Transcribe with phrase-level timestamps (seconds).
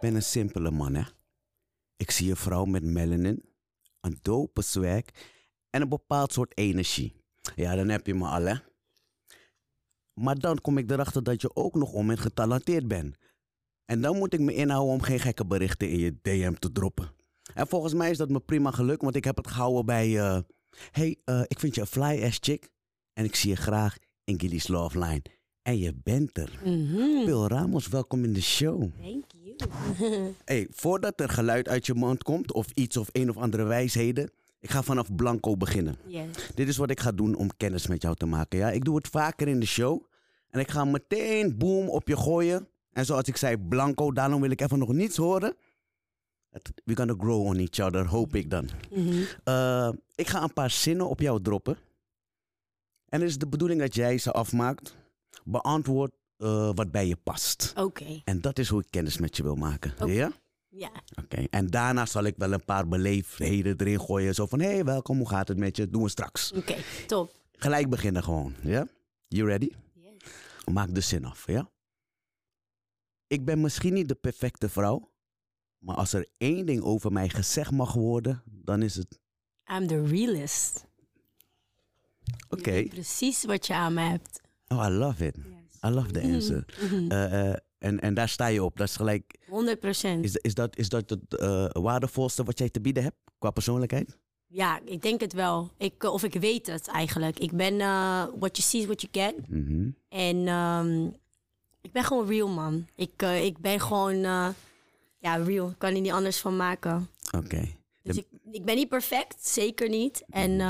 [0.00, 1.02] ben een simpele man, hè.
[1.96, 3.44] Ik zie een vrouw met melanin,
[4.00, 5.02] een dope swag
[5.70, 7.14] en een bepaald soort energie.
[7.54, 8.54] Ja, dan heb je me al, hè.
[10.20, 13.16] Maar dan kom ik erachter dat je ook nog om en getalenteerd bent.
[13.84, 17.12] En dan moet ik me inhouden om geen gekke berichten in je DM te droppen.
[17.54, 20.18] En volgens mij is dat me prima geluk, want ik heb het gehouden bij...
[20.20, 20.38] eh
[20.90, 22.68] hey, eh, ik vind je een fly-ass chick
[23.12, 25.22] en ik zie je graag in Gilly's Love Line.
[25.62, 26.60] En je bent er.
[26.64, 27.24] Mhm.
[27.24, 28.80] Phil Ramos, welkom in de show.
[28.80, 29.39] Thank you.
[30.44, 34.30] Hey, voordat er geluid uit je mond komt of iets of een of andere wijsheden,
[34.60, 35.96] ik ga vanaf blanco beginnen.
[36.06, 36.26] yes.
[36.54, 38.58] Dit is wat ik ga doen om kennis met jou te maken.
[38.58, 38.70] Ja?
[38.70, 40.02] Ik doe het vaker in de show
[40.50, 42.68] en ik ga meteen boom op je gooien.
[42.92, 45.56] En zoals ik zei, blanco, daarom wil ik even nog niets horen.
[46.84, 48.68] We're gonna grow on each other, hoop ik dan.
[49.44, 51.76] Eh, ik ga een paar zinnen op jou droppen.
[53.08, 54.96] En het is de bedoeling dat jij ze afmaakt.
[55.44, 57.72] Beantwoord eh, wat bij je past.
[57.76, 58.20] Oké.
[58.24, 60.12] En dat is hoe ik kennis met je wil maken.
[60.12, 60.32] Ja?
[60.68, 60.90] Ja.
[61.22, 61.44] Oké.
[61.50, 64.34] En daarna zal ik wel een paar beleefdheden erin gooien.
[64.34, 65.88] Zo van, hé, hey, welkom, hoe gaat het met je?
[65.88, 66.52] Doen we straks.
[66.52, 66.76] Oké.
[67.06, 67.34] Top.
[67.52, 68.54] Gelijk beginnen gewoon.
[68.62, 68.86] Ja?
[69.28, 69.70] You ready?
[69.94, 70.32] Yes.
[70.72, 71.70] Maak de zin af, ja?
[73.26, 75.10] Ik ben misschien niet de perfecte vrouw.
[75.78, 79.20] Maar als er één ding over mij gezegd mag worden, dan is het...
[79.76, 80.86] I'm the realist.
[82.48, 82.84] Oké.
[82.88, 84.40] Precies wat je aan me hebt.
[84.68, 85.36] Oh, I love it.
[85.86, 86.64] I love the answer.
[86.80, 87.10] Mhm.
[87.10, 88.76] Eh, eh, en, en daar sta je op.
[88.76, 89.38] Dat is gelijk...
[89.48, 90.24] 100 procent.
[90.24, 94.18] Is, is, dat, is dat het eh, waardevolste wat jij te bieden hebt qua persoonlijkheid?
[94.46, 95.70] Ja, ik denk het wel.
[95.76, 97.38] Ik, eh, of ik weet het eigenlijk.
[97.38, 99.48] Ik ben eh, what you see is what you get.
[99.48, 99.90] Mhm.
[100.08, 101.06] En ehm,
[101.80, 102.86] ik ben gewoon real, man.
[102.94, 104.18] Ik, ik ben gewoon,
[105.18, 105.68] ja, real.
[105.68, 107.08] Ik kan er niet anders van maken.
[107.36, 107.68] Oké.
[108.02, 110.24] Dus ik, ik ben niet perfect, zeker niet.
[110.30, 110.60] En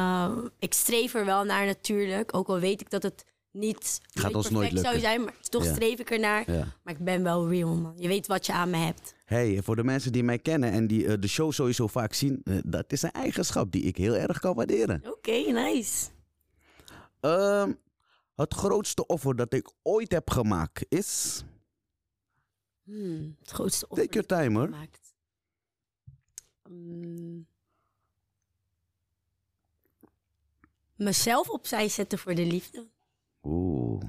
[0.58, 2.34] ik streef er wel naar natuurlijk.
[2.34, 5.00] Ook al weet ik dat het niet, Gaat ons nooit perfect zou lukken.
[5.10, 5.24] zijn.
[5.24, 5.72] Maar toch Ja.
[5.74, 6.50] streef ik ernaar.
[6.52, 6.66] Ja.
[6.82, 7.94] Maar ik ben wel real, man.
[7.96, 9.14] Je weet wat je aan me hebt.
[9.24, 12.40] Hey, voor de mensen die mij kennen en die eh, de show sowieso vaak zien,
[12.44, 15.02] eh, dat is een eigenschap die ik heel erg kan waarderen.
[15.06, 16.08] Oké, nice.
[17.20, 17.72] Ehm,
[18.36, 21.42] het grootste offer dat ik ooit heb gemaakt is.
[22.84, 24.70] Hmm, het grootste offer Take your time hoor.
[26.66, 27.46] Hmm.
[30.96, 32.86] mezelf opzij zetten voor de liefde.
[33.42, 34.02] Oeh.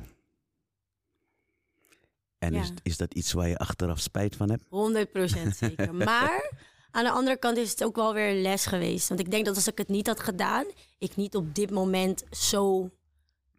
[2.37, 2.73] En is, Ja.
[2.83, 4.65] is dat iets waar je achteraf spijt van hebt?
[4.69, 5.93] 100% zeker.
[6.05, 6.51] Maar
[6.91, 9.07] aan de andere kant is het ook wel weer een les geweest.
[9.07, 10.65] Want ik denk dat als ik het niet had gedaan,
[10.97, 12.89] ik niet op dit moment zo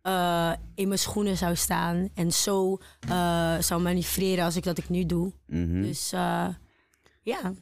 [0.02, 2.08] eh, in mijn schoenen zou staan.
[2.14, 2.78] En zo
[3.08, 5.32] eh, zou manoeuvreren als ik dat ik nu doe.
[5.46, 5.82] Mhm.
[5.82, 6.48] Dus eh,
[7.22, 7.52] ja,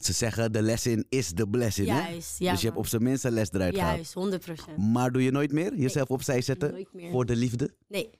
[0.00, 1.88] Ze zeggen de lesson is de blessing.
[1.88, 1.94] hè?
[2.08, 2.38] juist.
[2.38, 4.12] Ja, dus je hebt op zijn minst een les eruit gehaald.
[4.12, 4.40] juist,
[4.72, 4.76] 100%.
[4.76, 7.10] Maar doe je nooit meer jezelf opzij zetten Nooit meer.
[7.10, 7.74] voor de liefde?
[7.88, 8.10] Nee,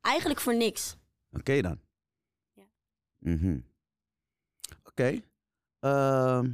[0.00, 0.96] eigenlijk voor niks.
[1.32, 1.80] Oké dan.
[2.54, 2.62] Ja.
[3.18, 3.58] Mhm.
[4.84, 5.20] Oké.
[5.80, 6.50] Ehm,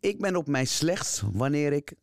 [0.00, 1.94] ik ben op mijn slechts wanneer ik.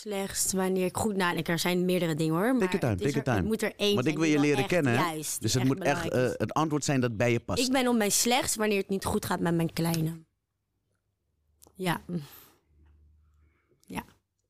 [0.00, 1.48] Slechtst wanneer ik goed nadenk.
[1.48, 2.56] Er zijn meerdere dingen hoor.
[2.56, 3.36] Maar time, take er- time.
[3.36, 4.92] het moet er één Want ik wil je leren kennen?
[4.92, 7.66] Juist, Dus het moet echt eh, het antwoord zijn dat bij je past.
[7.66, 10.20] Ik ben op mijn slechtst wanneer het niet goed gaat met mijn kleine.
[11.74, 12.00] Ja.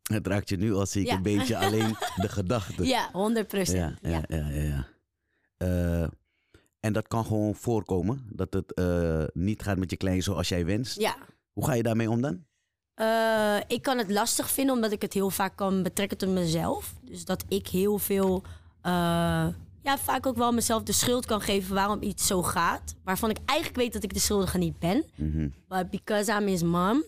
[0.03, 1.17] Het raakt je nu al zie ik Ja.
[1.17, 2.85] een beetje alleen de gedachte.
[2.85, 3.99] Ja, 100 procent.
[4.03, 4.49] ja, ja, ja.
[4.49, 4.87] ja, ja.
[5.57, 6.09] Eh,
[6.81, 8.27] en dat kan gewoon voorkomen.
[8.33, 11.01] Dat het eh, niet gaat met je klein zoals jij wenst.
[11.01, 11.17] Ja.
[11.53, 12.47] Hoe ga je daarmee om dan?
[12.99, 16.95] Eh, ik kan het lastig vinden omdat ik het heel vaak kan betrekken tot mezelf.
[17.03, 18.43] Dus dat ik heel veel,
[18.81, 18.93] eh,
[19.83, 22.95] ja, vaak ook wel mezelf de schuld kan geven waarom iets zo gaat.
[23.05, 25.05] Waarvan ik eigenlijk weet dat ik de schuldige niet ben.
[25.15, 25.49] Mhm.
[25.69, 27.05] But because I'm his mom,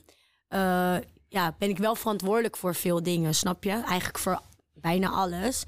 [0.48, 0.96] eh,
[1.28, 3.70] ja, ben ik wel verantwoordelijk voor veel dingen, snap je?
[3.70, 4.40] Eigenlijk voor
[4.74, 5.64] bijna alles.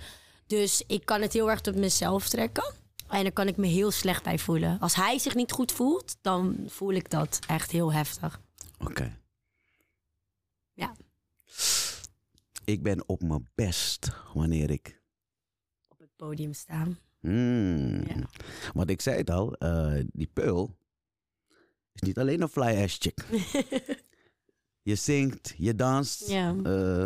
[0.46, 2.72] Dus ik kan het heel erg tot mezelf trekken.
[3.08, 4.78] En daar kan ik me heel slecht bij voelen.
[4.80, 8.40] Als hij zich niet goed voelt, dan voel ik dat echt heel heftig.
[8.78, 9.20] Oké.
[12.64, 15.02] Ik ben op mijn best wanneer ik.
[15.88, 16.98] Op het podium staan.
[17.20, 18.06] Hmm.
[18.06, 18.28] Ja.
[18.74, 20.76] Want ik zei het al, eh, die Pearl
[21.92, 23.24] is niet alleen een fly-ass chick.
[24.90, 26.28] je zingt, je danst.
[26.28, 26.54] Ja.
[26.62, 27.04] eh,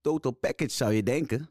[0.00, 1.48] total package zou je denken.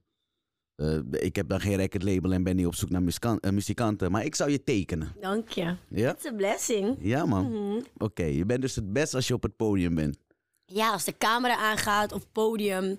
[0.75, 4.12] Eh, ik heb dan geen record label en ben niet op zoek naar muzikan- muzikanten.
[4.12, 5.16] Maar ik zou je tekenen.
[5.19, 5.75] Dank je.
[5.90, 6.12] Ja?
[6.13, 6.98] It's a blessing.
[7.00, 7.52] Ja, man.
[7.52, 7.81] Mhm.
[7.98, 10.18] Oké, je bent dus het best als je op het podium bent.
[10.66, 12.98] Ja, als de camera aangaat op podium.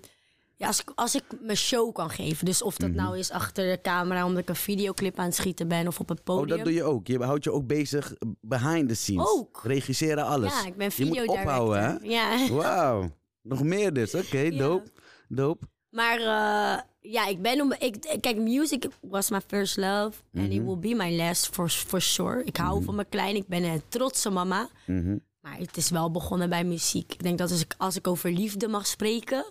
[0.57, 2.45] Ja, als ik, als ik mijn show kan geven.
[2.45, 2.97] Dus of dat Mhm.
[2.97, 6.09] nou is achter de camera omdat ik een videoclip aan het schieten ben of op
[6.09, 6.43] het podium.
[6.51, 7.07] Oh, dat doe je ook.
[7.07, 9.27] Je houdt je ook bezig behind the scenes.
[9.27, 9.61] Ook.
[9.63, 10.53] Regisseren alles.
[10.61, 11.95] Ja, ik ben Je moet ophouden, hè?
[12.01, 12.47] Ja.
[12.53, 13.09] Wauw.
[13.41, 14.15] Nog meer dus.
[14.15, 14.57] Oké, Ja.
[14.57, 14.91] dope.
[15.27, 15.65] Dope.
[15.89, 16.81] Maar eh,
[17.11, 17.73] ja, ik ben om.
[17.79, 20.11] Ik, kijk, music was my first love.
[20.35, 22.43] And it will be my last for, for sure.
[22.43, 23.35] Ik hou van mijn klein.
[23.35, 24.69] Ik ben een trotse mama.
[24.85, 25.17] Mhm.
[25.41, 27.13] Maar het is wel begonnen bij muziek.
[27.13, 29.45] Ik denk dat als ik, als ik over liefde mag spreken.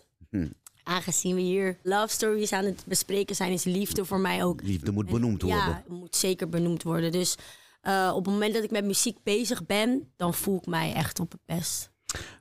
[0.85, 4.63] Aangezien we hier love stories aan het bespreken zijn, is liefde voor mij ook.
[4.63, 5.59] Liefde moet benoemd worden.
[5.61, 7.13] Ja, moet zeker benoemd worden.
[7.13, 7.37] Dus
[7.81, 11.21] eh, op het moment dat ik met muziek bezig ben, dan voel ik mij echt
[11.21, 11.91] op het best.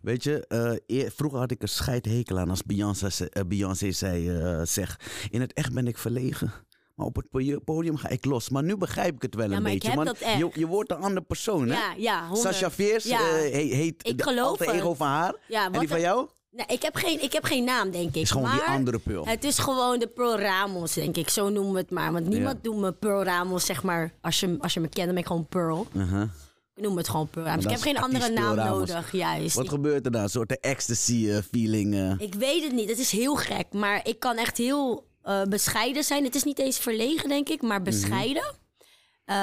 [0.01, 0.47] Weet je,
[0.87, 4.31] eh, vroeger had ik een scheidhekel aan als Beyoncé, eh, Beyoncé zei,
[4.65, 4.99] zeg,
[5.29, 6.51] in het echt ben ik verlegen.
[6.95, 8.49] Maar op het po- podium ga ik los.
[8.49, 10.15] Maar nu begrijp ik het wel Ja, een beetje.
[10.37, 11.73] Je, je wordt een andere persoon, hè?
[11.73, 12.53] Ja, ja, honderd.
[12.53, 13.33] Sasha Veers Ja.
[13.41, 14.75] heet Ik de geloof alter het.
[14.75, 15.35] ego van haar.
[15.47, 16.29] Ja, en die van jou?
[16.55, 18.21] Nee, ik heb geen, ik heb geen naam, denk ik.
[18.21, 19.25] Is gewoon die maar andere Pearl.
[19.27, 21.29] Het is gewoon de Pearl Ramos, denk ik.
[21.29, 22.11] Zo noemen we het maar.
[22.11, 22.69] Want niemand Ja.
[22.69, 24.13] noemt me Pearl Ramos, zeg maar.
[24.21, 25.87] Als je, als je me kent, dan ben ik gewoon Pearl.
[25.93, 26.21] Uh-huh.
[26.75, 27.63] Ik noem het gewoon Pearl Ramos.
[27.63, 29.55] Ik heb geen andere naam nodig, juist.
[29.55, 30.21] Wat Ik, gebeurt er dan?
[30.21, 31.93] Een soort ecstasy-feeling.
[31.93, 32.13] eh.
[32.27, 32.89] ik weet het niet.
[32.89, 33.65] Het is heel gek.
[33.71, 36.23] Maar ik kan echt heel eh, bescheiden zijn.
[36.23, 38.43] Het is niet eens verlegen, denk ik, maar bescheiden.
[39.23, 39.35] Eh,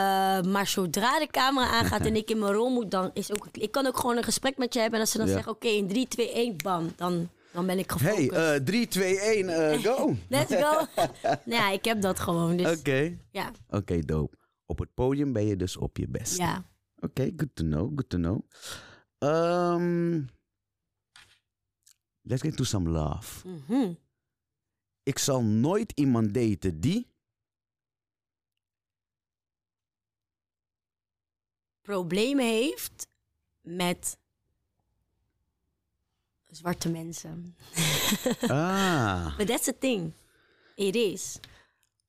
[0.43, 3.47] maar zodra de camera aangaat en ik in mijn rol moet, dan is ook...
[3.53, 4.95] Ik kan ook gewoon een gesprek met je hebben.
[4.99, 5.33] En als ze dan Ja.
[5.33, 6.93] zeggen, oké, in 3, 2, 1, bam.
[6.97, 8.31] Dan, dan ben ik gefocust.
[8.31, 10.15] hey, eh 3, 2, 1, eh, go!
[10.29, 10.87] Let's go.
[11.45, 12.57] nou ja, ik heb dat gewoon.
[12.57, 13.19] Dus Oké.
[13.31, 14.37] ja, Oké, dope.
[14.67, 16.37] Op het podium ben je dus op je best.
[16.39, 16.69] ja.
[17.03, 18.41] Oké, good to know, good to know.
[19.19, 20.29] Um,
[22.23, 23.49] let's get to some love.
[23.49, 23.93] Mhm.
[25.03, 27.09] Ik zal nooit iemand daten die...
[31.91, 33.07] problemen heeft
[33.63, 34.17] met
[36.47, 37.57] zwarte mensen.
[38.49, 40.13] Ah, But that's the thing.
[40.75, 41.39] It is.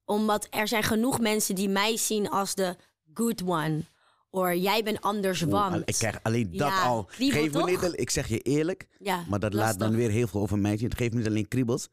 [0.05, 2.75] Omdat er zijn genoeg mensen die mij zien als de
[3.13, 3.83] good one.
[4.29, 5.81] Of jij bent anders, want.
[5.89, 7.07] ik krijg alleen dat Ja, al.
[7.09, 10.41] Geef me niet, ik zeg je eerlijk, ja, maar dat laat dan weer heel veel
[10.41, 10.89] over mij zien.
[10.89, 11.87] Het geeft me niet alleen kriebels.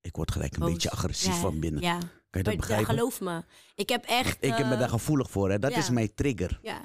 [0.00, 0.72] Ik word gelijk een Boos.
[0.72, 1.82] beetje agressief Ja, van binnen.
[1.82, 1.98] Ja.
[1.98, 2.86] Kan je dat Maar begrijpen?
[2.94, 3.44] geloof me.
[3.74, 4.36] Ik heb echt...
[4.40, 5.50] Ik ben eh, daar gevoelig voor.
[5.50, 5.58] Hè.
[5.58, 6.58] Dat is mijn trigger.
[6.62, 6.80] Ja.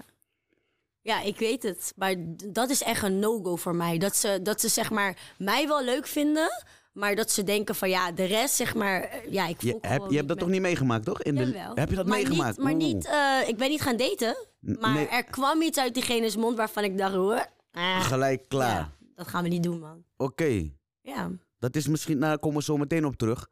[1.03, 1.93] Ja, ik weet het.
[1.95, 2.15] Maar
[2.45, 3.97] dat is echt een no-go voor mij.
[3.97, 6.63] Dat ze, dat ze zeg maar mij wel leuk vinden,
[6.93, 9.87] maar dat ze denken van ja, de rest zeg maar, eh, ja, ik voel Je,
[9.87, 11.21] heb, je hebt dat toch niet meegemaakt, toch?
[11.21, 12.57] In de, heb je dat maar meegemaakt?
[12.57, 12.83] Niet, maar Oeh.
[12.83, 15.07] niet, eh, ik ben niet gaan daten, maar nee.
[15.07, 18.69] er kwam iets uit diegene's mond waarvan ik dacht, hoor, ah, Gelijk klaar.
[18.75, 20.03] ja, dat gaan we niet doen, man.
[20.17, 20.69] Oké.
[21.01, 23.49] Ja, Dat is misschien, nou, daar komen we zo meteen op terug.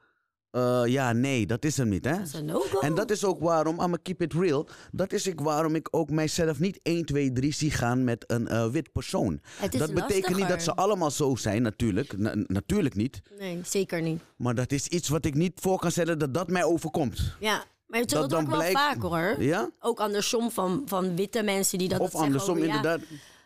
[0.52, 2.18] Eh, ja, nee, dat is hem niet, hè?
[2.46, 2.82] dat.
[2.82, 4.68] En dat is ook waarom, I'm keep it real.
[4.92, 8.48] Dat is ik waarom ik ook mijzelf niet 1, 2, 3 zie gaan met een
[8.48, 9.42] eh, wit persoon.
[9.78, 12.18] Dat betekent niet dat ze allemaal zo zijn, natuurlijk.
[12.18, 13.22] Na- natuurlijk niet.
[13.40, 14.22] Nee, zeker niet.
[14.38, 17.36] Maar dat is iets wat ik niet voor kan stellen dat dat mij overkomt.
[17.40, 19.36] Ja, maar het Dat dat ook wel blijkt- vaak hoor.
[19.44, 19.70] Ja?
[19.80, 23.00] Ook andersom van, van witte mensen die dat Of dat andersom, over, ja, inderdaad.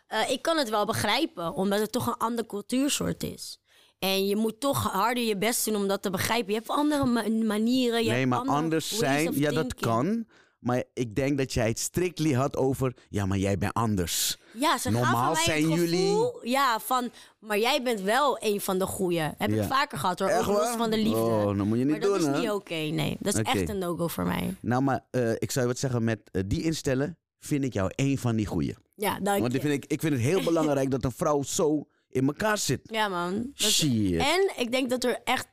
[0.06, 3.60] Eh, ik kan het wel begrijpen, omdat het toch een ander cultuursoort is.
[3.98, 6.48] En je moet toch harder je best doen om dat te begrijpen.
[6.52, 8.04] Je hebt andere ma- manieren.
[8.04, 10.24] Je Nee, maar anders zijn, ja, dat kan.
[10.58, 14.36] Maar ik denk dat jij het strictly had over, ja, maar jij bent anders.
[14.52, 18.86] Ja, ze Normaal mij zijn jullie- Ja, van, maar jij bent wel een van de
[18.86, 19.18] goeie.
[19.20, 19.62] Heb Ja.
[19.62, 21.16] ik vaker gehad hoor, Echt los van de liefde.
[21.20, 22.38] Oh, dat moet je niet maar dat is hè?
[22.38, 23.16] niet oké, nee.
[23.20, 24.54] Dat is echt een no-go voor mij.
[24.60, 27.90] Nou, maar eh, ik zou je wat zeggen, met eh, die instellen vind ik jou
[27.94, 28.74] één van die goeie.
[28.94, 29.58] Ja, dank Want je.
[29.58, 32.80] ik vind, ik, ik vind het heel belangrijk dat een vrouw zo in elkaar zit.
[32.84, 33.52] Ja, man.
[33.56, 34.20] Dat- Shit.
[34.20, 35.46] En ik denk dat er echt,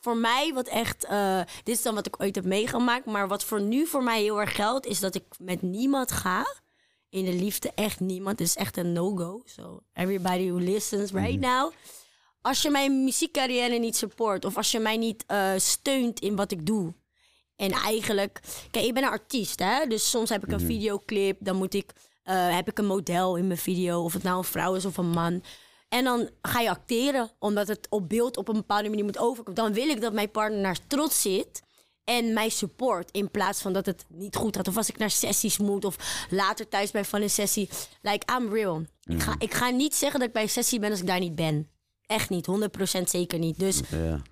[0.00, 3.44] voor mij, wat echt, eh, dit is dan wat ik ooit heb meegemaakt, maar wat
[3.44, 6.46] voor nu voor mij heel erg geldt, is dat ik met niemand ga.
[7.08, 8.38] In de liefde, echt niemand.
[8.38, 9.42] Het is echt een no-go.
[9.44, 11.48] So, everybody who listens right Mhm.
[11.50, 11.72] now.
[12.42, 16.52] Als je mijn muziekcarrière niet support, of als je mij niet eh, steunt in wat
[16.52, 16.94] ik doe.
[17.56, 19.86] En eigenlijk, kijk, ik ben een artiest, hè.
[19.86, 20.60] Dus soms heb ik Mhm.
[20.60, 24.22] een videoclip, dan moet ik, eh, heb ik een model in mijn video, of het
[24.22, 25.42] nou een vrouw is of een man.
[25.90, 29.62] En dan ga je acteren, omdat het op beeld op een bepaalde manier moet overkomen.
[29.62, 31.62] Dan wil ik dat mijn partner naar trots zit
[32.04, 33.10] en mij support.
[33.10, 34.68] In plaats van dat het niet goed gaat.
[34.68, 37.68] Of als ik naar sessies moet, of later thuis ben van een sessie.
[38.02, 38.82] Like, I'm real.
[39.04, 41.20] Ik, ga, ik ga niet zeggen dat ik bij een sessie ben als ik daar
[41.20, 41.70] niet ben.
[42.06, 42.46] Echt niet,
[42.98, 43.58] 100% zeker niet.
[43.58, 44.22] Dus Ja.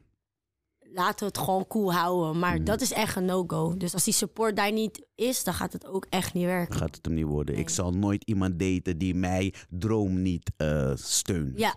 [0.99, 2.39] Laten we het gewoon cool houden.
[2.39, 3.77] Maar dat is echt een no-go.
[3.77, 6.77] Dus als die support daar niet is, dan gaat het ook echt niet werken.
[6.77, 7.57] Gaat het hem niet worden.
[7.59, 11.59] Ik zal nooit iemand daten die mij droom niet eh, steunt.
[11.59, 11.75] Ja,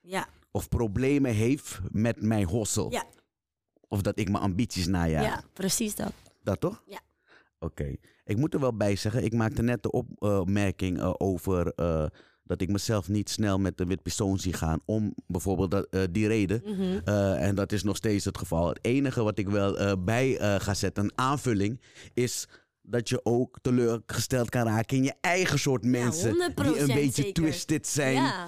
[0.00, 2.90] ja, Of problemen heeft met mijn hossel.
[2.92, 3.04] ja,
[3.88, 5.24] Of dat ik mijn ambities najaag.
[5.24, 6.12] ja, precies dat.
[6.42, 6.82] Dat toch?
[6.86, 7.00] Ja.
[7.58, 7.94] Oké.
[8.24, 12.06] Ik moet er wel bij zeggen, ik maakte net de opmerking eh, over eh,
[12.50, 14.80] dat ik mezelf niet snel met een wit persoon zie gaan.
[14.84, 16.62] Om bijvoorbeeld dat, eh, die reden.
[16.64, 16.98] Mhm.
[17.04, 18.68] Eh, en dat is nog steeds het geval.
[18.68, 21.80] Het enige wat ik wel eh, bij ga zetten, een aanvulling,
[22.14, 22.46] is
[22.82, 26.32] dat je ook teleurgesteld kan raken in je eigen soort mensen.
[26.32, 27.32] die een 100% beetje zeker.
[27.32, 28.14] twisted zijn.
[28.14, 28.46] Ja.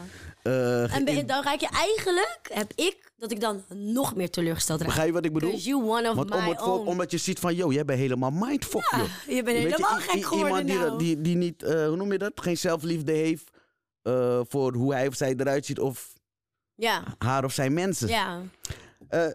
[0.87, 4.89] En ben- dan raak je eigenlijk, heb ik dat ik dan nog meer teleurgesteld raak.
[4.89, 5.57] Begrijp je wat ik bedoel?
[5.57, 8.89] You one of Want om het omdat je ziet van, yo, jij bent helemaal mindfuck,
[8.91, 9.37] Ja, joh.
[9.37, 10.99] je bent helemaal i- gek geworden Iemand die, nou.
[10.99, 12.33] die, die niet, hoe noem je dat?
[12.35, 13.51] Geen zelfliefde heeft
[14.03, 16.15] eh, voor hoe hij of zij eruit ziet of
[16.75, 18.09] Ja, haar of zijn mensen.
[18.09, 18.43] ja.
[19.09, 19.27] Eh,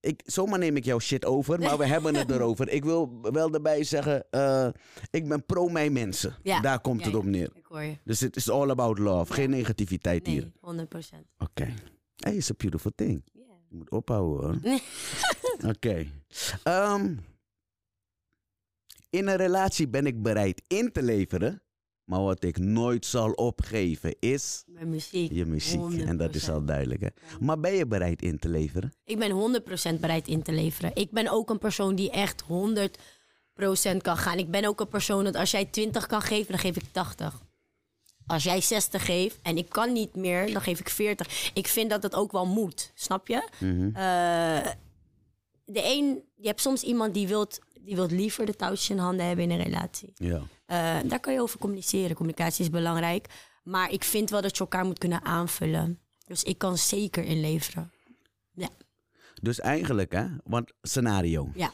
[0.00, 2.68] ik, zomaar neem ik jouw shit over, maar we hebben het erover.
[2.68, 4.68] Ik wil wel erbij zeggen, eh,
[5.10, 6.34] ik ben pro mijn mensen.
[6.42, 7.50] Ja, Daar komt ja, het op neer.
[7.54, 7.98] Ik hoor je.
[8.04, 9.32] Dus het is all about love.
[9.32, 10.42] Geen negativiteit hier.
[10.42, 11.26] Nee, 100 procent.
[11.38, 11.74] Oké.
[12.16, 13.22] Hey, it's a beautiful thing.
[13.68, 14.80] Je moet ophouden hoor.
[15.74, 16.06] Oké.
[16.62, 17.14] Ehm,
[19.10, 21.62] in een relatie ben ik bereid in te leveren.
[22.10, 25.32] Maar wat ik nooit zal opgeven is Mijn muziek.
[25.32, 26.00] je muziek.
[26.06, 26.52] En dat is 100%.
[26.52, 27.08] al duidelijk hè.
[27.40, 28.92] Maar ben je bereid in te leveren?
[29.04, 29.62] Ik ben
[29.96, 30.90] 100% bereid in te leveren.
[30.94, 34.38] Ik ben ook een persoon die echt 100% kan gaan.
[34.38, 37.42] Ik ben ook een persoon dat als jij 20 kan geven, dan geef ik 80.
[38.26, 41.50] Als jij 60 geeft en ik kan niet meer, dan geef ik 40.
[41.54, 43.48] Ik vind dat het ook wel moet, snap je?
[43.94, 44.72] Eh,
[45.64, 49.26] de een, je hebt soms iemand die wilt, die wilt liever de touwtjes in handen
[49.26, 50.12] hebben in een relatie.
[50.14, 50.42] Ja.
[50.66, 52.16] Eh, daar kan je over communiceren.
[52.16, 53.48] Communicatie is belangrijk.
[53.64, 56.00] Maar ik vind wel dat je elkaar moet kunnen aanvullen.
[56.26, 57.92] Dus ik kan zeker inleveren.
[58.52, 58.68] Ja,
[59.42, 61.50] Dus eigenlijk hè, want scenario.
[61.54, 61.72] ja,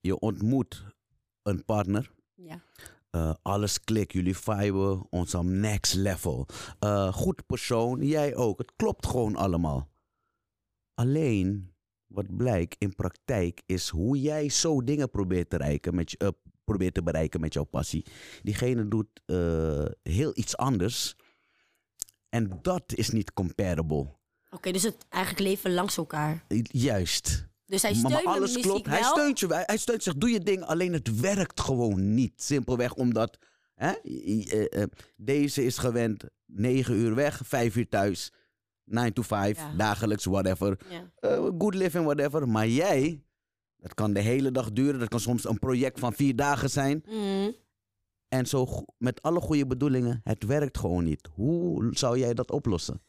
[0.00, 0.84] Je ontmoet
[1.42, 2.10] een partner.
[2.34, 2.62] ja.
[3.10, 6.46] Eh, alles klikt, jullie viben ons on next level.
[6.78, 8.58] Eh, goed persoon, jij ook.
[8.58, 9.88] Het klopt gewoon allemaal.
[10.94, 11.69] Alleen,
[12.10, 16.28] wat blijkt in praktijk, is hoe jij zo dingen probeert te, bereiken met je, eh,
[16.64, 18.06] probeert te bereiken met jouw passie.
[18.42, 21.16] Diegene doet eh, heel iets anders.
[22.28, 24.18] En dat is niet comparable.
[24.50, 26.44] Oké, dus het eigenlijk leven langs elkaar.
[26.62, 27.48] Juist.
[27.66, 28.86] Dus hij Maar- steunt maar mijn alles klopt.
[28.86, 29.10] Hij wel.
[29.10, 29.46] steunt je.
[29.46, 30.14] Hij, hij steunt zich.
[30.14, 30.62] Doe je ding.
[30.64, 32.42] Alleen het werkt gewoon niet.
[32.42, 33.38] Simpelweg omdat
[33.74, 34.82] hè, eh,
[35.16, 38.32] deze is gewend 9 uur weg, 5 uur thuis.
[38.90, 39.72] 9 to 5, Ja.
[39.76, 40.78] dagelijks, whatever.
[40.88, 41.10] Ja.
[41.28, 42.48] Eh, good living, whatever.
[42.48, 43.22] Maar jij,
[43.76, 45.00] dat kan de hele dag duren.
[45.00, 47.02] Dat kan soms een project van vier dagen zijn.
[47.06, 47.50] Mhm.
[48.28, 51.28] En zo met alle goede bedoelingen, het werkt gewoon niet.
[51.34, 53.02] Hoe zou jij dat oplossen?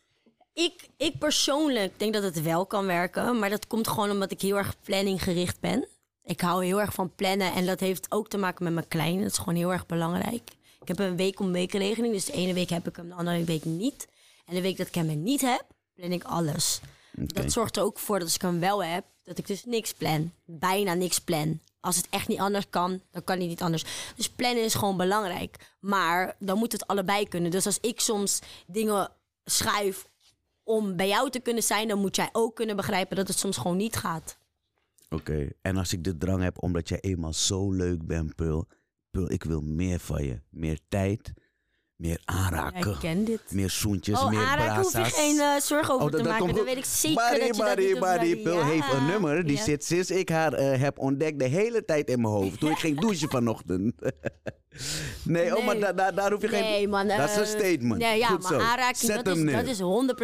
[0.54, 3.40] Ik, ik persoonlijk denk dat het wel kan werken.
[3.40, 5.88] Maar dat komt gewoon omdat ik heel erg planninggericht ben.
[6.24, 7.54] Ik hou heel erg van plannen.
[7.54, 9.22] En dat heeft ook te maken met mijn kleine.
[9.22, 10.50] Dat is gewoon heel erg belangrijk.
[10.82, 12.14] Ik heb een week om week regeling.
[12.14, 14.08] Dus de ene week heb ik hem, de andere week niet.
[14.51, 16.81] En de week dat ik hem niet heb, plan ik alles.
[17.12, 19.93] Dat zorgt er ook voor dat als ik hem wel heb, dat ik dus niks
[19.93, 20.31] plan.
[20.46, 21.60] Bijna niks plan.
[21.79, 23.86] Als het echt niet anders kan, dan kan hij niet anders.
[24.15, 25.75] Dus plannen is gewoon belangrijk.
[25.79, 27.51] Maar dan moet het allebei kunnen.
[27.51, 29.10] Dus als ik soms dingen
[29.46, 30.08] schuif
[30.63, 33.58] om bij jou te kunnen zijn, dan moet jij ook kunnen begrijpen dat het soms
[33.58, 34.38] gewoon niet gaat.
[35.10, 38.67] Oké, en als ik de drang heb omdat jij eenmaal zo leuk bent, Pul.
[39.12, 40.41] Pul, ik wil meer van je.
[40.50, 41.34] Meer tijd,
[42.01, 42.91] meer aanraken.
[42.91, 43.41] Ik ken dit.
[43.50, 46.55] Meer zoentjes, Oh, meer aanraken hoef je geen eh, zorgen over Oh, te maken.
[46.55, 48.38] Dan weet ik zeker Marie, dat je dat Marie, doet, Marie, Marie.
[48.43, 49.46] Pul Ja, heeft een nummer.
[49.46, 49.63] Die ja.
[49.63, 52.60] zit sinds ik haar eh, heb ontdekt de hele tijd in mijn hoofd.
[52.60, 53.93] Toen ik ging douchen vanochtend.
[55.24, 55.84] nee, oh, maar Nee.
[55.84, 56.62] da- da- daar hoef je geen...
[56.63, 57.08] Nee, man.
[57.08, 58.01] dat is een eh, statement.
[58.01, 58.60] Nee, ja, Goed maar zo.
[58.60, 59.55] aanraking, Zet dat, hem is, neer.
[59.55, 59.79] dat is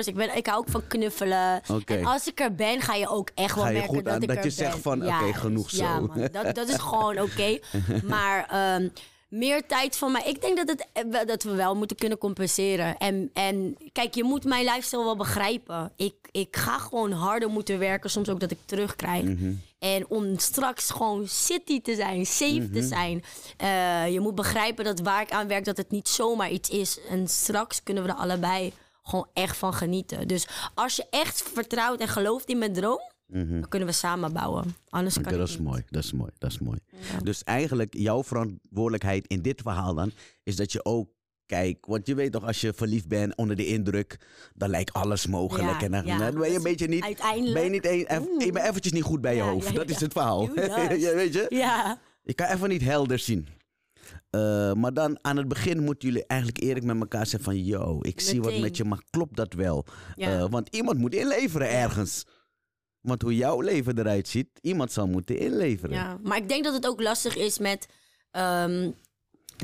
[0.05, 0.07] 100%.
[0.07, 1.61] Ik, ben, ik hou ook van knuffelen.
[1.85, 4.13] En als ik er ben, ga je ook echt wel Ga je merken goed dat
[4.13, 6.07] aan ik dat je zegt van, oké, Ja, genoeg Ja, zo.
[6.07, 6.27] man.
[6.31, 7.59] Dat, dat is gewoon oké.
[8.13, 8.87] Maar ehm,
[9.27, 10.21] meer tijd van mij.
[10.25, 12.97] Ik denk dat, het, eh, dat we wel moeten kunnen compenseren.
[12.97, 15.91] En, en kijk, je moet mijn lifestyle wel begrijpen.
[15.95, 18.09] Ik, ik ga gewoon harder moeten werken.
[18.09, 19.23] Soms ook dat ik terugkrijg.
[19.23, 19.51] Mhm.
[19.79, 22.71] En om straks gewoon city te zijn, safe Mhm.
[22.73, 23.23] te zijn.
[23.57, 26.99] eh, je moet begrijpen dat waar ik aan werk, dat het niet zomaar iets is.
[27.09, 30.27] En straks kunnen we er allebei gewoon echt van genieten.
[30.27, 34.75] Dus als je echt vertrouwt en gelooft in mijn droom, dan kunnen we samen bouwen.
[34.89, 35.67] Anders kan dat is niet.
[35.67, 36.79] mooi, dat is mooi, dat is mooi.
[37.23, 40.11] Dus eigenlijk jouw verantwoordelijkheid in dit verhaal dan,
[40.43, 41.09] is dat je ook
[41.45, 44.19] kijkt, want je weet toch, als je verliefd bent onder de indruk,
[44.53, 45.79] dan lijkt alles mogelijk.
[45.79, 47.69] Ja, en dan, ja, dan ben je een dat is beetje niet, uiteindelijk- ben je
[47.69, 48.45] niet een, eff- Oeh.
[48.45, 49.75] je bent eventjes niet goed bij je hoofd.
[49.75, 50.41] dat is het verhaal.
[50.97, 51.45] Ja, weet je?
[51.49, 53.47] Ja, Je kan even niet helder zien.
[54.29, 57.63] Eh, maar dan aan het begin moeten jullie eigenlijk eerlijk met elkaar zeggen van...
[57.63, 59.85] Yo, ik zie wat met je, maar klopt dat wel?
[60.15, 60.37] Ja.
[60.39, 62.25] Eh, want iemand moet inleveren ergens.
[63.07, 65.95] Want hoe jouw leven eruit ziet, iemand zal moeten inleveren.
[65.95, 66.17] ja.
[66.23, 67.87] Maar ik denk dat het ook lastig is met...
[68.31, 68.91] ehm,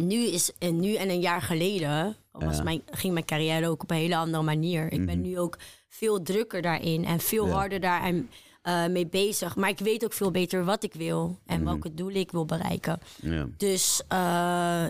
[0.02, 2.64] nu, is, nu en een jaar geleden was Ja.
[2.64, 4.92] mijn, ging mijn carrière ook op een hele andere manier.
[4.92, 5.58] Ik ben nu ook
[5.90, 7.54] veel drukker daarin en veel Ja.
[7.54, 8.30] harder daar en,
[8.62, 9.56] eh, mee bezig.
[9.56, 13.00] Maar ik weet ook veel beter wat ik wil en welke doelen ik wil bereiken.
[13.22, 13.48] Ja.
[13.58, 14.86] Dus eh,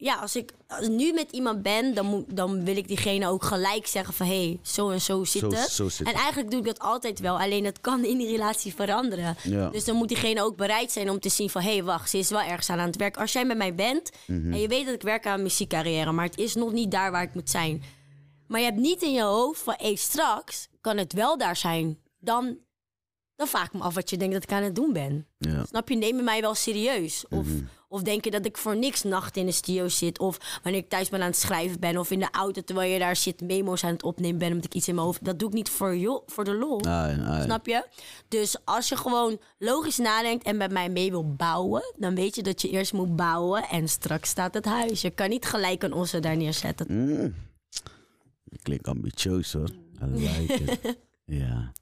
[0.00, 3.44] ja, als ik als nu met iemand ben, dan, moet, dan wil ik diegene ook
[3.44, 4.26] gelijk zeggen van...
[4.26, 5.70] hé, hey, zo en zo zit Zo- het.
[5.70, 6.16] zo zit en het.
[6.22, 7.38] eigenlijk doe ik dat altijd wel.
[7.40, 9.36] Alleen het kan in die relatie veranderen.
[9.42, 9.68] Ja.
[9.68, 11.62] Dus dan moet diegene ook bereid zijn om te zien van...
[11.62, 13.16] hé, hey, wacht, ze is wel ergens aan aan het werk.
[13.16, 14.52] Als jij met mij bent Mhm.
[14.52, 16.12] en je weet dat ik werk aan een muziekcarrière...
[16.12, 17.82] maar het is nog niet daar waar ik moet zijn...
[18.46, 19.74] maar je hebt niet in je hoofd van...
[19.76, 22.56] hé, straks kan het wel daar zijn, dan,
[23.36, 25.26] dan vraag ik me af wat je denkt dat ik aan het doen ben.
[25.38, 25.64] Ja.
[25.64, 25.96] Snap je?
[25.96, 27.24] Neem je mij wel serieus?
[27.28, 27.64] Of, Mhm.
[27.88, 30.18] Of denk je dat ik voor niks nacht in de studio zit?
[30.18, 31.96] Of wanneer ik thuis ben aan het schrijven ben?
[31.98, 34.74] Of in de auto terwijl je daar zit memo's aan het opnemen ben omdat ik
[34.74, 35.24] iets in mijn hoofd...
[35.24, 36.80] Dat doe ik niet voor, jo- voor de lol.
[37.42, 37.86] Snap je?
[38.28, 41.94] Dus als je gewoon logisch nadenkt en met mij mee wil bouwen...
[41.96, 45.00] dan weet je dat je eerst moet bouwen en straks staat het huis.
[45.00, 46.86] Je kan niet gelijk een osse daar neerzetten.
[46.88, 47.34] Mm.
[48.62, 49.70] Klinkt ambitieus hoor.
[50.02, 50.98] I like it.
[51.40, 51.72] ja.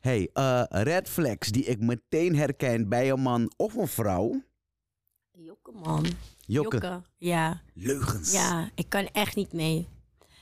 [0.00, 4.42] Hey, eh, red flags die ik meteen herken bij een man of een vrouw.
[5.38, 6.06] Jokke, man.
[6.46, 7.02] Jokke.
[7.16, 7.60] Ja.
[7.74, 8.32] Leugens.
[8.32, 9.88] Ja, ik kan echt niet mee.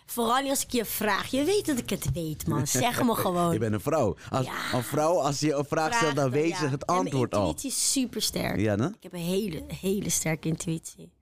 [0.07, 1.27] Vooral niet als ik je vraag.
[1.31, 2.67] Je weet dat ik het weet, man.
[2.85, 3.53] Zeg me gewoon.
[3.53, 4.17] Je bent een vrouw.
[4.31, 4.73] Als, Ja.
[4.73, 6.71] Een vrouw, als je een vraag stelt, dan weet ze ja.
[6.71, 7.49] het antwoord mijn al.
[7.49, 8.61] intuïtie is super sterk.
[8.61, 8.87] Ja, ne?
[8.87, 11.13] Ik heb een hele, hele sterke intuïtie.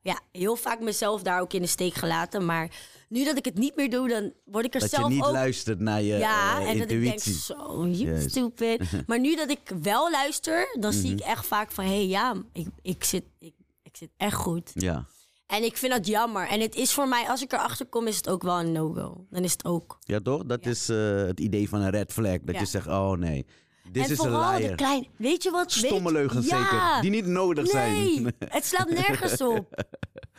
[0.00, 2.44] Ja, heel vaak mezelf daar ook in de steek gelaten.
[2.44, 2.70] Maar
[3.10, 5.22] nu dat ik het niet meer doe, dan word ik er Dat je zelf niet
[5.22, 5.32] ook...
[5.32, 8.10] luistert naar je ja, eh, en dat ik denk, zo, you.
[8.16, 8.28] Mhm.
[8.28, 8.82] stupid.
[9.06, 11.84] maar nu dat ik wel luister, dan zie ik echt vaak van...
[11.84, 14.70] hé, hey, ja, ik, ik, zit, ik, ik zit echt goed.
[14.74, 15.06] Ja.
[15.46, 16.48] En ik vind dat jammer.
[16.48, 19.26] En het is voor mij, als ik erachter kom, is het ook wel een no-go.
[19.30, 19.98] Dan is het ook.
[20.00, 20.44] ja, toch?
[20.44, 22.38] Dat is eh, het idee van een red flag.
[22.40, 22.60] Dat Ja.
[22.60, 23.46] je zegt, oh nee,
[23.92, 24.74] dit en is vooral de liar.
[24.74, 25.06] klein...
[25.16, 25.72] Weet je wat?
[25.72, 27.00] Stomme leugens ja, zeker.
[27.00, 27.72] Die niet nodig Nee,
[28.14, 28.34] zijn.
[28.56, 29.84] het slaat nergens op.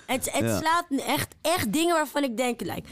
[0.06, 0.58] Het, het Ja.
[0.60, 2.62] slaat echt, echt dingen waarvan ik denk...
[2.62, 2.84] Like,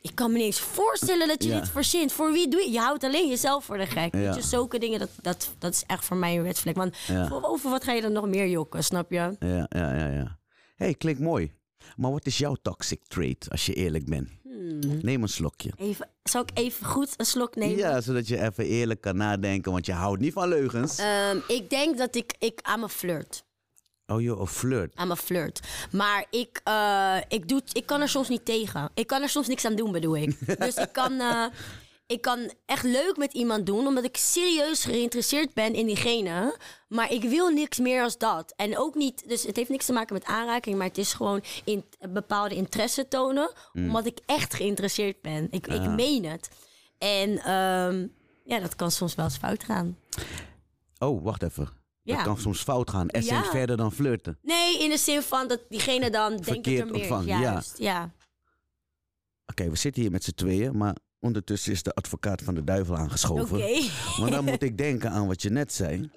[0.00, 1.60] ik kan me niet eens voorstellen dat je Ja.
[1.60, 2.12] dit verzint.
[2.12, 2.70] Voor wie doe je?
[2.70, 4.12] Je houdt alleen jezelf voor de gek.
[4.12, 6.74] Weet je, zulke dingen, dat, dat, dat is echt voor mij een red flag.
[6.74, 6.96] Want
[7.42, 9.16] over wat ga je dan nog meer jokken, snap je?
[9.38, 10.38] Ja, ja, ja, ja.
[10.76, 11.52] hey, klinkt mooi.
[11.96, 14.28] Maar wat is jouw toxic trait, als je eerlijk bent?
[14.70, 14.98] Hmm.
[15.02, 15.70] Neem een slokje.
[15.76, 17.76] Even, zal ik even goed een slok nemen?
[17.76, 20.98] Ja, zodat je even eerlijk kan nadenken, want je houdt niet van leugens.
[20.98, 23.44] Ehm, ik denk dat ik, ik aan me flirt.
[24.06, 24.96] oh joh, een flirt.
[24.96, 25.60] aan mijn flirt.
[25.90, 28.90] Maar ik, eh, ik, doe, ik kan er soms niet tegen.
[28.94, 30.38] Ik kan er soms niks aan doen, bedoel ik.
[30.64, 31.44] dus ik kan, eh,
[32.10, 36.56] ik kan echt leuk met iemand doen, omdat ik serieus geïnteresseerd ben in diegene.
[36.88, 38.52] Maar ik wil niks meer als dat.
[38.56, 41.42] En ook niet, dus het heeft niks te maken met aanraking, maar het is gewoon
[41.64, 45.48] in bepaalde interesse tonen, omdat ik echt geïnteresseerd ben.
[45.50, 46.48] Ik, ik meen het.
[46.98, 48.06] En ehm,
[48.44, 49.98] ja, dat kan soms wel eens fout gaan.
[50.98, 51.68] Oh, wacht even.
[52.02, 52.14] Ja.
[52.16, 53.06] Dat kan soms fout gaan.
[53.10, 53.50] Zijn Ja.
[53.50, 54.38] verder dan flirten.
[54.42, 57.40] Nee, in de zin van dat diegene dan denkt dat er meer ontvangen, ja.
[57.40, 58.10] Juist, ja.
[59.46, 62.96] Oké, we zitten hier met z'n tweeën, maar ondertussen is de advocaat van de duivel
[62.96, 63.56] aangeschoven.
[63.58, 63.88] Oké.
[64.20, 66.10] Maar dan moet ik denken aan wat je net zei.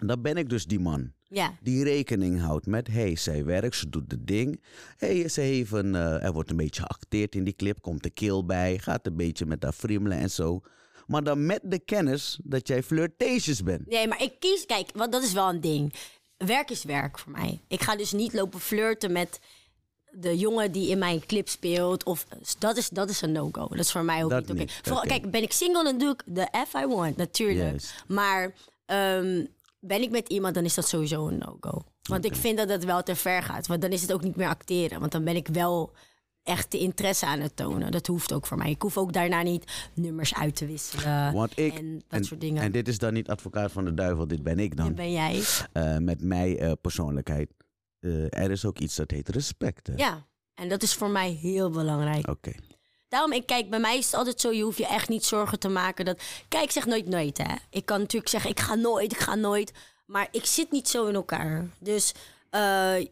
[0.00, 1.56] Dan ben ik dus die man Ja.
[1.60, 2.86] die rekening houdt met...
[2.86, 4.62] hey, zij werkt, ze doet het ding.
[4.96, 7.80] hey, ze heeft een, eh, er wordt een beetje geacteerd in die clip.
[7.80, 10.60] Komt de kill bij, gaat een beetje met haar friemelen en zo.
[11.06, 13.86] Maar dan met de kennis dat jij flirtatious bent.
[13.86, 14.66] Nee, maar ik kies...
[14.66, 15.94] Kijk, want dat is wel een ding.
[16.36, 17.60] Werk is werk voor mij.
[17.68, 19.38] Ik ga dus niet lopen flirten met
[20.18, 22.04] de jongen die in mijn clip speelt.
[22.04, 22.26] Of
[22.58, 23.68] dat is, dat is een no-go.
[23.68, 25.06] Dat is voor mij ook Dat niet oké.
[25.06, 27.82] Kijk, ben ik single, dan doe ik de F I want, natuurlijk.
[28.06, 28.54] Maar
[28.86, 29.44] ehm,
[29.80, 31.82] ben ik met iemand, dan is dat sowieso een no-go.
[32.02, 33.66] Want ik vind dat het wel te ver gaat.
[33.66, 35.00] Want dan is het ook niet meer acteren.
[35.00, 35.92] Want dan ben ik wel
[36.42, 37.90] echt de interesse aan het tonen.
[37.90, 38.70] Dat hoeft ook voor mij.
[38.70, 41.32] Ik hoef ook daarna niet nummers uit te wisselen.
[41.32, 42.62] Want ik, en dat soort dingen.
[42.62, 44.86] en dit is dan niet advocaat van de duivel, dit ben ik dan.
[44.86, 45.42] En ben jij?
[45.72, 47.50] Eh, met mijn eh, persoonlijkheid.
[48.06, 49.86] Eh, er is ook iets dat heet respect.
[49.86, 49.92] hè?
[49.96, 50.26] Ja.
[50.54, 52.28] En dat is voor mij heel belangrijk.
[52.28, 52.52] Oké.
[53.08, 55.58] Daarom, ik kijk, bij mij is het altijd zo, je hoeft je echt niet zorgen
[55.58, 56.22] te maken dat...
[56.48, 57.54] Kijk, ik zeg nooit nooit, hè.
[57.70, 59.72] Ik kan natuurlijk zeggen, ik ga nooit, ik ga nooit.
[60.06, 61.68] Maar ik zit niet zo in elkaar.
[61.78, 62.14] Dus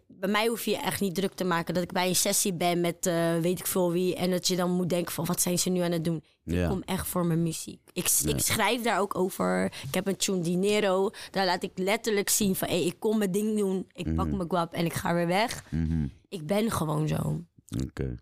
[0.06, 2.80] bij mij hoef je echt niet druk te maken dat ik bij een sessie ben
[2.80, 4.16] met eh, weet ik veel wie.
[4.16, 6.22] En dat je dan moet denken van, wat zijn ze nu aan het doen?
[6.42, 6.62] Ja.
[6.62, 7.80] Ik kom echt voor mijn muziek.
[7.92, 9.64] Ik, ik schrijf daar ook over.
[9.64, 11.10] Ik heb een tune Dinero.
[11.30, 13.86] Daar laat ik letterlijk zien van, hey, ik kom mijn ding doen.
[13.92, 15.64] Ik pak mijn guap en ik ga weer weg.
[15.70, 16.06] Mhm.
[16.28, 17.44] Ik ben gewoon zo.
[17.84, 18.14] Oké.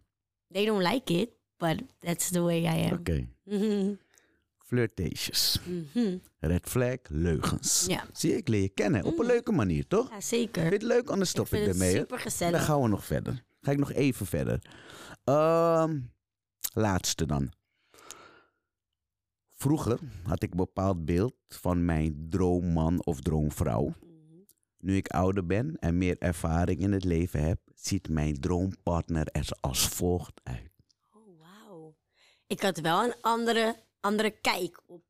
[0.48, 2.92] They don't like it, but that's the way I am.
[2.92, 3.26] Oké.
[4.72, 4.80] Mhm.
[4.94, 5.58] Flirtatious.
[6.38, 7.85] Red flag, leugens.
[7.87, 8.04] Ja.
[8.12, 9.04] Zie ik leer je kennen.
[9.04, 10.11] Op een leuke manier, toch?
[10.11, 10.61] Ja, zeker.
[10.61, 11.11] Vind je het leuk?
[11.11, 11.90] Anders stop Ik ik, ermee.
[11.90, 12.64] super Dan gezellig.
[12.64, 13.44] gaan we nog verder.
[13.61, 14.58] Ga ik nog even verder.
[15.24, 16.00] Ehm,
[16.72, 17.52] laatste dan.
[19.54, 23.85] Vroeger had ik een bepaald beeld van mijn droomman of droomvrouw.
[23.85, 23.94] Mhm.
[24.78, 29.48] Nu ik ouder ben en meer ervaring in het leven heb, ziet mijn droompartner er
[29.61, 30.70] als volgt uit.
[31.14, 31.94] Oh, wauw.
[32.46, 35.02] Ik had wel een andere, andere kijk op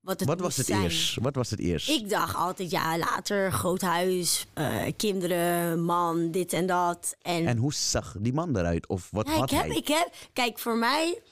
[0.00, 0.82] wat het Wat was het zijn.
[0.82, 1.16] eerst?
[1.20, 1.88] Wat was het eerst?
[1.88, 7.16] Ik dacht altijd, ja, later, groot huis, eh, kinderen, man, dit en dat.
[7.22, 8.86] En, En hoe zag die man eruit?
[8.88, 9.76] Of wat ja, ik had heb, hij?
[9.76, 11.22] ik heb, kijk, voor mij,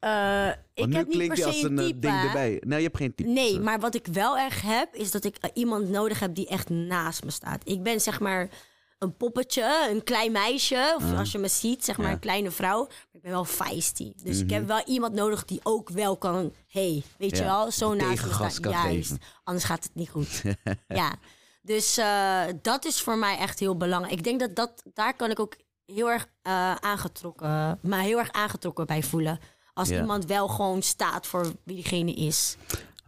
[0.00, 1.98] Want ik nu heb niet per se als een eh, type.
[1.98, 2.62] ding erbij.
[2.66, 3.28] Nee, je hebt geen type.
[3.30, 6.68] Nee, maar wat ik wel erg heb, is dat ik iemand nodig heb die echt
[6.68, 7.68] naast me staat.
[7.68, 8.48] Ik ben zeg maar
[9.00, 10.92] een poppetje, een klein meisje.
[10.96, 11.18] Of Ah.
[11.18, 12.12] als je me ziet, zeg maar Ja.
[12.12, 12.78] een kleine vrouw.
[12.86, 14.12] Maar ik ben wel feisty.
[14.22, 14.54] Dus ik Mhm.
[14.54, 16.52] heb wel iemand nodig die ook wel kan...
[16.68, 18.60] hey, weet je wel, zo naast me staan.
[18.60, 19.12] kan Juist,
[19.44, 20.42] anders gaat het niet goed.
[20.88, 21.14] ja,
[21.62, 24.18] dus eh, dat is voor mij echt heel belangrijk.
[24.18, 28.32] Ik denk dat, dat daar kan ik ook heel erg eh, aangetrokken, maar heel erg
[28.32, 29.38] aangetrokken bij voelen.
[29.72, 30.00] Als Ja.
[30.00, 32.56] iemand wel gewoon staat voor wie diegene is.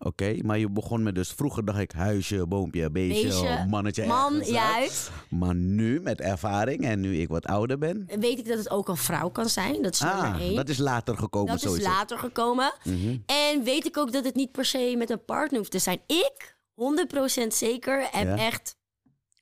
[0.05, 4.07] Oké, maar je begon met dus vroeger dacht ik huisje, boompje, beestje, Beestje, mannetje.
[4.07, 4.55] man, ergens, hè?
[4.55, 5.11] juist.
[5.31, 8.09] Maar nu met ervaring en nu ik wat ouder ben.
[8.19, 9.83] Weet ik dat het ook een vrouw kan zijn.
[9.83, 10.57] Dat is nummer Ah, één.
[10.57, 12.73] dat is later gekomen Dat is later gekomen.
[12.85, 13.17] Mhm.
[13.27, 16.01] En weet ik ook dat het niet per se met een partner hoeft te zijn.
[16.07, 18.37] Ik, 100% zeker, heb Ja.
[18.37, 18.77] echt...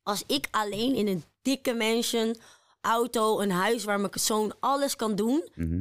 [0.02, 2.36] Als ik alleen in een dikke mansion,
[2.80, 5.48] auto, een huis waar mijn zoon alles kan doen...
[5.54, 5.80] Mhm.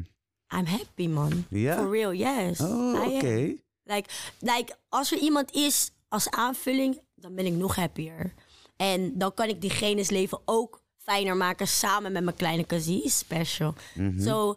[0.57, 1.45] I'm happy, man.
[1.49, 1.75] Ja?
[1.77, 2.59] For real, yes.
[2.59, 3.59] Oh, am.
[3.89, 8.33] Like, like, als er iemand is als aanvulling, dan ben ik nog happier.
[8.75, 13.09] En dan kan ik diegene's leven ook fijner maken samen met mijn kleine Kazie.
[13.09, 13.73] Special.
[13.95, 14.19] Mhm.
[14.21, 14.55] Zo,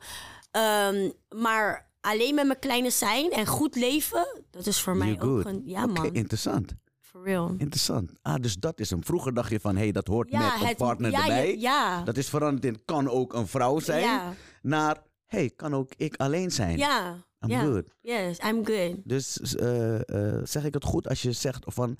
[0.50, 5.44] ehm, maar alleen met mijn kleine zijn en goed leven, dat is voor mij ook
[5.44, 5.62] een...
[5.64, 6.14] Ja, Oké, man.
[6.14, 6.72] interessant.
[7.00, 7.54] For real.
[7.58, 8.10] Interessant.
[8.22, 9.04] Ah, dus dat is hem.
[9.04, 11.58] Vroeger dacht je van, hé, hey, dat hoort Ja, met een het- partner ja, erbij.
[11.58, 12.02] ja.
[12.02, 14.02] Dat is veranderd in, kan ook een vrouw zijn.
[14.02, 14.34] Ja.
[14.62, 16.76] Naar, hé, hey, kan ook ik alleen zijn.
[16.78, 17.24] Ja.
[17.50, 17.84] I'm good.
[18.00, 18.96] Yes, I'm good.
[19.04, 19.94] Dus eh,
[20.34, 21.98] eh, zeg ik het goed als je zegt van...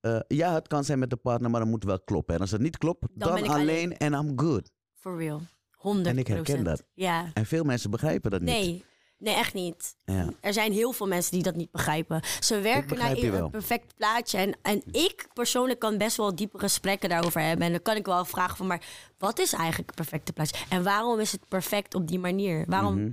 [0.00, 2.34] eh, ja, het kan zijn met de partner, maar dat moet wel kloppen.
[2.34, 4.70] En als het niet klopt, dan, alleen en I'm good.
[4.94, 5.40] For real.
[5.40, 6.84] 100% En ik herken dat.
[6.94, 7.30] Ja.
[7.34, 8.50] En veel mensen begrijpen dat niet.
[8.50, 8.84] Nee.
[9.18, 9.94] Nee, echt niet.
[10.04, 10.28] Ja.
[10.40, 12.20] Er zijn heel veel mensen die dat niet begrijpen.
[12.40, 13.50] Ze werken naar een wel.
[13.50, 14.38] perfect plaatje.
[14.38, 17.66] En, en ik persoonlijk kan best wel diepe gesprekken daarover hebben.
[17.66, 18.84] En dan kan ik wel vragen van, maar
[19.18, 20.64] wat is eigenlijk het perfecte plaatje?
[20.68, 22.64] En waarom is het perfect op die manier?
[22.68, 23.10] Waarom, Mhm.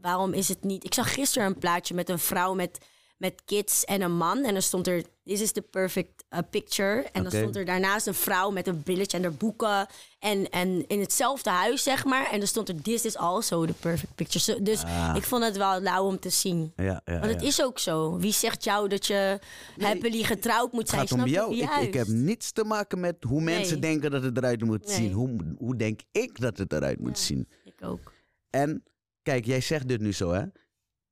[0.00, 0.84] Waarom is het niet...
[0.84, 2.78] Ik zag gisteren een plaatje met een vrouw met,
[3.16, 4.44] met kids en een man.
[4.44, 7.02] En er stond er, this is the perfect uh, picture.
[7.12, 9.86] En dan stond er daarnaast een vrouw met een brilletje en haar boeken.
[10.18, 12.30] En, en in hetzelfde huis, zeg maar.
[12.30, 14.62] En dan stond er, this is also the perfect picture.
[14.62, 15.12] Dus Ah.
[15.16, 16.72] ik vond het wel lauw om te zien.
[16.76, 17.46] Ja, ja, Want het ja.
[17.46, 18.16] is ook zo.
[18.18, 19.38] Wie zegt jou dat je
[19.78, 21.00] happily getrouwd moet Het zijn?
[21.00, 21.56] gaat om Snap je?
[21.56, 21.80] jou.
[21.80, 23.90] Ik, ik heb niets te maken met hoe mensen Nee.
[23.90, 24.96] denken dat het eruit moet Nee.
[24.96, 25.12] zien.
[25.12, 27.24] Hoe, hoe denk ik dat het eruit moet Ja.
[27.24, 27.48] zien?
[27.64, 28.12] Ik ook.
[28.50, 28.82] En
[29.22, 30.44] kijk, jij zegt dit nu zo, hè?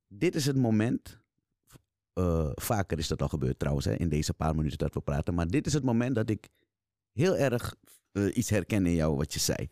[0.09, 1.18] Dit is het moment.
[2.12, 5.35] eh, vaker is dat al gebeurd trouwens, hè, in deze paar minuten dat we praten.
[5.35, 6.49] Maar dit is het moment dat ik
[7.12, 7.75] heel erg
[8.12, 9.68] eh, iets herken in jou, wat je zei.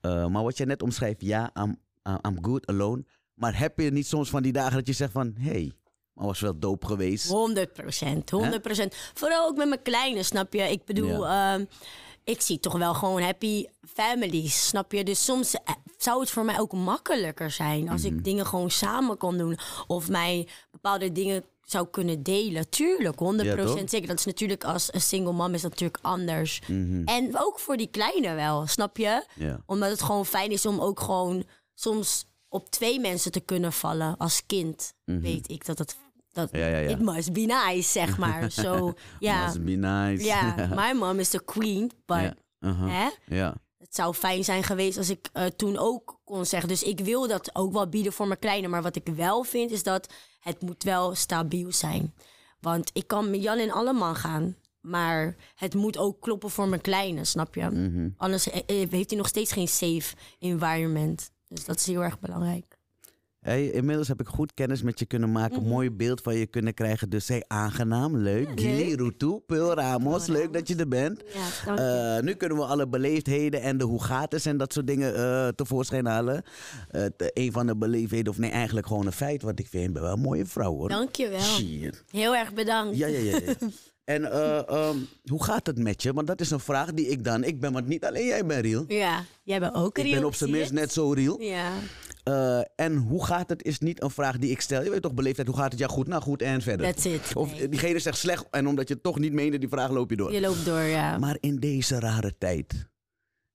[0.00, 1.76] Eh, maar wat je net omschrijft, ja, I'm,
[2.26, 3.04] I'm good alone.
[3.34, 5.34] Maar heb je niet soms van die dagen dat je zegt van...
[5.38, 5.72] hé, hey,
[6.12, 7.28] maar was wel doop geweest.
[7.28, 8.30] 100 procent.
[8.30, 8.94] 100 procent.
[9.14, 10.62] Vooral ook met mijn kleine, snap je?
[10.62, 11.64] Ik bedoel, ehm,
[12.26, 15.04] ik zie toch wel gewoon happy families, snap je?
[15.04, 18.14] Dus soms eh, zou het voor mij ook makkelijker zijn als Mhm.
[18.14, 19.58] ik dingen gewoon samen kon doen.
[19.86, 22.68] Of mij bepaalde dingen zou kunnen delen.
[22.70, 23.64] Tuurlijk, 100 Ja, toch?
[23.64, 24.08] procent zeker.
[24.08, 26.60] Dat is natuurlijk als een single mom is dat natuurlijk anders.
[26.66, 29.24] Mhm, En ook voor die kleine wel, snap je?
[29.34, 29.60] Ja.
[29.66, 34.16] Omdat het gewoon fijn is om ook gewoon soms op twee mensen te kunnen vallen
[34.16, 34.92] als kind.
[35.04, 35.96] Weet ik dat het.
[36.36, 36.48] Dat.
[36.52, 36.88] Ja, ja, ja.
[36.88, 38.50] It must be nice, zeg maar.
[38.64, 39.44] Zo, ja.
[39.44, 40.24] Must be nice.
[40.24, 42.90] Ja, my mom is the queen, but uh-huh.
[42.90, 43.08] hè?
[43.36, 43.54] ja.
[43.78, 46.68] het zou fijn zijn geweest als ik eh, toen ook kon zeggen.
[46.68, 48.68] Dus ik wil dat ook wel bieden voor mijn kleine.
[48.68, 52.14] Maar wat ik wel vind, is dat het moet wel stabiel zijn.
[52.60, 54.56] Want ik kan met Jan en Alleman gaan.
[54.80, 57.70] Maar het moet ook kloppen voor mijn kleine, snap je?
[57.70, 58.08] Mhm.
[58.16, 61.30] Anders eh, eh, heeft hij nog steeds geen safe environment.
[61.48, 62.75] Dus dat is heel erg belangrijk.
[63.46, 65.56] Hey, inmiddels heb ik goed kennis met je kunnen maken.
[65.56, 67.10] Een mooi beeld van je kunnen krijgen.
[67.10, 68.48] Dus hey, aangenaam, leuk.
[68.54, 71.22] Gilly, Rutu, Peul Ramos, leuk dat je er bent.
[71.64, 72.16] Ja, je.
[72.16, 75.14] Eh, nu kunnen we alle beleefdheden en de hoe gaat het en dat soort dingen
[75.16, 76.42] eh, tevoorschijn halen.
[76.90, 79.84] Eh, te- een van de beleefdheden, of nee, eigenlijk gewoon een feit wat ik vind.
[79.86, 80.88] Ik ben wel een mooie vrouw hoor.
[80.88, 81.40] Dankjewel.
[81.40, 82.04] Shit.
[82.10, 82.96] Heel erg bedankt.
[82.96, 83.38] Ja, ja, ja.
[83.46, 83.54] ja.
[84.14, 86.12] en eh, ehm, hoe gaat het met je?
[86.12, 87.44] Want dat is een vraag die ik dan...
[87.44, 88.84] Ik ben want niet alleen jij bent real.
[88.88, 90.74] Ja, jij bent ook Ik real, ben op zijn minst je?
[90.74, 91.40] net zo real.
[91.40, 91.70] Ja,
[92.26, 94.82] Eh, en hoe gaat het is niet een vraag die ik stel.
[94.84, 95.80] Je weet toch beleefdheid, hoe gaat het?
[95.80, 96.86] Ja, goed, nou goed en verder.
[96.92, 97.34] that's it.
[97.36, 97.68] Of Nee.
[97.68, 100.32] diegene zegt slecht en omdat je het toch niet meende, die vraag loop je door.
[100.32, 101.18] Je loopt door, ja.
[101.18, 102.86] Maar in deze rare tijd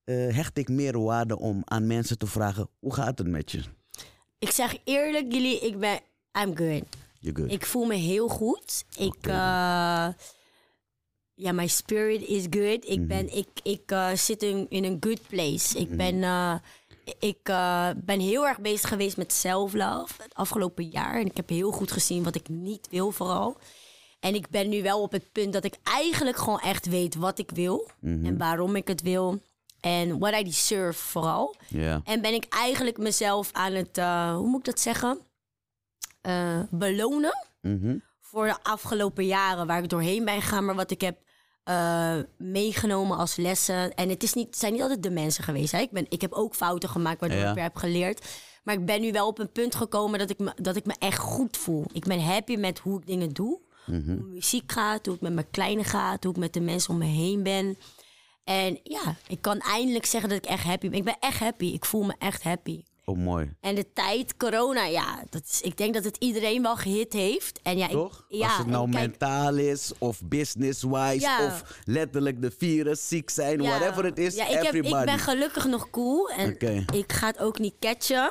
[0.03, 3.61] eh, hecht ik meer waarde om aan mensen te vragen, hoe gaat het met je?
[4.39, 5.99] Ik zeg eerlijk, jullie, ik ben...
[6.41, 6.83] I'm good.
[7.19, 7.51] You good?
[7.51, 8.85] Ik voel me heel goed.
[8.97, 9.07] Ik...
[9.07, 9.29] Oké.
[9.29, 10.07] eh,
[11.33, 12.83] ja, my spirit is good.
[12.83, 12.91] Mhm.
[12.91, 15.79] Ik, ben, ik, ik zit in, in een good place.
[15.81, 15.91] Mhm.
[15.91, 16.23] Ik ben...
[17.19, 21.19] ik eh, ben heel erg bezig geweest met self-love het afgelopen jaar.
[21.19, 23.57] En ik heb heel goed gezien wat ik niet wil vooral.
[24.19, 27.39] En ik ben nu wel op het punt dat ik eigenlijk gewoon echt weet wat
[27.39, 27.89] ik wil.
[27.99, 28.25] Mhm.
[28.25, 29.41] En waarom ik het wil.
[29.79, 31.55] En what I deserve vooral.
[32.03, 35.19] En ben ik eigenlijk mezelf aan het, eh, hoe moet ik dat zeggen?
[36.21, 37.97] Eh, belonen Mhm.
[38.19, 40.65] voor de afgelopen jaren waar ik doorheen ben gegaan.
[40.65, 41.17] Maar wat ik heb
[41.63, 43.93] eh, meegenomen als lessen.
[43.93, 45.71] En het, is niet, zijn niet altijd de mensen geweest.
[45.71, 45.79] Hè?
[45.79, 47.49] Ik, ben, ik heb ook fouten gemaakt waardoor Ja.
[47.49, 48.27] ik weer heb geleerd.
[48.63, 50.95] Maar ik ben nu wel op een punt gekomen dat ik me, dat ik me
[50.99, 51.85] echt goed voel.
[51.93, 53.59] Ik ben happy met hoe ik dingen doe.
[53.85, 53.95] Mhm.
[53.95, 56.93] Hoe mijn muziek gaat, hoe ik met mijn kleine gaat, hoe ik met de mensen
[56.93, 57.77] om me heen ben.
[58.43, 60.97] En ja, ik kan eindelijk zeggen dat ik echt happy ben.
[60.97, 61.65] Ik ben echt happy.
[61.65, 62.83] Ik voel me echt happy.
[63.05, 63.53] Oh, mooi.
[63.59, 67.59] En de tijd, corona, ja, dat is, ik denk dat het iedereen wel gehit heeft.
[67.63, 68.25] En ja, Toch?
[68.29, 71.45] Ik, ja, Als het nou kijk, mentaal is, of business-wise, Ja.
[71.45, 73.69] of letterlijk de virus, ziek zijn, ja.
[73.79, 76.29] whatever it is, Ja, ik, heb, ik ben gelukkig nog cool.
[76.29, 76.57] En
[76.93, 78.29] ik ga het ook niet catchen.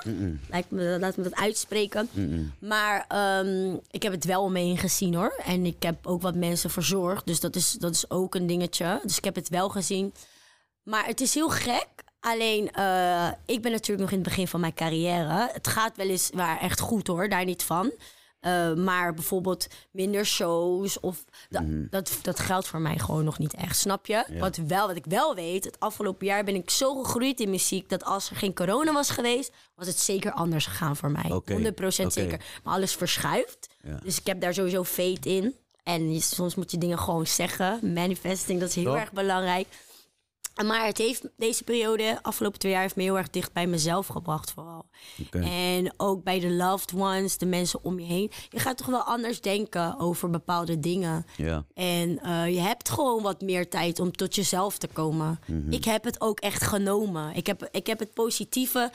[0.68, 2.08] Me, laat me dat uitspreken.
[2.58, 5.40] Maar ehm, ik heb het wel om me heen gezien hoor.
[5.44, 7.26] En ik heb ook wat mensen verzorgd.
[7.26, 9.00] Dus dat is, dat is ook een dingetje.
[9.02, 10.12] Dus ik heb het wel gezien.
[10.82, 11.88] Maar het is heel gek.
[12.20, 15.48] Alleen, eh, ik ben natuurlijk nog in het begin van mijn carrière.
[15.52, 17.92] Het gaat wel eens waar echt goed hoor, daar niet van.
[18.40, 23.54] Eh, maar bijvoorbeeld minder shows of da- dat, dat geldt voor mij gewoon nog niet
[23.54, 24.24] echt, snap je?
[24.30, 24.38] Ja.
[24.38, 27.88] Wat, wel, wat ik wel weet, het afgelopen jaar ben ik zo gegroeid in muziek
[27.88, 31.30] dat als er geen corona was geweest, was het zeker anders gegaan voor mij.
[31.30, 32.20] Oké, 100% oké.
[32.20, 32.44] zeker.
[32.64, 33.68] Maar alles verschuift.
[33.82, 33.98] Ja.
[34.02, 35.54] Dus ik heb daar sowieso faith in.
[35.82, 37.92] En je- soms moet je dingen gewoon zeggen.
[37.94, 39.66] Manifesting, dat is heel erg belangrijk.
[40.64, 44.06] Maar het heeft deze periode, afgelopen twee jaar, heeft me heel erg dicht bij mezelf
[44.06, 44.88] gebracht, vooral.
[45.30, 48.30] En ook bij de loved ones, de mensen om je heen.
[48.48, 51.26] Je gaat toch wel anders denken over bepaalde dingen.
[51.74, 55.40] En eh, je hebt gewoon wat meer tijd om tot jezelf te komen.
[55.70, 57.34] Ik heb het ook echt genomen.
[57.34, 58.92] Ik heb, ik heb het positieve.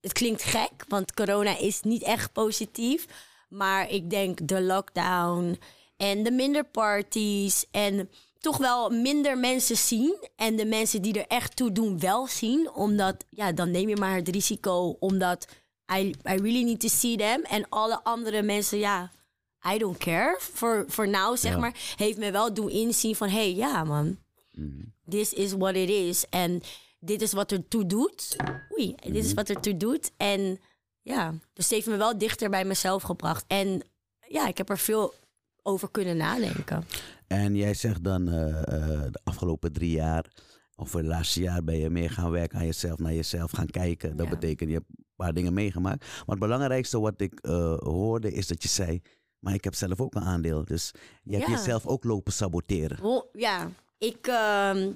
[0.00, 3.06] Het klinkt gek, want corona is niet echt positief.
[3.48, 5.58] Maar ik denk de lockdown
[5.96, 10.16] en de minder parties en toch wel minder mensen zien.
[10.36, 12.70] En de mensen die er echt toe doen wel zien.
[12.70, 14.96] Omdat, ja, dan neem je maar het risico.
[14.98, 15.46] Omdat
[15.96, 17.42] I, I really need to see them.
[17.42, 19.12] En alle andere mensen, ja,
[19.74, 20.36] I don't care.
[20.40, 21.58] Voor, voor nou, zeg Ja.
[21.58, 23.28] maar, heeft me wel doen inzien van...
[23.28, 24.18] hé, hey, ja man,
[25.08, 26.24] this is what it is.
[26.30, 26.62] En
[27.00, 28.36] dit is wat er toe doet.
[28.78, 30.12] Oei, dit is wat er toe doet.
[30.16, 30.60] En
[31.02, 33.44] ja, dus het heeft me wel dichter bij mezelf gebracht.
[33.46, 33.82] En
[34.28, 35.14] ja, ik heb er veel
[35.66, 36.84] over kunnen nadenken.
[37.26, 40.26] En jij zegt dan eh, eh, de afgelopen drie jaar,
[40.76, 44.16] of het laatste jaar ben je meer gaan werken aan jezelf, naar jezelf gaan kijken.
[44.16, 44.32] Dat Ja.
[44.32, 46.00] betekent, je hebt een paar dingen meegemaakt.
[46.00, 49.02] Maar het belangrijkste wat ik eh, hoorde is dat je zei,
[49.38, 50.64] maar ik heb zelf ook een aandeel.
[50.64, 50.90] Dus
[51.22, 51.52] je hebt Ja.
[51.56, 53.24] jezelf ook lopen saboteren.
[53.32, 54.92] Ja, ik, ehm,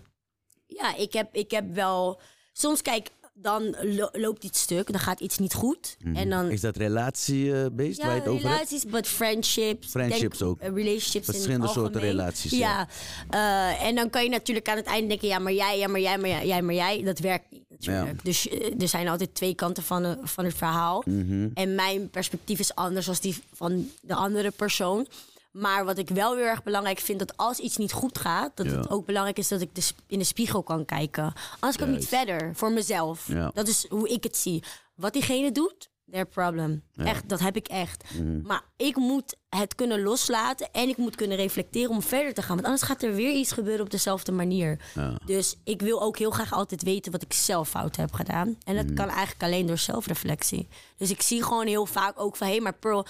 [0.67, 2.21] ja, ik, heb, ik heb wel...
[2.53, 3.11] Soms kijk,
[3.43, 5.97] dan lo- loopt iets stuk, dan gaat iets niet goed.
[6.15, 6.51] En dan...
[6.51, 8.55] Is dat relatie-based Ja, waar je het over hebt?
[8.55, 9.89] relaties, but friendships.
[9.89, 10.61] Friendships denk, ook.
[10.61, 12.89] relationships in Verschillende het soorten relaties, Ja.
[13.31, 15.29] Eh, en dan kan je natuurlijk aan het einde denken...
[15.29, 17.03] ja, maar jij, ja, maar jij, maar jij, jij, maar jij.
[17.03, 18.25] Dat werkt niet natuurlijk.
[18.25, 21.03] Dus eh, er zijn altijd twee kanten van, eh, van het verhaal.
[21.07, 21.49] Mhm.
[21.55, 25.07] En mijn perspectief is anders dan die van de andere persoon.
[25.51, 27.19] Maar wat ik wel heel erg belangrijk vind...
[27.19, 28.57] dat als iets niet goed gaat...
[28.57, 28.73] dat Ja.
[28.73, 31.33] het ook belangrijk is dat ik de in de spiegel kan kijken.
[31.61, 33.27] Anders kan ik niet verder, voor mezelf.
[33.29, 33.51] Ja.
[33.55, 34.63] Dat is hoe ik het zie.
[34.95, 36.83] Wat diegene doet, their problem.
[36.97, 38.05] Echt, dat heb ik echt.
[38.15, 38.41] Mhm.
[38.43, 42.55] Maar ik moet het kunnen loslaten en ik moet kunnen reflecteren om verder te gaan.
[42.55, 44.79] Want anders gaat er weer iets gebeuren op dezelfde manier.
[45.25, 48.57] Dus ik wil ook heel graag altijd weten wat ik zelf fout heb gedaan.
[48.65, 50.69] En dat kan eigenlijk alleen door zelfreflectie.
[50.97, 52.47] Dus ik zie gewoon heel vaak ook van...
[52.47, 53.07] hé, hey, maar Pearl,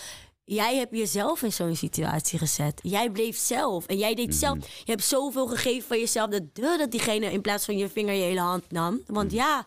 [0.54, 2.80] jij hebt jezelf in zo'n situatie gezet.
[2.82, 4.58] Jij bleef zelf en jij deed zelf...
[4.58, 8.14] Je hebt zoveel gegeven van jezelf dat, duh, dat diegene in plaats van je vinger
[8.14, 9.00] je hele hand nam.
[9.06, 9.66] Want ja...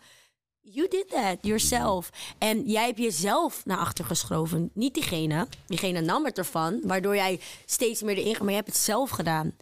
[0.66, 2.10] You did that yourself.
[2.38, 4.70] En jij hebt jezelf naar achter geschoven.
[4.74, 5.46] Niet diegene.
[5.66, 6.80] Diegene nam het ervan.
[6.82, 8.42] Waardoor jij steeds meer erin gaat.
[8.42, 9.52] Maar je hebt het zelf gedaan.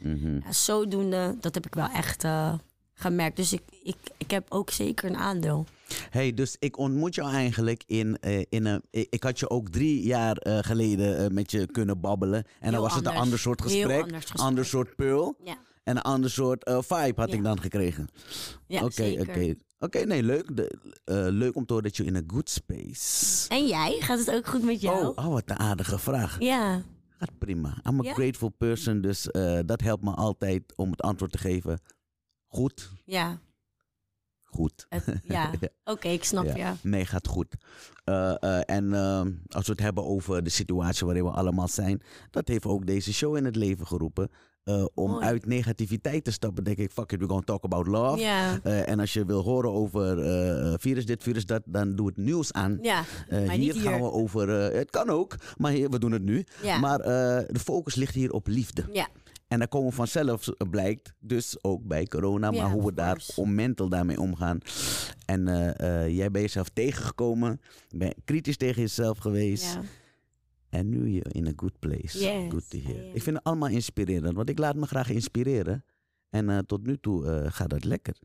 [0.44, 2.52] Ja, zodoende, dat heb ik wel echt eh,
[2.94, 3.37] gemerkt.
[3.37, 5.66] Dus ik, ik, ik heb ook zeker een aandeel.
[6.11, 8.83] Hey, dus ik ontmoet jou eigenlijk in, eh, in een.
[8.90, 12.44] Ik had je ook drie jaar eh, geleden eh, met je kunnen babbelen.
[12.61, 14.02] En dan was het een ander soort gesprek.
[14.02, 14.40] anders gesprek.
[14.46, 15.37] Ander soort pearl.
[15.44, 17.37] Ja, En een ander soort vibe had Ja.
[17.37, 18.09] ik dan gekregen.
[18.66, 19.55] ja Oké, oké.
[19.78, 20.57] Oké, nee, leuk.
[20.57, 20.78] De,
[21.33, 23.48] leuk om te horen dat je in een good space.
[23.48, 23.96] En jij?
[24.00, 25.07] Gaat het ook goed met jou?
[25.07, 26.37] Oh, oh, wat een aardige vraag.
[26.40, 26.83] Ja,
[27.18, 27.81] Gaat prima.
[27.88, 28.12] I'm a Ja?
[28.12, 29.28] grateful person, dus
[29.66, 31.81] dat helpt me altijd om het antwoord te geven.
[32.46, 33.40] Goed, ja.
[34.54, 34.86] Goed.
[34.88, 35.50] Het- ja.
[35.84, 36.56] Oké, ik snap Ja.
[36.56, 36.88] je.
[36.88, 37.54] Nee, gaat goed.
[38.04, 42.02] Eh, eh, en ehm, als we het hebben over de situatie waarin we allemaal zijn,
[42.30, 44.28] dat heeft ook deze show in het leven geroepen.
[44.62, 45.24] Eh, om Mooi.
[45.24, 48.18] uit negativiteit te stappen, denk ik, fuck it, we're gonna talk about love.
[48.20, 50.16] Ja, en als je wil horen over
[50.80, 52.78] virus dit, virus dat, dan doe het nieuws aan.
[52.82, 53.04] ja.
[53.50, 56.44] Hier gaan we over, het kan ook, maar hier, we doen het nu.
[56.62, 56.78] Ja.
[56.78, 58.84] Maar de focus ligt hier op liefde.
[58.92, 59.08] Ja,
[59.52, 63.40] En daar komen vanzelf, eh, blijkt, dus ook bij corona, maar hoe we daar course.
[63.40, 64.58] om mental daarmee omgaan.
[65.26, 67.60] En eh, eh, jij bent jezelf tegengekomen,
[67.96, 69.74] ben kritisch tegen jezelf geweest.
[69.74, 69.82] ja.
[70.68, 72.18] En nu je in a good place.
[72.18, 73.14] Yes, good to hear.
[73.14, 75.84] Ik vind het allemaal inspirerend, want ik laat me graag inspireren.
[76.30, 78.16] En tot nu toe gaat dat lekker.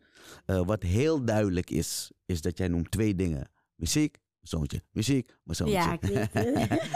[0.46, 3.50] Wat heel duidelijk is, is dat jij noemt twee dingen.
[3.76, 4.82] Muziek, zoontje.
[4.92, 5.78] Muziek, mijn zoontje.
[5.78, 6.34] Ja, ik weet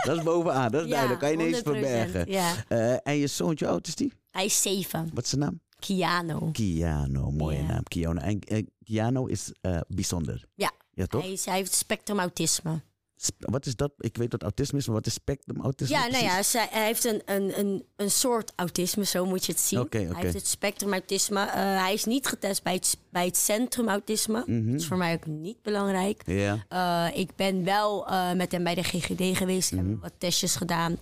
[0.06, 1.20] dat is bovenaan, dat is Ja, duidelijk.
[1.20, 2.32] Kan je niet eens 100%, verbergen.
[2.32, 3.02] Ja.
[3.04, 4.14] En je zoontje, oud is die?
[4.32, 5.10] Hij is zeven.
[5.14, 5.60] Wat is zijn naam?
[5.80, 6.50] Kiano.
[6.52, 7.66] Kiano, mooie Ja.
[7.66, 7.84] naam.
[7.84, 8.20] Kiano.
[8.20, 10.46] En eh, Kiano is eh, bijzonder.
[10.56, 10.72] Ja.
[10.94, 11.22] Ja, toch?
[11.22, 12.82] Hij, is, hij heeft spectrumautisme.
[13.16, 13.92] Sp- Wat is dat?
[13.98, 15.96] Ik weet wat autisme is, maar wat is spectrum autisme?
[15.96, 19.52] Ja, nou ja, zij- hij heeft een, een, een, een soort autisme, zo moet je
[19.52, 19.88] het zien.
[19.90, 21.40] Hij heeft het spectrumautisme.
[21.46, 24.44] Eh, hij is niet getest bij het, bij het centrumautisme.
[24.48, 24.72] Mhm.
[24.72, 26.22] Dat is voor mij ook niet belangrijk.
[26.24, 29.72] Eh, ik ben wel met hem bij de GGD geweest.
[29.72, 29.82] Mhm.
[29.82, 30.98] Hebben wat testjes gedaan.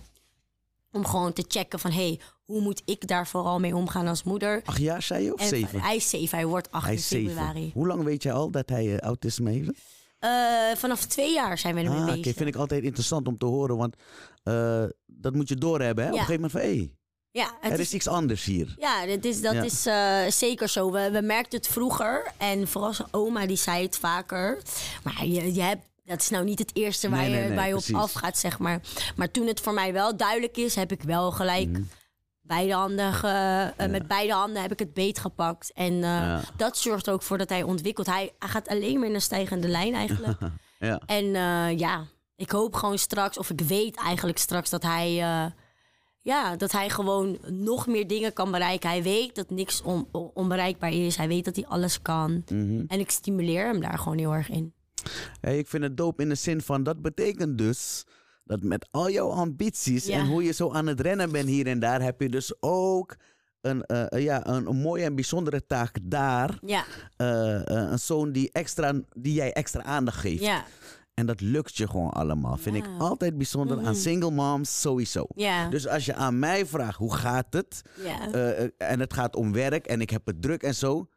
[0.92, 4.62] Om gewoon te checken van, hey, hoe moet ik daar vooral mee omgaan als moeder?
[4.64, 5.32] Acht jaar, zei je?
[5.34, 5.80] Of En zeven?
[5.80, 7.28] Hij is zeven, hij wordt acht Hij in zeven.
[7.30, 7.70] februari.
[7.74, 9.70] Hoe lang weet jij al dat hij eh, autisme heeft?
[10.18, 10.30] Eh,
[10.76, 12.16] vanaf twee jaar zijn we ermee Ah, oké.
[12.16, 12.36] bezig.
[12.36, 13.96] Vind ik altijd interessant om te horen, want
[14.42, 16.04] eh, dat moet je doorhebben.
[16.04, 16.10] Hè?
[16.10, 16.20] Op Ja.
[16.20, 16.90] een gegeven moment van, hé,
[17.30, 18.74] ja, het er is is iets anders hier.
[18.78, 20.24] Ja, dat is, dat Ja.
[20.26, 20.90] is zeker zo.
[20.92, 22.32] We, we merkten het vroeger.
[22.36, 24.62] En vooral zijn oma die zei het vaker.
[25.04, 27.66] Maar je, je hebt, dat is nou niet het eerste waar, Nee, je, nee, waar
[27.66, 27.94] je precies.
[27.94, 28.80] op afgaat, zeg maar.
[29.16, 31.82] Maar toen het voor mij wel duidelijk is, heb ik wel gelijk Mhm.
[32.50, 35.72] Beide handen ge- eh, met beide handen heb ik het beet gepakt.
[35.74, 36.40] En eh, Ja.
[36.56, 38.06] dat zorgt ook voor dat hij ontwikkelt.
[38.06, 40.38] Hij, hij gaat alleen maar in een stijgende lijn eigenlijk.
[40.78, 41.00] Ja.
[41.06, 42.04] En eh, ja,
[42.36, 45.12] ik hoop gewoon straks, of ik weet eigenlijk straks dat hij,
[46.20, 48.88] ja, dat hij gewoon nog meer dingen kan bereiken.
[48.90, 51.16] Hij weet dat niks on- on- onbereikbaar is.
[51.16, 52.42] Hij weet dat hij alles kan.
[52.52, 52.84] Mhm.
[52.86, 54.72] En ik stimuleer hem daar gewoon heel erg in.
[55.40, 58.04] Hey, ik vind het dope in de zin van, dat betekent dus
[58.50, 60.18] dat met al jouw ambities Ja.
[60.18, 63.16] en hoe je zo aan het rennen bent hier en daar, heb je dus ook
[63.60, 66.58] een, eh, eh, ja, een, een mooie en bijzondere taak daar.
[66.66, 66.84] Ja,
[67.16, 70.42] Eh, een zoon die, extra, die jij extra aandacht geeft.
[70.42, 70.64] ja,
[71.14, 72.56] En dat lukt je gewoon allemaal.
[72.56, 75.26] Vind ik altijd bijzonder aan single moms sowieso.
[75.34, 75.68] ja.
[75.68, 78.30] Dus als je aan mij vraagt hoe gaat het, ja.
[78.78, 81.08] en het gaat om werk en ik heb het druk en zo.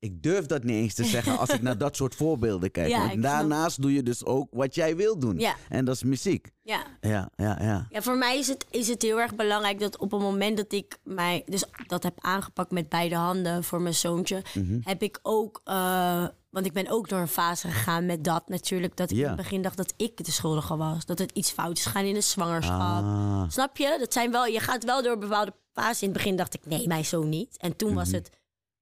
[0.00, 2.88] Ik durf dat niet eens te zeggen als ik naar dat soort voorbeelden kijk.
[2.88, 3.30] Ja, Want ik snap.
[3.32, 5.38] daarnaast doe je dus ook wat jij wil doen.
[5.38, 5.54] Ja.
[5.68, 6.50] En dat is muziek.
[6.62, 6.82] ja.
[7.00, 7.86] Ja, ja, ja.
[7.90, 10.72] Ja, voor mij is het, is het heel erg belangrijk dat op het moment dat
[10.72, 14.78] ik mij dus dat heb aangepakt met beide handen voor mijn zoontje, Mhm.
[14.82, 18.96] heb ik ook, eh, want ik ben ook door een fase gegaan met dat natuurlijk,
[18.96, 21.76] dat ik in het begin dacht dat ik de schuldige was, dat het iets fout
[21.78, 22.80] is gegaan in de zwangerschap.
[22.80, 23.96] Ah, Snap je?
[23.98, 26.02] Dat zijn wel, je gaat wel door een bepaalde fase.
[26.04, 27.56] In het begin dacht ik, nee, mijn zoon niet.
[27.58, 28.30] En toen was het,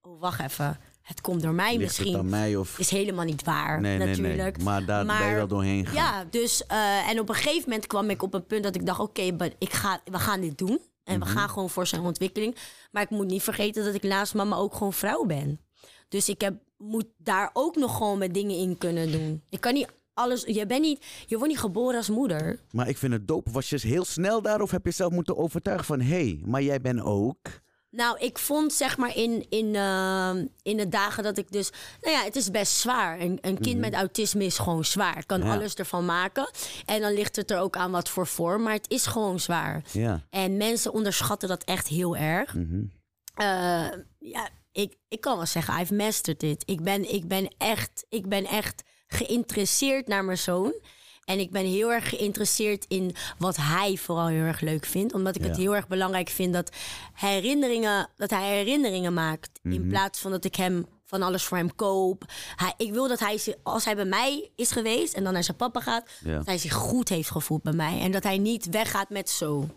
[0.01, 1.75] oh wacht even, het komt door mij Mhm.
[1.75, 2.17] het misschien.
[2.17, 2.79] aan mij of...
[2.79, 4.57] Is helemaal niet waar, Nee, natuurlijk.
[4.57, 4.65] nee.
[4.65, 6.05] Maar daar ben je wel doorheen gegaan.
[6.23, 8.87] Ja, dus eh, en op een gegeven moment kwam ik op een punt dat ik
[8.87, 9.23] dacht: oké,
[9.59, 10.81] ik ga, we gaan dit doen.
[11.05, 11.29] En Mhm.
[11.29, 12.57] we gaan gewoon voor zijn ontwikkeling.
[12.91, 15.61] Maar ik moet niet vergeten dat ik naast mama ook gewoon vrouw ben.
[16.09, 19.43] Dus ik heb, moet daar ook nog gewoon met dingen in kunnen doen.
[19.51, 20.43] Ik kan niet alles.
[20.47, 22.61] Je, bent niet, je wordt niet geboren als moeder.
[22.71, 23.51] Maar ik vind het dope.
[23.51, 26.01] Was je heel snel daar of heb je zelf moeten overtuigen van...
[26.01, 27.37] hé, hey, maar jij bent ook...
[27.91, 30.31] Nou, ik vond zeg maar in, in, eh,
[30.63, 31.71] in de dagen dat ik dus...
[32.01, 33.21] Nou ja, het is best zwaar.
[33.21, 35.19] Een, een kind met autisme is gewoon zwaar.
[35.19, 35.49] Ik kan Mhm.
[35.49, 35.55] Ja.
[35.55, 36.51] alles ervan maken.
[36.85, 38.63] En dan ligt het er ook aan wat voor vorm.
[38.63, 39.83] Maar het is gewoon zwaar.
[39.93, 40.21] Ja.
[40.31, 42.55] En mensen onderschatten dat echt heel erg.
[42.55, 42.83] Mhm.
[43.35, 43.87] Eh,
[44.19, 46.63] ja, ik, ik kan wel zeggen, I've mastered it.
[46.67, 50.75] Ik ben, ik ben, echt, ik ben echt geïnteresseerd naar mijn zoon.
[51.27, 55.15] En ik ben heel erg geïnteresseerd in wat hij vooral heel erg leuk vindt.
[55.15, 56.71] Omdat ik het heel erg belangrijk vind dat,
[57.13, 59.51] herinneringen, dat hij herinneringen maakt.
[59.63, 59.75] Mhm.
[59.75, 62.25] In plaats van dat ik hem van alles voor hem koop.
[62.57, 65.57] Hij, ik wil dat hij, als hij bij mij is geweest en dan naar zijn
[65.57, 66.37] papa gaat, Ja.
[66.37, 68.01] dat hij zich goed heeft gevoeld bij mij.
[68.01, 69.69] En dat hij niet weggaat met zo.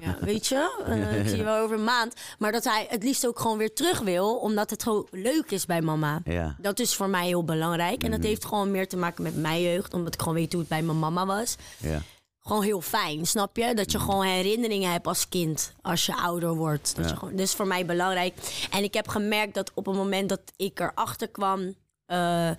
[0.00, 0.82] Ja, weet je?
[0.86, 2.14] Eh, ik zie je wel over een maand.
[2.38, 5.66] Maar dat hij het liefst ook gewoon weer terug wil, omdat het gewoon leuk is
[5.66, 6.20] bij mama.
[6.24, 6.56] Ja.
[6.58, 8.02] Dat is voor mij heel belangrijk.
[8.02, 10.60] En dat heeft gewoon meer te maken met mijn jeugd, omdat ik gewoon weet hoe
[10.60, 11.56] het bij mijn mama was.
[11.78, 12.02] Ja.
[12.40, 13.74] Gewoon heel fijn, snap je?
[13.74, 16.96] Dat je gewoon herinneringen hebt als kind, als je ouder wordt.
[16.96, 17.10] Dat Ja.
[17.10, 18.34] je gewoon, dus voor mij belangrijk.
[18.70, 21.74] En ik heb gemerkt dat op het moment dat ik erachter kwam
[22.06, 22.50] eh,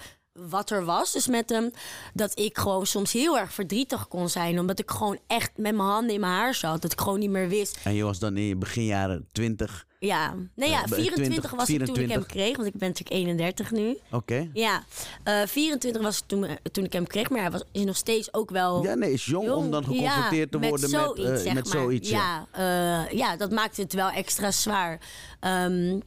[0.50, 1.72] wat er was, dus met hem,
[2.14, 4.60] dat ik gewoon soms heel erg verdrietig kon zijn.
[4.60, 6.82] Omdat ik gewoon echt met mijn handen in mijn haar zat.
[6.82, 7.78] Dat ik gewoon niet meer wist.
[7.84, 9.86] En je was dan in je beginjaren 20.
[10.00, 12.16] Ja, nee ja, Eh, 24 was ik toen ik 24.
[12.16, 13.98] hem kreeg, want ik ben natuurlijk 31 nu.
[14.12, 14.50] Oké.
[14.54, 14.84] Ja,
[15.24, 17.96] eh 24 was ik toen, eh, toen ik hem kreeg, maar hij was, is nog
[17.96, 19.58] steeds ook wel Ja, nee, is jong, jong.
[19.64, 21.82] om dan geconfronteerd Ja, te worden met, zoiets, zeg met maar.
[21.82, 22.10] zoiets.
[22.10, 22.48] Ja.
[22.58, 25.00] Ja, ja, dat maakt het wel extra zwaar.
[25.40, 26.00] Ehm,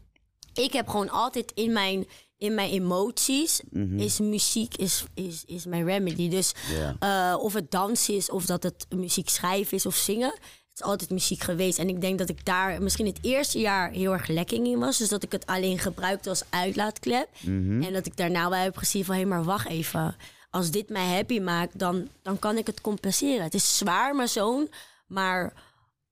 [0.55, 2.07] ik heb gewoon altijd in mijn,
[2.41, 3.61] in mijn emoties,
[3.97, 6.29] is muziek is, is, is mijn remedy.
[6.29, 6.53] Dus
[7.01, 10.31] eh, of het dansen is, of dat het muziek schrijven is of zingen.
[10.31, 11.79] Het is altijd muziek geweest.
[11.79, 14.99] En ik denk dat ik daar misschien het eerste jaar heel erg lekking in was.
[14.99, 17.29] Dus dat ik het alleen gebruikte als uitlaatklep.
[17.41, 17.83] Mhm.
[17.83, 19.15] En dat ik daarna wel heb gezien van...
[19.17, 20.17] hé, maar wacht even.
[20.51, 23.45] Als dit mij happy maakt, dan, dan kan ik het compenseren.
[23.45, 24.69] Het is zwaar, mijn zoon.
[25.07, 25.53] Maar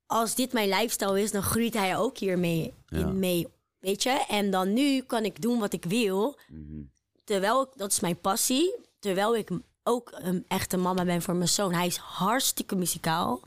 [0.06, 2.98] als dit mijn lifestyle is, dan groeit hij ook hiermee Ja.
[2.98, 3.46] in mee.
[3.88, 4.24] Weet je?
[4.28, 6.38] En dan nu kan ik doen wat ik wil.
[6.48, 6.82] Mhm.
[7.24, 8.74] Terwijl, ik- dat is mijn passie.
[8.98, 9.50] Terwijl ik
[9.82, 11.72] ook een echte mama ben voor mijn zoon.
[11.74, 13.40] Hij is hartstikke muzikaal.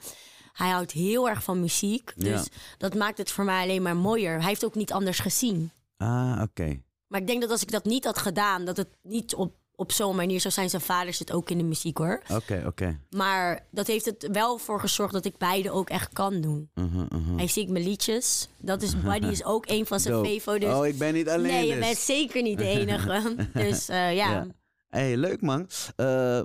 [0.54, 2.14] Hij houdt heel erg van muziek.
[2.16, 2.60] Dus Ja.
[2.78, 4.38] dat maakt het voor mij alleen maar mooier.
[4.40, 5.72] Hij heeft ook niet anders gezien.
[5.98, 6.82] Ah, oké.
[7.08, 9.92] Maar ik denk dat als ik dat niet had gedaan, dat het niet op, op
[9.92, 10.70] zo'n manier zou zijn.
[10.70, 12.22] Zijn vader zit ook in de muziek hoor.
[12.30, 13.00] Oké, oké.
[13.10, 16.70] Maar dat heeft het wel voor gezorgd dat ik beide ook echt kan doen.
[16.74, 17.38] Mhm, mhm.
[17.38, 18.50] Hij zingt mijn liedjes.
[18.58, 20.26] Dat is, Buddy is ook een van zijn.
[20.26, 20.58] Fevo.
[20.58, 21.86] Dus Oh, ik ben niet alleen nee, je dus.
[21.86, 23.36] bent zeker niet de enige.
[23.54, 24.32] dus eh, ja.
[24.32, 24.48] Ja.
[24.88, 25.70] hey, leuk man.
[25.96, 26.42] Eh,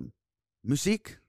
[0.61, 1.21] muziek.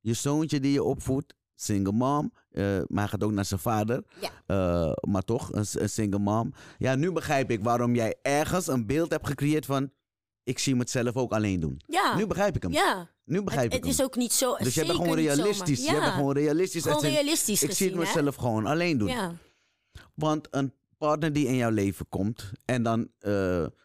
[0.00, 1.34] Je zoontje die je opvoedt.
[1.54, 2.32] Single mom.
[2.50, 4.04] Eh, maar hij gaat ook naar zijn vader.
[4.20, 4.94] Ja.
[5.00, 6.52] Maar toch, een, een single mom.
[6.78, 9.90] Ja, nu begrijp ik waarom jij ergens een beeld hebt gecreëerd van...
[10.44, 11.80] Ik zie me het zelf ook alleen doen.
[11.86, 12.16] Ja.
[12.16, 12.72] Nu begrijp ik hem.
[12.72, 13.10] ja.
[13.24, 14.06] Nu begrijp Het, ik het is hem.
[14.06, 14.56] ook niet zo.
[14.56, 15.84] dus jij bent gewoon realistisch.
[15.84, 15.90] Ja.
[15.92, 16.82] Jij bent gewoon realistisch.
[16.82, 18.16] Gewoon Het zijn- realistisch ik zie het gezien, hè?
[18.16, 19.08] mezelf gewoon alleen doen.
[19.08, 19.32] Ja.
[20.14, 23.30] Want een partner die in jouw leven komt, en dan eh,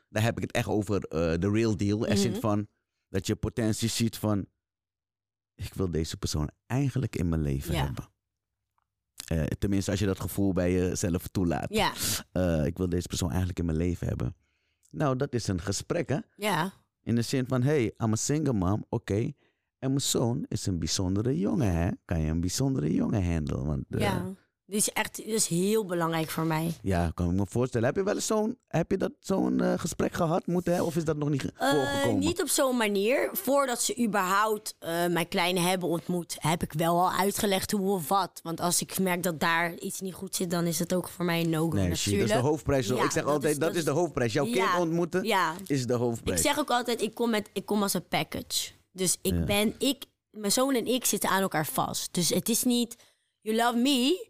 [0.10, 2.08] daar heb ik het echt over eh, de real deal.
[2.08, 2.40] Er zit Mhm.
[2.40, 2.68] van
[3.10, 4.46] dat je potentie ziet van,
[5.56, 7.84] ik wil deze persoon eigenlijk in mijn leven Ja.
[7.86, 8.10] hebben.
[9.26, 11.68] Eh, tenminste, als je dat gevoel bij jezelf toelaat.
[11.70, 11.94] Ja.
[12.66, 14.36] Ik wil deze persoon eigenlijk in mijn leven hebben.
[14.90, 16.18] Nou, dat is een gesprek, hè?
[16.36, 16.74] Ja.
[17.04, 19.32] In de zin van, hey, I'm a single mom, oké.
[19.80, 21.90] En mijn zoon is een bijzondere jongen, hè?
[22.06, 23.66] Kan je een bijzondere jongen handelen?
[23.66, 24.36] Want, eh, ja.
[24.70, 26.74] Dit is echt dit is heel belangrijk voor mij.
[26.82, 27.88] Ja, kan ik me voorstellen.
[27.88, 30.90] Heb je wel eens zo'n, heb je dat zo'n eh, gesprek gehad moeten hebben?
[30.92, 32.20] Of is dat nog niet Eh, voorgekomen?
[32.20, 33.30] niet op zo'n manier.
[33.34, 38.08] Voordat ze überhaupt eh, mijn kleine hebben ontmoet, heb ik wel al uitgelegd hoe of
[38.08, 38.40] wat.
[38.44, 41.26] Want als ik merk dat daar iets niet goed zit, dan is het ook voor
[41.26, 42.28] mij een no-go Nee, natuurlijk.
[42.28, 42.88] dat is de hoofdprijs.
[42.88, 44.34] Ja, ik zeg dat altijd, is- dat, dat is de hoofdprijs.
[44.34, 44.52] Jouw Ja.
[44.72, 46.42] kind ontmoeten Ja, is de ik hoofdprijs.
[46.42, 48.72] zeg ook altijd, ik kom, met, ik kom als een package.
[48.92, 52.14] Dus ik ben, ik, mijn zoon en ik zitten aan elkaar vast.
[52.14, 52.96] Dus het is niet,
[53.42, 54.28] you love me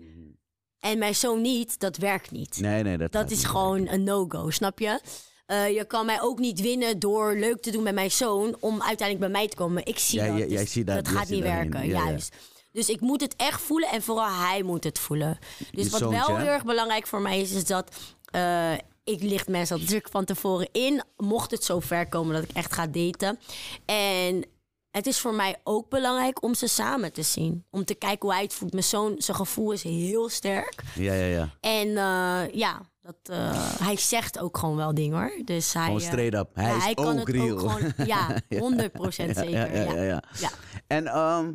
[0.80, 2.60] en mijn zoon niet, dat werkt niet.
[2.60, 5.00] Nee, nee, dat, Dat is gewoon een no-go, snap je?
[5.46, 8.82] Eh, je kan mij ook niet winnen door leuk te doen met mijn zoon om
[8.82, 9.86] uiteindelijk bij mij te komen.
[9.86, 10.28] Ik zie dat.
[10.28, 12.36] jij- dus jij ziet dat- dat gaat niet werken, Ja, juist.
[12.72, 15.38] Dus ik moet het echt voelen en vooral hij moet het voelen.
[15.72, 17.96] Dus Je wat zoontje, wel heel erg belangrijk voor mij is, is dat
[18.26, 22.44] eh, ik licht mensen al druk van tevoren in, mocht het zo ver komen dat
[22.44, 23.40] ik echt ga daten.
[23.86, 24.46] En
[24.92, 27.66] het is voor mij ook belangrijk om ze samen te zien.
[27.70, 28.72] Om te kijken hoe hij het voelt.
[28.72, 30.84] Mijn zoon, zijn gevoel is heel sterk.
[30.96, 31.50] Ja, ja, ja.
[31.60, 35.42] En eh, ja, dat, eh, hij zegt ook gewoon wel dingen hoor.
[35.46, 36.56] Dus hij, Gewoon eh, straight up.
[36.56, 37.50] Hij ja, is hij kan ook het real.
[37.50, 39.50] ook gewoon, ja, 100% zeker.
[39.50, 40.24] Ja, ja, ja, ja.
[40.40, 40.50] Ja.
[40.88, 41.54] En ehm,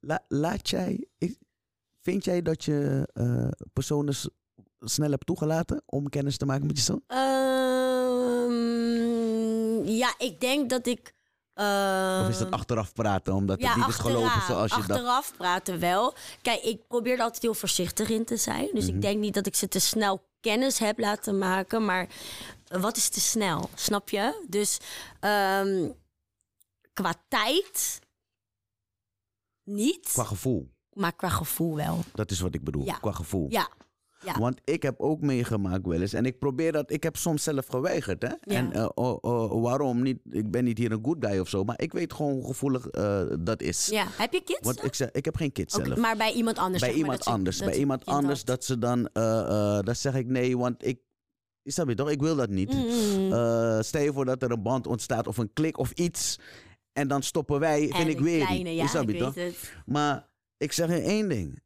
[0.00, 1.06] la- laat jij...
[2.00, 3.08] vind jij dat je
[3.72, 4.14] personen
[4.80, 7.02] snel hebt toegelaten om kennis te maken met je zoon?
[8.10, 11.18] Ehm, ja, ik denk dat ik.
[12.22, 14.76] Of is dat ehm, achteraf praten omdat ja, het niet is gelopen achteraf, zoals je
[14.76, 14.90] dacht?
[14.90, 16.14] achteraf praten wel.
[16.42, 18.68] Kijk, ik probeer er altijd heel voorzichtig in te zijn.
[18.72, 18.94] Dus Mhm.
[18.94, 21.84] ik denk niet dat ik ze te snel kennis heb laten maken.
[21.84, 22.08] Maar
[22.66, 23.70] wat is te snel?
[23.74, 24.44] Snap je?
[24.48, 24.78] Dus
[25.20, 25.88] ehm,
[26.92, 28.00] qua tijd
[29.64, 30.70] niet, Qua gevoel.
[30.92, 31.98] maar qua gevoel wel.
[32.14, 32.84] Dat is wat ik bedoel.
[32.84, 32.94] Ja.
[32.98, 33.46] Qua gevoel.
[33.50, 33.68] Ja,
[34.24, 34.38] ja.
[34.38, 36.12] Want ik heb ook meegemaakt wel eens.
[36.12, 36.90] En ik probeer dat.
[36.92, 38.22] Ik heb soms zelf geweigerd.
[38.22, 38.54] Hè?
[38.54, 40.18] En eh, oh, oh, waarom niet?
[40.30, 41.64] Ik ben niet hier een good guy of zo.
[41.64, 43.86] Maar ik weet gewoon hoe gevoelig eh, dat is.
[43.86, 44.06] ja.
[44.10, 44.60] Heb je kids?
[44.60, 45.96] Want ik, zeg, ik heb geen kids zelf.
[45.96, 46.82] maar bij iemand anders.
[46.82, 47.58] bij iemand ze- anders.
[47.58, 48.46] dat bij iemand anders had.
[48.46, 49.08] dat ze dan.
[49.12, 50.98] eh dat zeg ik nee, want ik.
[51.64, 52.10] Snap je toch?
[52.10, 52.72] Ik wil dat niet.
[52.72, 53.32] Mm.
[53.32, 56.38] Eh, stel je voor dat er een band ontstaat of een klik of iets.
[56.92, 57.82] En dan stoppen wij.
[57.90, 58.92] En Vind ik weer kleine, niet.
[58.92, 59.72] ja, ik weet het.
[59.86, 61.62] Maar ik zeg je één ding.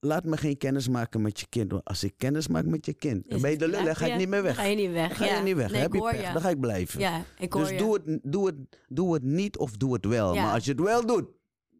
[0.00, 1.84] Laat me geen kennis maken met je kind.
[1.84, 3.96] Als ik kennis maak met je kind, dan ben je de lul, dan klaar?
[3.96, 4.54] ga ik niet meer weg.
[4.56, 5.08] Ga je niet weg.
[5.08, 5.36] Dan ga ja.
[5.36, 5.70] je niet weg.
[5.70, 6.26] Nee, heb ik je hoor pech.
[6.26, 6.32] je.
[6.32, 7.00] Dan ga ik blijven.
[7.00, 7.76] Ja, ik hoor dus je.
[7.76, 8.56] doe het, doe, het,
[8.88, 10.34] doe het niet of doe het wel.
[10.34, 10.42] Ja.
[10.42, 11.24] Maar als je het wel doet,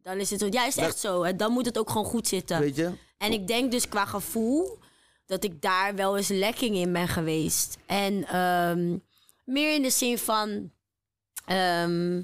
[0.03, 0.53] Dan is het.
[0.53, 1.23] Ja, is Dat- echt zo.
[1.23, 1.35] hè.
[1.35, 2.59] Dan moet het ook gewoon goed zitten.
[2.59, 2.91] weet je.
[3.17, 4.77] En ik denk dus qua gevoel
[5.25, 7.77] dat ik daar wel eens lekking in ben geweest.
[7.85, 8.97] En ehm,
[9.45, 10.71] meer in de zin van.
[11.45, 12.21] ehm,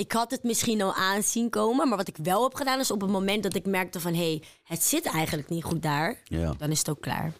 [0.00, 1.88] ik had het misschien al aanzien komen.
[1.88, 4.12] Maar wat ik wel heb gedaan is op het moment dat ik merkte van...
[4.14, 6.20] hé, hey, het zit eigenlijk niet goed daar.
[6.24, 7.32] Ja, Dan is het ook klaar.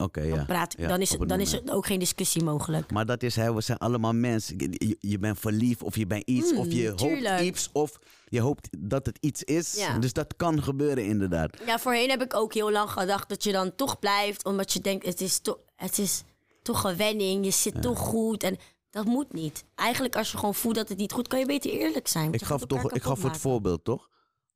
[0.00, 0.36] oké, ja.
[0.36, 2.90] Dan, praat, ik- Ja, dan, is, dan is er ook geen discussie mogelijk.
[2.92, 4.56] Maar dat is, hè, we zijn allemaal mensen.
[5.00, 6.52] Je, bent verliefd of je bent iets.
[6.54, 7.40] of je hoopt Hmm, tuurlijk.
[7.40, 7.98] iets of
[8.28, 9.74] je hoopt dat het iets is.
[9.76, 9.98] Ja.
[9.98, 11.56] Dus dat kan gebeuren inderdaad.
[11.66, 14.44] Ja, voorheen heb ik ook heel lang gedacht dat je dan toch blijft.
[14.44, 16.22] Omdat je denkt, het is, to het is
[16.62, 17.44] toch een wenning.
[17.44, 18.42] Je zit toch goed.
[18.42, 18.56] En
[18.94, 19.64] dat moet niet.
[19.74, 22.32] Eigenlijk als je gewoon voelt dat het niet goed, kan je beter eerlijk zijn.
[22.32, 24.08] Ik gaf, toch, ik gaf het voorbeeld, toch?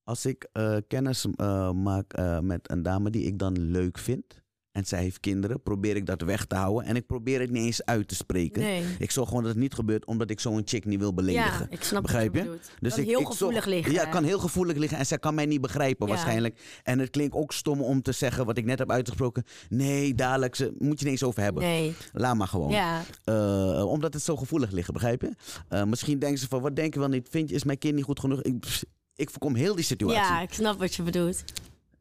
[0.05, 4.43] Als ik eh, kennis eh, maak eh, met een dame die ik dan leuk vind.
[4.79, 6.85] En zij heeft kinderen, probeer ik dat weg te houden.
[6.85, 8.63] En ik probeer het niet eens uit te spreken.
[8.63, 8.83] Nee.
[8.99, 11.67] Ik zorg gewoon dat het niet gebeurt, omdat ik zo'n chick niet wil beledigen.
[11.71, 12.59] Ja, ik snap Begrijp je?
[12.81, 13.93] Dus kan ik, heel ik zorg- gevoelig liggen.
[13.93, 16.13] Ja, het kan heel gevoelig liggen en zij kan mij niet begrijpen Ja.
[16.13, 16.61] waarschijnlijk.
[16.83, 19.45] En het klinkt ook stom om te zeggen wat ik net heb uitgesproken.
[19.69, 21.63] Nee, dadelijk, ze, moet je niet eens over hebben.
[21.63, 21.95] Nee.
[22.13, 22.71] Laat maar gewoon.
[22.71, 23.03] Ja.
[23.25, 25.31] Eh, omdat het zo gevoelig ligt, begrijp je?
[25.69, 27.27] Eh, misschien denken ze van, wat denk je wel niet?
[27.31, 28.43] Vind je, is mijn kind niet goed genoeg?
[28.43, 28.85] Ik, pff,
[29.17, 30.19] ik voorkom heel die situatie.
[30.21, 31.45] ja, ik snap wat je bedoelt.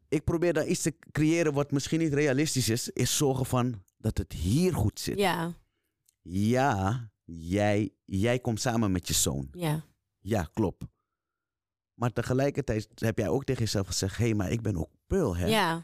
[0.09, 2.89] Ik probeer daar iets te creëren wat misschien niet realistisch is.
[2.89, 5.17] Is zorgen van dat het hier goed zit.
[5.17, 5.53] Ja,
[6.21, 9.47] Ja, jij, jij komt samen met je zoon.
[9.51, 9.85] ja.
[10.19, 10.83] Ja, klopt.
[11.93, 14.17] Maar tegelijkertijd heb jij ook tegen jezelf gezegd...
[14.17, 15.45] hé, hey, maar ik ben ook Pearl, hè?
[15.45, 15.83] Ja,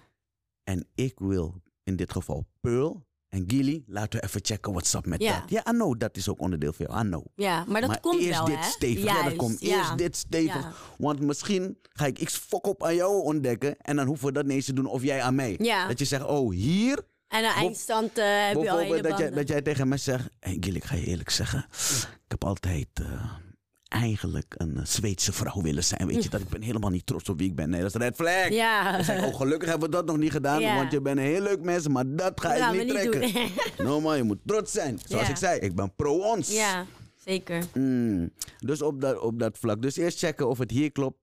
[0.63, 3.83] En ik wil in dit geval Pearl en Gilly...
[3.87, 5.39] laten we even checken what's up met Ja.
[5.39, 5.49] dat.
[5.49, 7.05] Ja, I know, dat is ook onderdeel van jou.
[7.05, 7.25] I know.
[7.35, 7.63] ja.
[7.67, 8.63] Maar dat maar komt eerst wel, dit hè?
[8.63, 9.03] stevig.
[9.03, 9.77] ja, dat komt ja.
[9.77, 10.61] eerst dit stevig.
[10.61, 10.73] Ja.
[10.97, 13.77] Want misschien ga ik iets fok op aan jou ontdekken...
[13.77, 15.55] en dan hoeven we dat niet eens te doen of jij aan mij.
[15.57, 15.87] Ja.
[15.87, 17.05] Dat je zegt, oh, hier...
[17.27, 20.29] En aan eindstand eh, heb je al dat jij, dat jij tegen mij zegt...
[20.39, 21.65] Hey Gilly, ik ga je eerlijk zeggen...
[22.25, 23.31] Ik heb altijd eh,
[23.93, 26.07] eigenlijk een eh, Zweedse vrouw willen zijn.
[26.07, 27.69] Weet je, dat ik ben helemaal niet trots op wie ik ben.
[27.69, 28.49] Nee, dat is red flag.
[28.49, 28.91] Ja.
[28.91, 30.61] Dan zeg ik, oh, gelukkig hebben we dat nog niet gedaan.
[30.61, 30.75] Ja.
[30.75, 33.49] Want je bent een heel leuk mens, maar dat ga Dat ik niet niet trekken.
[33.77, 33.85] doen.
[33.87, 34.99] no man, je moet trots zijn.
[35.07, 35.29] Zoals Ja.
[35.31, 36.51] ik zei, ik ben pro ons.
[36.51, 36.85] ja,
[37.25, 37.63] zeker.
[37.73, 38.29] Mm.
[38.59, 39.81] Dus op dat, op dat vlak.
[39.81, 41.17] Dus eerst checken of het hier klopt.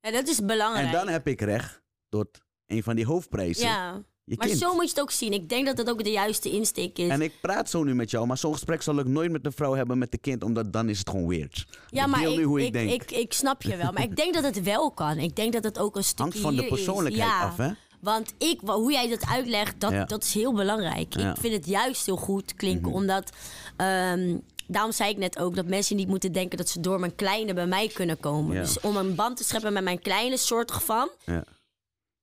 [0.00, 0.86] Ja, dat is belangrijk.
[0.86, 2.28] En dan heb ik recht tot
[2.66, 3.66] een van die hoofdprijzen.
[3.66, 4.02] ja.
[4.28, 4.58] Je Maar kind.
[4.60, 5.32] zo moet je het ook zien.
[5.32, 7.08] Ik denk dat dat ook de juiste insteek is.
[7.08, 9.52] En ik praat zo nu met jou, maar zo'n gesprek zal ik nooit met een
[9.52, 11.66] vrouw hebben met de kind, omdat dan is het gewoon weird.
[11.90, 12.90] ja, ik maar deel ik, nu hoe ik, ik, denk.
[12.90, 13.92] ik, ik snap je wel.
[13.92, 15.18] Maar ik denk dat het wel kan.
[15.18, 17.42] Ik denk dat het ook een stukje Hangt van de persoonlijkheid Ja.
[17.42, 17.70] af, hè?
[18.00, 20.04] Want ik, hoe jij dat uitlegt, dat, Ja.
[20.04, 21.14] dat is heel belangrijk.
[21.14, 21.20] Ja.
[21.22, 21.30] Mhm.
[21.30, 23.30] Ik vind het juist heel goed klinken, omdat...
[23.76, 27.14] ehm, daarom zei ik net ook dat mensen niet moeten denken dat ze door mijn
[27.14, 28.56] kleine bij mij kunnen komen.
[28.56, 31.44] Dus om een band te scheppen met mijn kleine soort van Ja.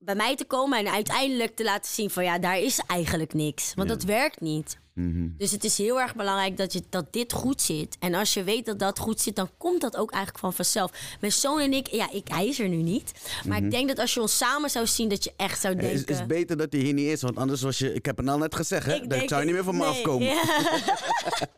[0.06, 3.74] Bij mij te komen en uiteindelijk te laten zien van ja, daar is eigenlijk niks.
[3.76, 3.96] Want Ja.
[3.96, 4.78] dat werkt niet.
[4.94, 5.28] Mhm.
[5.38, 7.98] Dus het is heel erg belangrijk dat, je, dat dit goed zit.
[8.00, 10.92] En als je weet dat dat goed zit, dan komt dat ook eigenlijk van vanzelf.
[11.20, 13.12] Mijn zoon en ik, ja, ik hij is er nu niet.
[13.48, 15.84] Maar ik denk dat als je ons samen zou zien, dat je echt zou Het
[15.84, 15.92] Mhm.
[15.94, 16.24] is, denken...
[16.24, 17.94] is beter dat hij hier niet is, want anders was je...
[17.94, 18.94] Ik heb het al net gezegd, hè?
[18.94, 20.28] Ik Dat denk- zou je niet meer van me afkomen.
[20.28, 20.44] ja.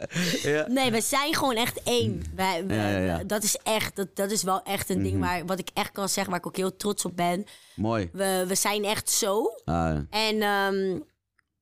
[0.44, 0.68] Ja.
[0.68, 2.24] Nee, we zijn gewoon echt één.
[2.36, 3.24] Wij, wij- Ja.
[3.24, 6.10] Dat is echt, dat, dat is wel echt een ding waar, wat ik echt kan
[6.10, 7.46] zeggen, waar ik ook heel trots op ben.
[7.76, 8.10] Mooi.
[8.14, 9.54] We, we zijn echt zo.
[9.66, 11.00] Ah, En ehm,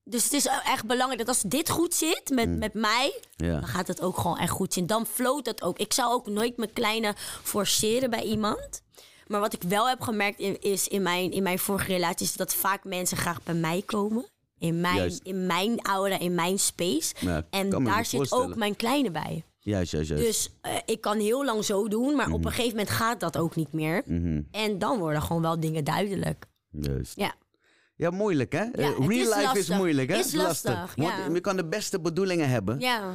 [0.03, 3.59] dus het is echt belangrijk dat als dit goed zit met, met mij, ja.
[3.59, 4.97] dan gaat het ook gewoon echt goed zitten.
[4.97, 5.79] Dan floot dat ook.
[5.79, 8.81] Ik zou ook nooit mijn kleine forceren bij iemand.
[9.27, 12.33] Maar wat ik wel heb gemerkt in, is in mijn, in mijn vorige relaties...
[12.33, 14.25] dat vaak mensen graag bij mij komen.
[14.57, 15.19] In mijn, Juist.
[15.23, 17.15] in mijn aura, in mijn space.
[17.19, 19.43] Ja, en daar zit ook mijn kleine bij.
[19.59, 20.25] Juist, juist, juist.
[20.25, 23.37] Dus eh, ik kan heel lang zo doen, maar op een gegeven moment gaat dat
[23.37, 24.03] ook niet meer.
[24.05, 24.41] Mhm.
[24.51, 26.45] En dan worden gewoon wel dingen duidelijk.
[26.69, 27.15] Juist.
[27.15, 27.35] Ja.
[28.03, 28.63] Ja, moeilijk, hè?
[28.63, 30.17] Eh, real is life is moeilijk, hè?
[30.17, 33.13] Is lastig, Want je kan de beste bedoelingen hebben, Ja,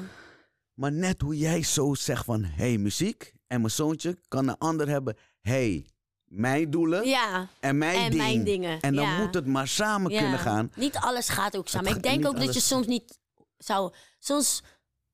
[0.75, 2.45] maar net hoe jij zo zegt van...
[2.45, 5.17] Hé, hey, muziek en mijn zoontje kan een ander hebben...
[5.41, 5.87] Hey,
[6.25, 7.49] mijn doelen ja.
[7.61, 8.27] en mijn En dingen.
[8.27, 9.19] mijn dingen, En dan ja.
[9.19, 10.21] moet het maar samen Ja.
[10.21, 10.73] kunnen gaan.
[10.75, 11.97] Niet alles gaat ook samen.
[11.97, 13.19] Ik denk ook dat je soms niet
[13.59, 13.93] zou...
[14.19, 14.63] Soms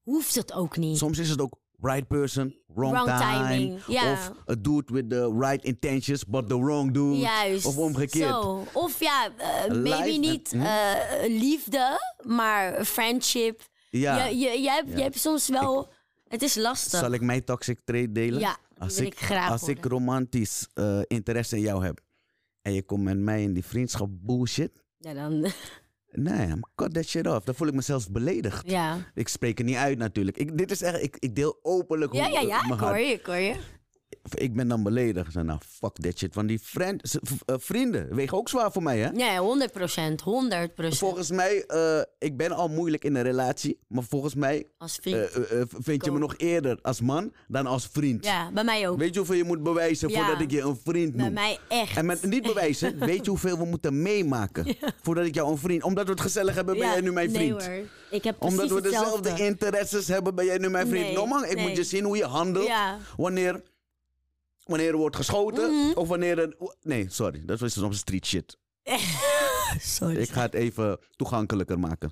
[0.03, 0.99] hoeft het ook niet.
[0.99, 3.49] Soms is het ook right person, wrong, Wrong time.
[3.49, 3.81] timing.
[3.89, 7.21] Of a dude with the right intentions, but the wrong dude.
[7.21, 7.67] Juist.
[7.67, 8.31] Of omgekeerd.
[8.31, 8.67] Zo.
[8.73, 10.61] Of ja, eh, maybe niet hm?
[10.61, 10.95] eh,
[11.27, 13.63] liefde, maar friendship.
[13.91, 14.25] Ja.
[14.25, 14.97] Je, je, je, hebt, Ja.
[14.97, 15.93] je hebt soms wel...
[16.29, 17.01] Het is lastig.
[17.01, 18.41] Zal ik mijn toxic trait delen?
[18.41, 22.01] Ja, wil ik graag Als ik romantisch eh, interesse in jou heb
[22.63, 24.73] en je komt met mij in die vriendschap bullshit.
[24.99, 25.33] Ja, dan...
[26.17, 27.45] Nee, cut that shit off.
[27.45, 28.71] Dan voel ik mezelf beledigd.
[28.71, 28.99] Ja.
[29.15, 30.37] Ik spreek er niet uit natuurlijk.
[30.37, 32.61] Ik, dit is echt, ik, ik deel openlijk hoe Ja, ja, eh, ja.
[32.61, 33.57] mijn Ik hoor je, ik hoor je.
[34.35, 35.33] Ik ben dan beledigd.
[35.33, 36.35] Zeg, Nou, fuck that shit.
[36.35, 39.11] Want die friend, eh, vrienden wegen ook zwaar voor mij, hè?
[39.11, 40.21] Nee, 100 procent.
[40.21, 40.99] 100 procent.
[40.99, 43.79] Volgens mij, eh, ik ben al moeilijk in een relatie.
[43.89, 45.17] Maar volgens mij Als vriend.
[45.31, 48.25] eh, vind je me nog eerder als man dan als vriend.
[48.25, 48.99] ja, bij mij ook.
[48.99, 50.17] Weet je hoeveel je moet bewijzen Ja.
[50.25, 51.35] voordat ik je een vriend Bij noem?
[51.35, 51.97] mij echt.
[51.97, 55.83] En met niet bewijzen, weet je hoeveel we moeten meemaken voordat ik jou een vriend...
[55.83, 57.67] Omdat we het gezellig hebben, ben Ja, jij nu mijn nee vriend.
[57.67, 57.85] hoor.
[58.11, 61.05] Ik heb Omdat we dezelfde interesses hebben, ben jij nu mijn vriend.
[61.05, 61.67] Nee, no man, ik nee.
[61.69, 62.67] moet je zien hoe je handelt.
[62.67, 62.99] Ja.
[63.17, 63.63] Wanneer,
[64.65, 65.71] wanneer er wordt geschoten.
[65.71, 65.99] Mhm.
[65.99, 66.57] Of wanneer er...
[66.83, 67.43] Nee, sorry.
[67.45, 68.59] Dat was soms street shit.
[69.81, 70.17] Sorry.
[70.17, 72.11] Ik ga het even toegankelijker maken.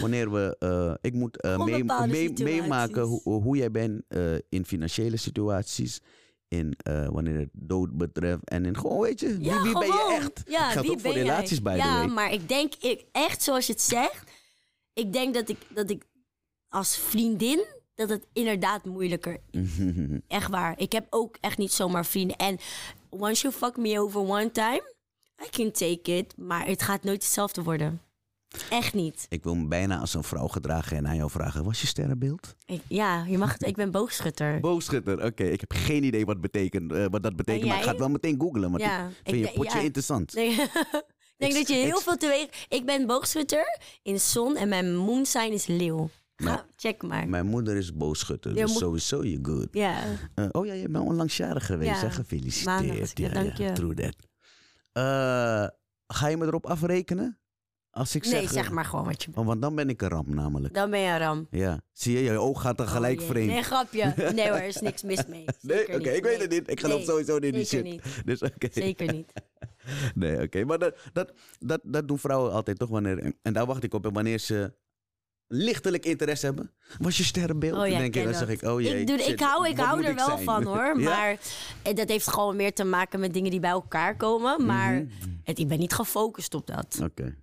[0.00, 0.56] Wanneer we...
[0.58, 6.00] eh, ik moet eh, mee- mee- meemaken hoe, hoe jij bent eh, in financiële situaties.
[6.48, 6.76] In
[7.10, 8.44] wanneer het dood betreft.
[8.44, 10.42] En in gewoon, weet je, wie, Ja, wie ben je echt?
[10.46, 11.22] Ja, Geldt wie ook voor jij?
[11.22, 14.30] relaties, the ja, maar ik denk ik, echt zoals je het zegt.
[14.92, 16.04] Ik denk dat ik, dat ik
[16.68, 17.64] als vriendin,
[17.98, 19.38] dat het inderdaad moeilijker
[20.28, 20.74] Echt waar.
[20.78, 22.36] Ik heb ook echt niet zomaar vrienden.
[22.36, 22.58] En
[23.10, 24.94] once you fuck me over one time,
[25.44, 26.34] I can take it.
[26.36, 28.00] Maar het gaat nooit hetzelfde worden.
[28.70, 29.26] Echt niet.
[29.28, 32.54] Ik wil me bijna als een vrouw gedragen en aan jou vragen: was je sterrenbeeld?
[32.66, 34.60] Ik, ja, je mag het, ik ben boogschutter.
[34.70, 35.44] Boogschutter, oké.
[35.44, 38.08] Ik heb geen idee wat, betekent, eh, wat dat betekent, maar ik ga het wel
[38.08, 38.70] meteen googlen.
[38.70, 39.84] Want Ja, ik ik vind je potje ja.
[39.84, 40.34] interessant.
[40.34, 40.56] Nee.
[41.38, 42.66] Ik denk dat je heel veel teweeg...
[42.68, 46.10] Ik ben boogschutter in zon en mijn moon sign is leeuw.
[46.42, 47.28] Ga, Nou, check maar.
[47.28, 49.68] Mijn moeder is boogschutter, Ja, dus sowieso je good.
[49.70, 50.02] Ja.
[50.34, 53.10] Eh, oh ja, je bent onlangs jarig geweest, Ja, maandag Gefeliciteerd.
[53.10, 53.72] ik, Ja, dank je.
[53.72, 54.14] true that.
[54.92, 55.66] Eh,
[56.06, 57.38] ga je me erop afrekenen?
[57.90, 58.50] Als ik Nee, zeg...
[58.50, 59.38] zeg maar gewoon wat je bent.
[59.38, 60.74] oh, want dan ben ik een ramp namelijk.
[60.74, 61.46] Dan ben je een ram.
[61.50, 61.80] Ja.
[61.92, 63.28] Zie je, je oog gaat dan gelijk Oh, jee.
[63.28, 63.50] vreemd.
[63.50, 64.14] Nee, grapje.
[64.34, 65.44] Nee hoor, er is niks mis mee.
[65.60, 66.70] Nee, oké, ik weet het niet.
[66.70, 67.84] Ik geloof Nee, sowieso niet in die shit.
[67.84, 68.02] niet.
[68.24, 68.68] Dus oké.
[68.72, 69.32] Zeker niet.
[70.14, 70.64] Nee, oké.
[70.64, 73.18] Maar dat, dat, dat, dat doen vrouwen altijd toch wanneer...
[73.18, 74.06] En, en daar wacht ik op.
[74.06, 74.72] En wanneer ze
[75.48, 76.70] lichtelijk interesse hebben.
[76.98, 77.78] Was je sterrenbeeld?
[77.78, 79.00] Oh ja, denk ik, dan zeg ik, oh jee.
[79.00, 80.42] ik, doe, shit, ik hou, ik hou er wel zijn?
[80.44, 80.94] van hoor.
[81.00, 81.08] Ja?
[81.10, 81.38] Maar
[81.82, 84.66] eh, dat heeft gewoon meer te maken met dingen die bij elkaar komen.
[84.66, 85.06] Maar Mhm.
[85.44, 86.98] het, ik ben niet gefocust op dat.
[87.02, 87.36] Oké.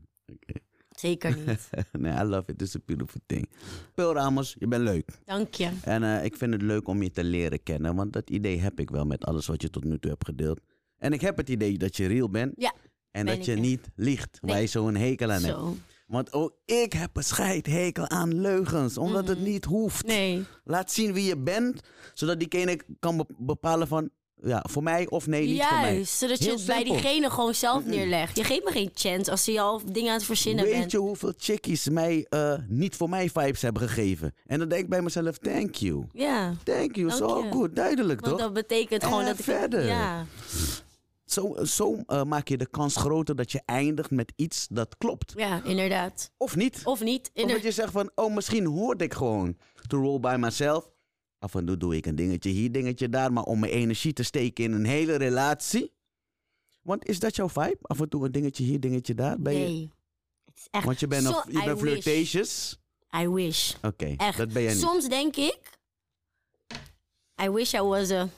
[0.89, 1.69] Zeker niet.
[1.91, 2.61] nee, I love it.
[2.61, 3.49] It's a beautiful thing.
[3.95, 5.09] Pil Ramos, je bent leuk.
[5.25, 5.69] Dank je.
[5.83, 7.95] En eh, ik vind het leuk om je te leren kennen.
[7.95, 10.59] Want dat idee heb ik wel met alles wat je tot nu toe hebt gedeeld.
[10.97, 12.53] En ik heb het idee dat je real bent.
[12.57, 12.73] Ja,
[13.11, 14.37] En ben dat je niet liegt.
[14.41, 14.61] Waar Nee.
[14.61, 15.57] je zo'n hekel aan hebt.
[16.05, 18.97] Want ook ik heb een scheidhekel aan leugens.
[18.97, 20.05] Omdat het niet hoeft.
[20.05, 20.15] Mhm.
[20.15, 20.43] Nee.
[20.63, 21.79] Laat zien wie je bent.
[22.13, 24.09] Zodat diegene kan be- bepalen van...
[24.41, 25.93] Ja, voor mij of nee, niet voor mij.
[25.93, 28.37] Juist, zodat je het bij diegene gewoon zelf neerlegt.
[28.37, 30.91] Je geeft me geen chance als je al dingen aan het verzinnen Weet bent.
[30.91, 34.33] je hoeveel chickies mij eh, niet voor mij vibes hebben gegeven?
[34.45, 36.05] En dan denk ik bij mezelf, thank you.
[36.13, 37.51] Ja, Thank you, zo je.
[37.51, 38.41] goed, duidelijk want toch?
[38.45, 39.43] dat betekent gewoon En dat ik...
[39.43, 39.85] verder.
[39.85, 40.25] Ja,
[41.25, 45.33] Zo, zo eh, maak je de kans groter dat je eindigt met iets dat klopt.
[45.35, 46.31] ja, inderdaad.
[46.37, 46.81] Of niet.
[46.83, 47.31] Of niet.
[47.33, 49.57] Of dat je zegt van, oh misschien hoorde ik gewoon
[49.87, 50.91] to roll by myself.
[51.39, 53.33] Af en toe doe ik een dingetje hier, dingetje daar.
[53.33, 55.93] Maar om mijn energie te steken in een hele relatie.
[56.81, 57.77] Want is dat jouw vibe?
[57.81, 59.39] Af en toe een dingetje hier, dingetje daar?
[59.39, 59.91] Ben je, Nee.
[60.45, 60.85] Het is echt...
[60.85, 62.01] want je bent, nog, je I bent wish.
[62.01, 62.79] flirtatious.
[63.17, 63.73] I wish.
[63.81, 64.81] Oké, dat ben jij niet.
[64.81, 65.59] Soms denk ik...
[67.43, 68.29] I wish I was a...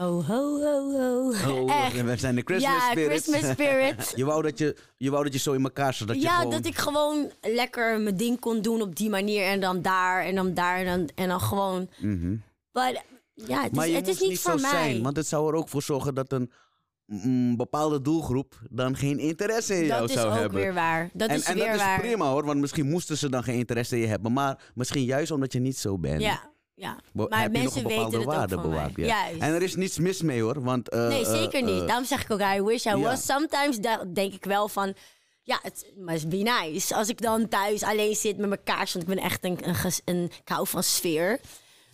[0.00, 1.62] Ho, ho, ho, ho.
[1.62, 2.02] Oh, Echt.
[2.02, 2.90] we zijn de Christmas ja.
[2.90, 4.12] Christmas spirit.
[4.16, 6.08] je, wou dat je, je wou dat je zo in elkaar zat.
[6.08, 6.50] Dat je ja, gewoon...
[6.50, 9.44] dat ik gewoon lekker mijn ding kon doen op die manier.
[9.44, 11.88] En dan daar en dan daar en dan, en dan gewoon...
[11.98, 12.36] Mhm.
[12.72, 14.70] Maar ja, het Maar is, je het is niet voor zo mij.
[14.70, 15.02] zijn.
[15.02, 19.86] Want het zou er ook voor zorgen dat een bepaalde doelgroep dan geen interesse in
[19.86, 20.60] jou dat is zou ook hebben.
[20.60, 21.10] weer waar.
[21.12, 23.58] Dat en is en weer dat is prima hoor, want misschien moesten ze dan geen
[23.58, 24.32] interesse in je hebben.
[24.32, 26.22] Maar misschien juist omdat je niet zo bent.
[26.22, 26.49] Ja,
[26.80, 26.98] ja.
[27.12, 28.96] maar heb je nog mensen een bepaalde weten het waarde bewaakt.
[28.96, 29.28] Ja.
[29.30, 30.62] En er is niets mis mee hoor.
[30.62, 31.80] Want, eh, nee, zeker niet.
[31.80, 32.98] eh, Daarom zeg ik ook, I wish I ja.
[32.98, 33.24] was.
[33.24, 33.78] Sometimes
[34.12, 34.94] denk ik wel van...
[35.42, 36.94] Ja, het must be nice.
[36.94, 38.92] Als ik dan thuis alleen zit met mijn kaars...
[38.92, 39.74] Want ik ben echt een, een,
[40.04, 41.40] een ik hou van sfeer.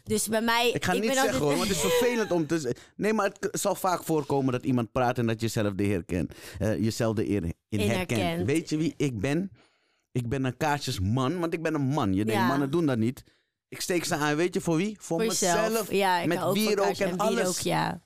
[0.04, 0.70] Dus bij mij...
[0.70, 2.80] ik ga niet ben zeggen hoor, want het is vervelend om te zeggen.
[2.96, 6.32] Nee, maar het zal vaak voorkomen dat iemand praat en dat je zelf de herkent.
[6.58, 8.20] eh, jezelf erin in In herkent.
[8.20, 8.46] herkent.
[8.46, 9.50] Weet je wie ik ben?
[10.12, 12.14] Ik ben een kaarsjesman, want ik ben een man.
[12.14, 12.46] Je denkt, Ja.
[12.46, 13.22] mannen doen dat niet.
[13.68, 14.96] Ik steek ze aan, weet je voor wie?
[15.00, 15.66] Voor, Voor mezelf.
[15.68, 15.90] jezelf.
[15.92, 17.34] Ja, ik met ook wierook en, en alles.
[17.34, 18.00] wierook, ja.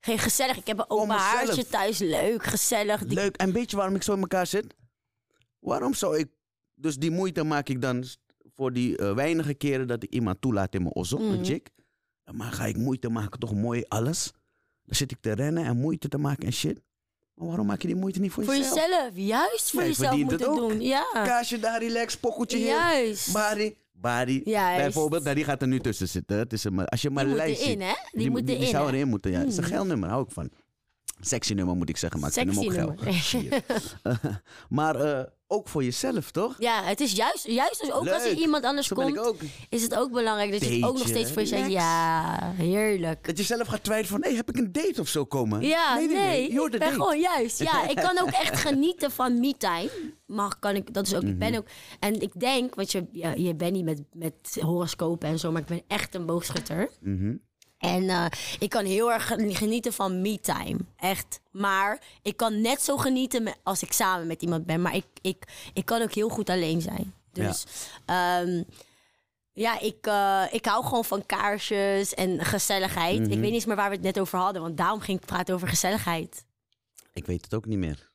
[0.00, 0.56] Geen gezellig.
[0.56, 1.20] Ik heb een mezelf.
[1.20, 1.98] haartje thuis.
[1.98, 3.04] Leuk, gezellig.
[3.04, 3.36] Die- Leuk.
[3.36, 4.74] En weet je waarom ik zo in elkaar zit?
[5.58, 6.28] Waarom zou ik...
[6.74, 8.04] Dus die moeite maak ik dan
[8.54, 11.32] voor die eh, weinige keren dat ik iemand toelaat in mijn ozzel, Mhm.
[11.38, 11.68] een chick.
[12.32, 14.32] Maar ga ik moeite maken, toch mooi alles?
[14.84, 16.80] Dan zit ik te rennen en moeite te maken en shit.
[17.34, 18.74] Maar waarom maak je die moeite niet voor, Voor jezelf?
[18.86, 19.10] jezelf.
[19.14, 20.68] Juist voor Jij jezelf verdient moet het het ook.
[20.70, 20.80] doen.
[20.80, 21.06] Ja.
[21.12, 22.66] Kaasje daar, relax, pokkeltje hier.
[22.66, 23.32] Juist.
[24.00, 24.40] Bari.
[24.44, 24.82] Juist.
[24.82, 26.38] Bijvoorbeeld, nou, die gaat er nu tussen zitten.
[26.38, 27.92] Het is een, als je maar Die moet lijst erin, hè?
[28.12, 28.68] Die, moet die, erin.
[28.68, 29.38] zou erin moeten, ja.
[29.38, 29.70] Het is een Mm.
[29.70, 30.50] geldnummer, hou ik van.
[31.20, 32.94] Sexy nummer moet ik zeggen, maar ik vind hem ook
[34.68, 36.54] maar eh, ook voor jezelf, toch?
[36.58, 39.36] Ja, het is juist, juist dus ook als er iemand anders Zo komt, ook.
[39.68, 41.68] is het ook belangrijk dat je het ook nog steeds voor jezelf...
[41.68, 43.26] Ja, heerlijk.
[43.26, 45.60] Dat je zelf gaat twijfelen van, hey, heb ik een date of zo komen?
[45.62, 46.64] Ja, nee, nee, nee.
[46.70, 47.58] Ik ben gewoon juist.
[47.58, 49.90] Ja, ik kan ook echt genieten van me-time.
[50.26, 51.38] Maar kan ik, dat is ook, ik Mhm.
[51.38, 51.66] ben ook...
[52.00, 55.60] En ik denk, want je, ja, je bent niet met, met horoscopen en zo, maar
[55.60, 56.90] ik ben echt een boogschutter.
[57.00, 57.34] Mhm.
[57.86, 58.26] En eh,
[58.58, 60.78] ik kan heel erg genieten van me-time.
[60.96, 61.40] Echt.
[61.50, 64.82] Maar ik kan net zo genieten als ik samen met iemand ben.
[64.82, 67.14] Maar ik, ik, ik kan ook heel goed alleen zijn.
[67.32, 67.64] Dus
[68.06, 68.44] ja,
[69.52, 73.20] ja ik, eh, ik hou gewoon van kaarsjes en gezelligheid.
[73.20, 73.30] Mhm.
[73.30, 74.62] Ik weet niet eens meer waar we het net over hadden.
[74.62, 76.44] Want daarom ging ik praten over gezelligheid.
[77.12, 78.05] Ik weet het ook niet meer.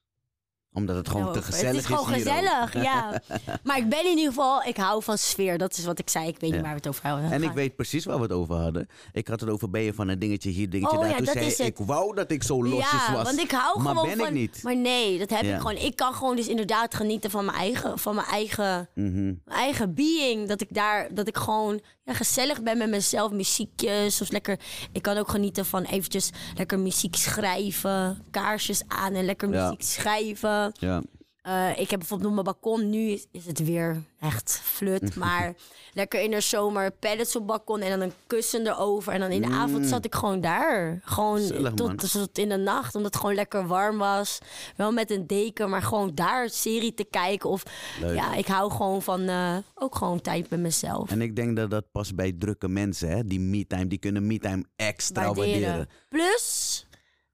[0.74, 2.38] Omdat het gewoon te Over- gezellig is Het is gewoon hier ook.
[2.69, 3.22] gezellig, ja.
[3.63, 5.57] Maar ik ben in ieder geval, ik hou van sfeer.
[5.57, 6.28] Dat is wat ik zei.
[6.28, 6.55] Ik weet Ja.
[6.55, 7.32] niet waar we het over hadden.
[7.32, 8.88] En ik weet precies waar we het over hadden.
[9.11, 11.09] Ik had het over ben je van een dingetje hier, dingetje Oh daar.
[11.11, 11.80] ja, Toen dat zei is je, het.
[11.80, 13.24] ik wou dat ik zo losjes ja, was.
[13.24, 14.28] want ik hou maar gewoon ben van...
[14.28, 14.59] ik niet.
[14.63, 15.76] Maar nee, dat heb ik gewoon.
[15.78, 19.24] Ik kan gewoon dus inderdaad genieten van mijn eigen, van mijn eigen, Mhm.
[19.24, 20.47] mijn eigen being.
[20.47, 21.82] Dat ik daar, dat ik gewoon
[22.16, 23.32] gezellig ben met mezelf.
[23.32, 24.59] Muziekjes of lekker...
[24.91, 28.24] Ik kan ook genieten van eventjes lekker muziek schrijven.
[28.32, 29.64] Kaarsjes aan en lekker Ja.
[29.64, 30.72] muziek schrijven.
[30.80, 31.01] Ja.
[31.41, 35.15] Eh, ik heb bijvoorbeeld op mijn balkon, nu is, is het weer echt flut.
[35.21, 35.53] Maar
[35.93, 39.13] lekker in de zomer pallets op balkon en dan een kussen erover.
[39.13, 40.99] En dan in de avond zat ik gewoon daar.
[41.03, 41.75] Gewoon Mm.
[41.75, 44.39] Tot, tot in de nacht, omdat het gewoon lekker warm was.
[44.75, 47.49] Wel met een deken, maar gewoon daar serie te kijken.
[47.49, 47.63] Of
[47.99, 48.15] Leuk.
[48.15, 51.09] ja, ik hou gewoon van eh, ook gewoon tijd met mezelf.
[51.09, 53.23] En ik denk dat dat past bij drukke mensen, hè?
[53.23, 55.89] Die me-time, die kunnen me-time extra waarderen.
[56.09, 56.85] Plus,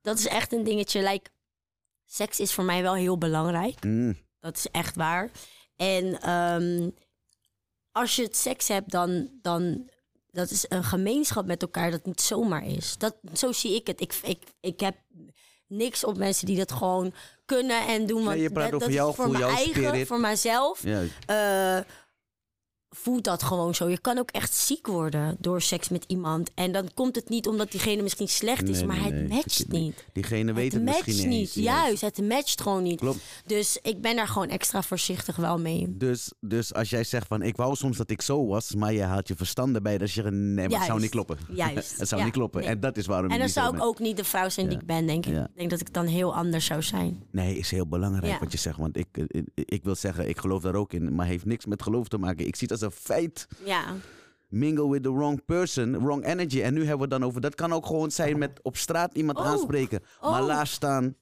[0.02, 1.02] dat is echt een dingetje.
[1.04, 1.30] Like,
[2.08, 3.84] seks is voor mij wel heel belangrijk.
[3.84, 5.32] Mm, Dat is echt waar.
[5.76, 6.90] En ehm,
[7.92, 9.90] als je het seks hebt, dan, dan
[10.32, 12.98] dat is een gemeenschap met elkaar dat niet zomaar is.
[12.98, 14.02] Dat, zo zie ik het.
[14.02, 14.96] Ik, ik, ik heb
[15.68, 17.14] niks op mensen die dat gewoon
[17.46, 18.24] kunnen en doen.
[18.24, 20.08] Want je praat dat, over dat jou, is voor voor mijn eigen, spirit.
[20.08, 20.84] voor mijzelf.
[20.84, 21.04] ja.
[21.26, 21.84] eh,
[22.90, 23.90] voelt dat gewoon zo.
[23.90, 26.52] Je kan ook echt ziek worden door seks met iemand.
[26.54, 29.68] En dan komt het niet omdat diegene misschien slecht is, Nee, maar nee, het matcht
[29.68, 30.06] niet.
[30.14, 31.54] Diegene weet het misschien niet.
[31.54, 33.00] Juist, het matcht gewoon niet.
[33.00, 33.20] Klopt.
[33.46, 35.98] Dus ik ben daar gewoon extra voorzichtig wel mee.
[35.98, 39.02] Dus, dus als jij zegt van ik wou soms dat ik zo was, maar je
[39.04, 41.38] haalt je verstand erbij, zeg je nee, maar het zou niet kloppen.
[41.56, 41.98] Juist.
[41.98, 42.62] het zou Ja, niet kloppen.
[42.62, 42.70] nee.
[42.70, 44.86] En dat is waarom En dan zou ik ook niet de vrouw zijn die ik
[44.86, 45.34] ben, denk ik.
[45.34, 45.44] Ja.
[45.44, 47.24] Ik denk dat ik dan heel anders zou zijn.
[47.32, 48.78] Nee, is heel belangrijk wat je zegt.
[48.78, 51.84] Want ik, ik, ik wil zeggen, ik geloof daar ook in, maar heeft niks met
[51.84, 52.48] geloof te maken.
[52.48, 53.48] Ik zie het als een feit.
[53.66, 53.96] Ja,
[54.48, 56.62] Mingle with the wrong person, wrong energy.
[56.62, 57.42] En nu hebben we het dan over.
[57.42, 59.46] Dat kan ook gewoon zijn met op straat iemand Oh.
[59.46, 60.04] aanspreken.
[60.22, 60.48] Maar Oh.
[60.48, 61.16] laat staan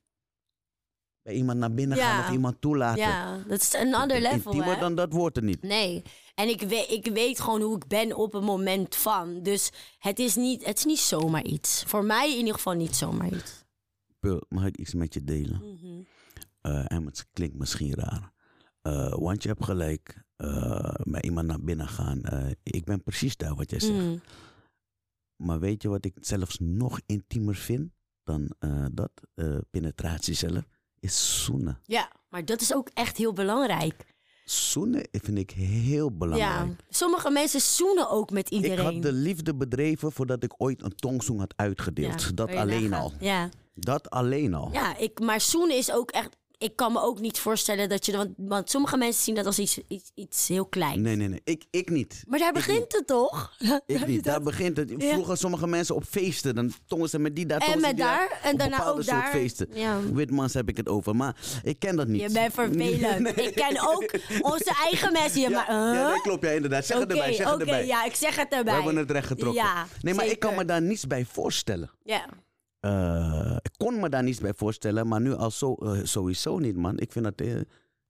[1.21, 2.03] bij iemand naar binnen Ja.
[2.15, 3.03] gaan of iemand toelaten.
[3.03, 4.79] ja dat is een ander level, Intiemer hè?
[4.79, 5.61] dan dat wordt er niet.
[5.61, 6.01] Nee.
[6.35, 9.41] En ik weet, ik weet gewoon hoe ik ben op een moment van.
[9.43, 11.83] Dus het is, niet, het is niet zomaar iets.
[11.87, 13.63] Voor mij in ieder geval niet zomaar iets.
[14.19, 15.61] Pul, mag ik iets met je delen?
[16.61, 18.31] Eh, en het klinkt misschien raar.
[18.81, 20.23] Eh, want je hebt gelijk
[21.03, 22.23] met iemand naar binnen gaan.
[22.23, 23.99] Eh, ik ben precies daar wat jij zegt.
[23.99, 24.21] Mm.
[25.35, 27.91] Maar weet je wat ik zelfs nog intiemer vind
[28.23, 29.11] dan eh, dat?
[29.35, 30.63] eh, penetratie zelf.
[30.99, 31.79] Is zoenen.
[31.83, 34.05] Ja, maar dat is ook echt heel belangrijk.
[34.45, 36.67] Zoenen vind ik heel belangrijk.
[36.69, 36.75] Ja.
[36.89, 38.85] Sommige mensen zoenen ook met Ik iedereen.
[38.93, 42.21] had de liefde bedreven voordat ik ooit een tongzoen had uitgedeeld.
[42.21, 43.03] Ja, dat alleen nagaan.
[43.03, 43.13] al.
[43.19, 43.49] Ja.
[43.73, 44.71] Dat alleen al.
[44.71, 46.37] Ja, ik, maar zoenen is ook echt.
[46.57, 48.17] Ik kan me ook niet voorstellen dat je.
[48.17, 51.01] Want, want sommige mensen zien dat als iets, iets, iets heel klein.
[51.01, 51.41] Nee, nee, nee.
[51.43, 52.23] Ik, ik niet.
[52.27, 53.53] Maar daar Ik begint het toch?
[53.85, 54.23] Ik niet.
[54.23, 54.93] Daar begint het.
[54.97, 55.11] Ja.
[55.13, 56.55] Vroeger sommige mensen op feesten.
[56.55, 57.61] Dan tongen ze met die daar.
[57.61, 59.29] En met daar, en daarna ook daar.
[59.31, 59.67] feesten.
[59.73, 59.99] Ja.
[60.13, 61.15] Witmans heb ik het over.
[61.15, 62.21] Maar ik ken dat niet.
[62.21, 63.27] Je bent vervelend.
[63.45, 65.41] Ik ken ook onze eigen mensen.
[65.41, 66.43] Ja, Ja, maar, ja, dat klopt.
[66.43, 66.85] Ja, inderdaad.
[66.85, 67.33] Zeg het erbij.
[67.33, 67.85] Zeg het erbij.
[67.85, 68.73] ja, ik zeg het We erbij.
[68.73, 69.63] hebben het recht getrokken.
[69.63, 71.91] Ja, nee, maar ik kan me daar niets bij voorstellen.
[72.03, 72.25] Ja.
[72.85, 75.07] Eh, ik kon me daar niets bij voorstellen.
[75.07, 76.99] Maar nu al zo, eh, sowieso niet, man.
[76.99, 77.41] Ik vind dat...
[77.41, 77.55] eh,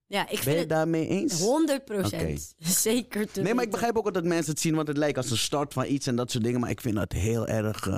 [0.08, 1.40] ja, ik ben vind je het daarmee eens?
[1.40, 2.56] 100 procent.
[2.58, 5.32] Zeker te Nee, maar ik begrijp ook dat mensen het zien, want het lijkt als
[5.32, 6.60] een start van iets en dat soort dingen.
[6.60, 7.90] Maar ik vind dat heel erg.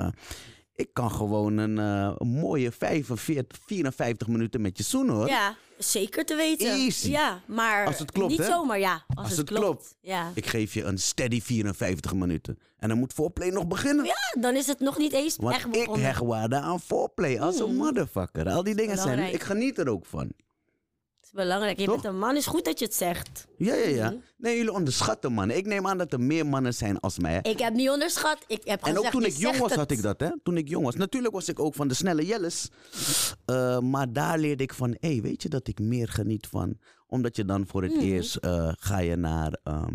[0.74, 5.28] ik kan gewoon een, een mooie 45, 54 minuten met je zoenen hoor.
[5.28, 6.70] Ja, zeker te weten.
[6.72, 7.10] Easy.
[7.10, 8.44] Ja, maar Als het klopt, niet hè?
[8.46, 8.92] zomaar, ja.
[8.92, 9.96] Als, Als het, het klopt.
[10.00, 10.30] Ja.
[10.34, 12.58] Ik geef je een steady 54 minuten.
[12.78, 14.04] En dan moet voorplay nog beginnen.
[14.04, 16.04] ja, dan is het nog niet eens Want echt ik begonnen.
[16.06, 18.48] hecht waarde aan voorplay als een motherfucker.
[18.48, 19.32] Al die dingen zijn.
[19.32, 20.32] Ik geniet er ook van.
[21.32, 21.78] Is belangrijk.
[21.78, 21.94] Je Toch?
[21.94, 23.46] bent een man, is goed dat je het zegt.
[23.56, 24.10] Ja, ja, ja.
[24.10, 24.18] Mhm.
[24.36, 25.56] Nee, jullie onderschatten mannen.
[25.56, 27.38] Ik neem aan dat er meer mannen zijn als mij.
[27.42, 28.38] Ik heb niet onderschat.
[28.46, 29.78] Ik heb En ook toen ik jong was, het.
[29.78, 30.28] had ik dat, hè?
[30.42, 30.94] Toen ik jong was.
[30.94, 32.68] Natuurlijk was ik ook van de snelle jelles.
[33.44, 36.78] Eh, maar daar leerde ik van, hé, weet je dat ik meer geniet van?
[37.06, 38.04] Omdat je dan voor het Mhm.
[38.04, 39.94] eerst eh, ga je naar ehm,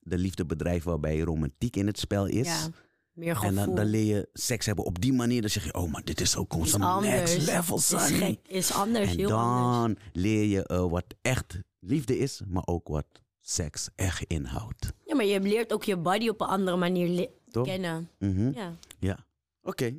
[0.00, 2.46] de liefdebedrijf waarbij romantiek in het spel is.
[2.46, 2.68] Ja,
[3.12, 5.40] meer en dan, dan leer je seks hebben op die manier.
[5.40, 7.12] Dan zeg je, oh, maar dit is is zo'n anders.
[7.36, 7.98] next level, Is son.
[7.98, 8.38] gek.
[8.48, 9.76] Is anders, En heel anders.
[9.76, 13.06] dan leer je eh, wat echt liefde is, maar ook wat
[13.40, 14.92] seks echt inhoudt.
[15.04, 17.66] Ja, maar je leert ook je body op een andere manier Toch?
[17.66, 18.08] kennen.
[18.18, 18.52] Mhm.
[18.54, 19.26] Ja, Ja,
[19.62, 19.94] oké.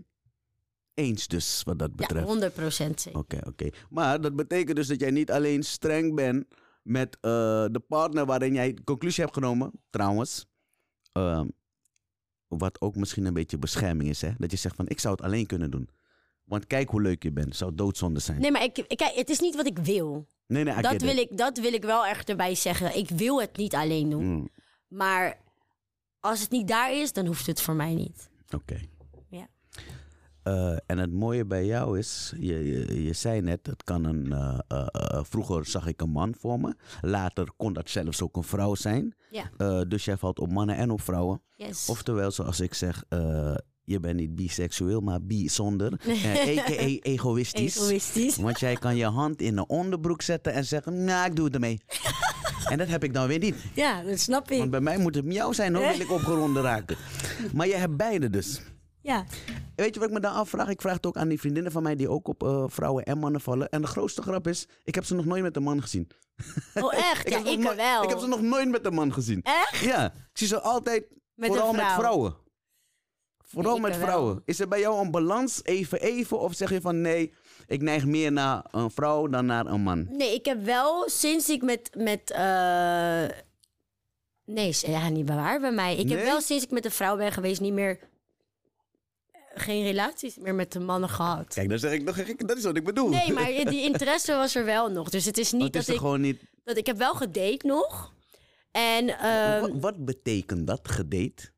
[0.93, 2.25] Eens dus, wat dat ja betreft.
[2.27, 3.19] 100 procent zeker.
[3.19, 3.69] Oké, oké.
[3.89, 6.45] Maar dat betekent dus dat jij niet alleen streng bent
[6.83, 7.31] met eh,
[7.71, 10.45] de partner waarin jij conclusie hebt genomen, trouwens.
[11.11, 11.47] Ehm,
[12.57, 14.31] wat ook misschien een beetje bescherming is, hè?
[14.37, 15.89] Dat je zegt van, ik zou het alleen kunnen doen.
[16.43, 17.55] Want kijk hoe leuk je bent.
[17.55, 18.41] Zou doodzonde zijn.
[18.41, 20.27] Nee, maar ik, ik, kijk, het is niet wat ik wil.
[20.47, 21.19] nee, nee Dat wil, it.
[21.31, 22.97] ik, dat wil ik wel echt erbij zeggen.
[22.97, 24.25] Ik wil het niet alleen doen.
[24.25, 24.49] Mm,
[24.87, 25.37] Maar
[26.19, 28.29] als het niet daar is, dan hoeft het voor mij niet.
[28.55, 28.79] Oké.
[30.43, 34.31] Eh, en het mooie bij jou is, je, je, je zei net, het kan een.
[34.31, 36.75] eh, eh, vroeger zag ik een man voor me.
[37.01, 39.15] Later kon dat zelfs ook een vrouw zijn.
[39.29, 39.83] Ja.
[39.83, 41.41] Dus jij valt op mannen en op vrouwen.
[41.55, 41.89] Yes.
[41.89, 43.03] Oftewel, zoals ik zeg,
[43.83, 45.91] je bent niet biseksueel, maar bijzonder.
[46.07, 46.97] Eh a.k.a.
[47.01, 47.75] egoïstisch.
[47.77, 48.35] Egoïstisch.
[48.35, 51.53] Want jij kan je hand in een onderbroek zetten en zeggen, nou, ik doe het
[51.53, 51.81] ermee.
[52.71, 53.55] en dat heb ik dan weer niet.
[53.73, 54.57] Ja, dat snap ik.
[54.57, 56.97] Want bij mij moet het miauw zijn, hoor, wil ik opgeronden raken.
[57.53, 58.61] Maar je hebt beide dus.
[59.03, 59.25] Ja.
[59.75, 60.67] Weet je wat ik me dan afvraag?
[60.69, 63.17] Ik vraag het ook aan die vriendinnen van mij die ook op eh, vrouwen en
[63.17, 63.69] mannen vallen.
[63.69, 66.09] En de grootste grap is, ik heb ze nog nooit met een man gezien.
[66.73, 67.29] Oh, echt?
[67.29, 68.03] ja, ik nog no- wel.
[68.03, 69.41] Ik heb ze nog nooit met een man gezien.
[69.43, 69.77] Echt?
[69.77, 71.97] Ja, ik zie ze altijd Met vooral met vrouw.
[71.99, 72.35] vrouwen.
[73.45, 74.05] Vooral ik met wel.
[74.05, 74.41] vrouwen.
[74.45, 76.39] Is er bij jou een balans even even?
[76.39, 77.33] Of zeg je van nee,
[77.67, 80.07] ik neig meer naar een vrouw dan naar een man?
[80.09, 81.89] Nee, ik heb wel sinds ik met.
[81.97, 83.23] met eh,
[84.45, 85.95] Nee, ja, niet waar bij mij.
[85.97, 86.15] Ik Nee?
[86.17, 87.99] heb wel sinds ik met een vrouw ben geweest niet meer.
[89.55, 91.53] Geen relaties meer met de mannen gehad.
[91.53, 93.09] Kijk, dan zeg ik nog gek, dat is wat ik bedoel.
[93.09, 95.09] Nee, maar die interesse was er wel nog.
[95.09, 96.01] Dus het is niet het is dat ik.
[96.01, 96.41] gewoon niet...
[96.63, 98.13] Dat ik heb wel gedate nog.
[98.71, 101.51] En ehm, wat, wat betekent dat, gedate?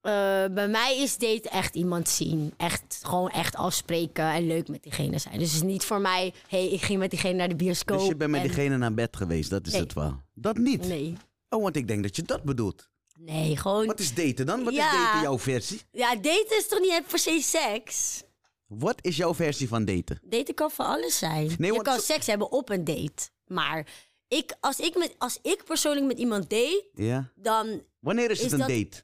[0.00, 2.54] eh, bij mij is date echt iemand zien.
[2.56, 5.38] Echt gewoon echt afspreken en leuk met diegene zijn.
[5.38, 7.98] Dus het is niet voor mij, hey, ik ging met diegene naar de bioscoop.
[7.98, 9.80] Dus je bent met en- diegene naar bed geweest, dat is Nee.
[9.82, 10.20] het wel.
[10.34, 10.88] Dat niet?
[10.88, 11.16] Nee.
[11.48, 12.90] Oh, want ik denk dat je dat bedoelt.
[13.24, 13.86] Nee, gewoon.
[13.86, 14.64] Wat is daten dan?
[14.64, 14.86] Wat Ja.
[14.86, 15.80] is daten jouw versie?
[15.92, 18.22] Ja, daten is toch niet per se seks?
[18.66, 20.20] Wat is jouw versie van daten?
[20.24, 21.46] Daten kan van alles zijn.
[21.46, 23.28] Nee, je want kan seks hebben op een date.
[23.46, 23.86] Maar
[24.28, 27.30] ik, als, ik met, als ik persoonlijk met iemand date, Ja.
[27.34, 27.82] dan...
[28.00, 29.02] Wanneer is het een dat- date?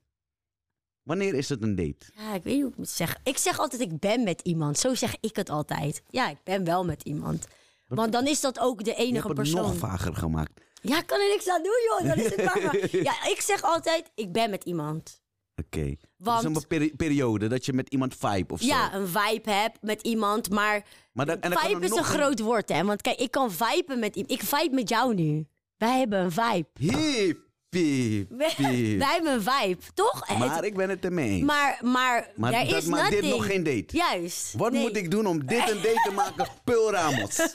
[1.03, 2.07] Wanneer is het een date?
[2.15, 3.21] Ja, ik weet niet hoe ik moet zeggen.
[3.25, 4.79] Ik zeg altijd, ik ben met iemand.
[4.79, 6.03] Zo zeg ik het altijd.
[6.09, 7.47] Ja, ik ben wel met iemand.
[7.87, 9.63] Want dan is dat ook de Je enige hebt het persoon.
[9.63, 10.61] nog vager gemaakt.
[10.83, 12.09] Ja, ik kan er niks aan doen, joh.
[12.09, 15.21] Dan is het maar, Ja, ik zeg altijd, ik ben met iemand.
[15.65, 15.81] Oké.
[15.81, 18.67] Het Want- is een peri- periode dat je met iemand vibe of zo.
[18.67, 20.85] Ja, een vibe heb met iemand, maar...
[21.13, 22.85] Maar dat, en vibe is een groot woord, hè.
[22.85, 24.33] Want kijk, ik kan viben met iemand.
[24.41, 25.47] Ik vibe met jou nu.
[25.77, 26.67] Wij hebben een vibe.
[26.79, 28.99] Hiep, piep, Wij, piep.
[29.03, 30.27] wij hebben een vibe, toch?
[30.29, 31.45] Het- Maar ik ben het ermee eens.
[31.45, 33.97] maar, maar, Maar dat is maakt dit nog geen date.
[33.97, 34.53] Juist.
[34.57, 34.81] Wat nee.
[34.81, 36.47] moet ik doen om dit een date te maken?
[36.65, 37.53] Pul Ramos.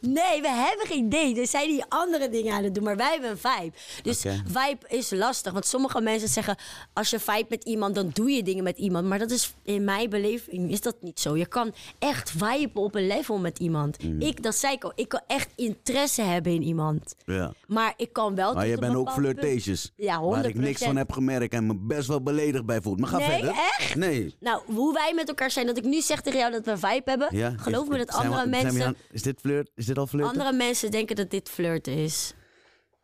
[0.00, 1.40] Nee, we hebben geen date.
[1.40, 3.76] Er zijn die andere dingen aan het doen, maar wij hebben een vibe.
[4.02, 5.52] Dus vibe is lastig.
[5.52, 6.56] Want sommige mensen zeggen,
[6.92, 9.06] als je vibe met iemand, dan doe je dingen met iemand.
[9.06, 11.36] Maar dat is in mijn beleving is dat niet zo.
[11.36, 14.02] Je kan echt viben op een level met iemand.
[14.02, 14.20] Mm.
[14.20, 17.14] Ik, dat zei ik al, ik kan echt interesse hebben in iemand.
[17.26, 17.52] Ja.
[17.66, 19.92] Maar ik kan wel Maar je bent ook flirtatious.
[19.96, 20.84] Ja, Waar ik niks 100%.
[20.84, 22.94] van heb gemerkt en me best wel beledigd bij voel.
[22.96, 23.50] Maar ga Nee, verder.
[23.78, 23.94] echt?
[23.94, 24.34] Nee.
[24.40, 27.02] Nou, hoe wij met elkaar zijn, dat ik nu zeg tegen jou dat we vibe
[27.10, 27.28] hebben.
[27.36, 29.61] Ja, Geloof is- me dat andere mensen, aan- is dit flirt?
[29.74, 30.30] Is dit al flirten?
[30.30, 32.34] andere mensen denken dat dit flirt is.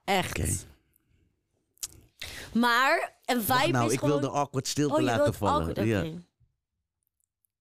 [0.04, 0.38] Echt.
[0.38, 0.56] Oké.
[2.52, 4.20] Maar een Wacht vibe nou, is ik gewoon...
[4.20, 5.66] wil de awkward stilte oh, je laten wilt vallen.
[5.66, 5.98] awkward, Ja.
[6.00, 6.22] oké.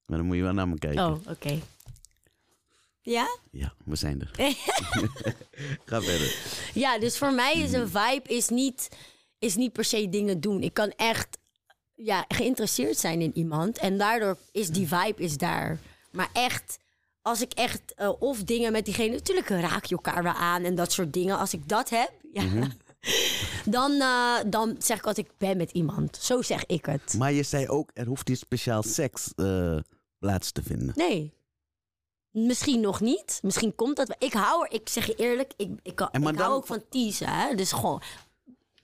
[0.05, 1.05] Maar dan moet je wel naar me kijken.
[1.05, 1.59] Oh, oké.
[3.01, 3.37] Ja?
[3.51, 4.31] Ja, we zijn er.
[5.85, 6.35] Ga verder.
[6.73, 8.89] Ja, dus voor mij is een vibe is niet,
[9.39, 10.61] is niet per se dingen doen.
[10.61, 11.37] Ik kan echt
[11.95, 13.77] ja, geïnteresseerd zijn in iemand.
[13.77, 15.79] En daardoor is die vibe is daar.
[16.11, 16.77] Maar echt,
[17.27, 17.93] als ik echt...
[17.95, 19.13] eh, of dingen met diegene...
[19.13, 21.37] Natuurlijk raak je elkaar wel aan en dat soort dingen.
[21.37, 22.69] Als ik dat heb, ja, Mhm.
[23.65, 25.27] dan, eh, dan zeg ik altijd...
[25.27, 26.17] Ik ben met iemand.
[26.21, 27.15] Zo zeg ik het.
[27.17, 29.77] Maar je zei ook, er hoeft niet speciaal seks eh,
[30.19, 30.91] plaats te vinden.
[30.95, 31.35] Nee.
[32.31, 33.39] Misschien nog niet.
[33.43, 34.15] Misschien komt dat.
[34.19, 36.83] Ik hou er, ik zeg je eerlijk, ik, ik, kan, ik hou dan- ook van
[36.89, 37.27] teasen.
[37.29, 37.55] Hè?
[37.55, 38.01] Dus gewoon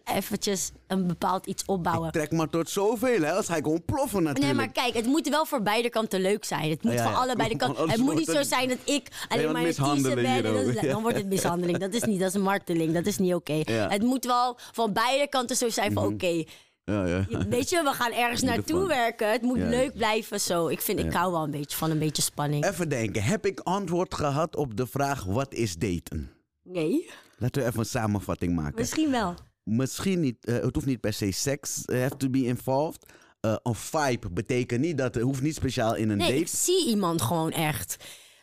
[0.04, 2.12] eventjes een bepaald iets opbouwen.
[2.12, 3.32] Trek maar tot zoveel, hè?
[3.32, 4.58] Als hij gewoon ploffen natuurlijk.
[4.58, 6.70] Nee, maar kijk, het moet wel voor beide kanten leuk zijn.
[6.70, 7.90] Het moet Ja, ja, voor allebei de kanten.
[7.94, 10.46] Het moet niet zo zijn dat ik alleen maar mishandeling ben.
[10.46, 11.78] En dat is- dan wordt het mishandeling.
[11.78, 12.94] Dat is niet, dat is marteling.
[12.94, 13.62] Dat is niet oké.
[13.64, 13.90] Ja.
[13.90, 16.44] Het moet wel van beide kanten zo zijn van oké,
[16.86, 17.26] Ja, ja.
[17.50, 19.32] weet je, we gaan ergens naartoe werken.
[19.32, 19.68] Het moet Ja.
[19.70, 20.68] leuk blijven zo.
[20.68, 22.66] Ik vind, ik hou wel een beetje van een beetje spanning.
[22.66, 26.32] Even denken, heb ik antwoord gehad op de vraag wat is daten?
[26.64, 28.76] Nee, Laten we even een samenvatting maken.
[28.80, 29.34] misschien wel.
[29.64, 33.06] Misschien niet, eh, het hoeft niet per se seks uh, have to be involved.
[33.40, 36.58] Eh, een vibe betekent niet dat het hoeft niet speciaal in een Nee, ik date.
[36.58, 37.96] zie iemand gewoon echt.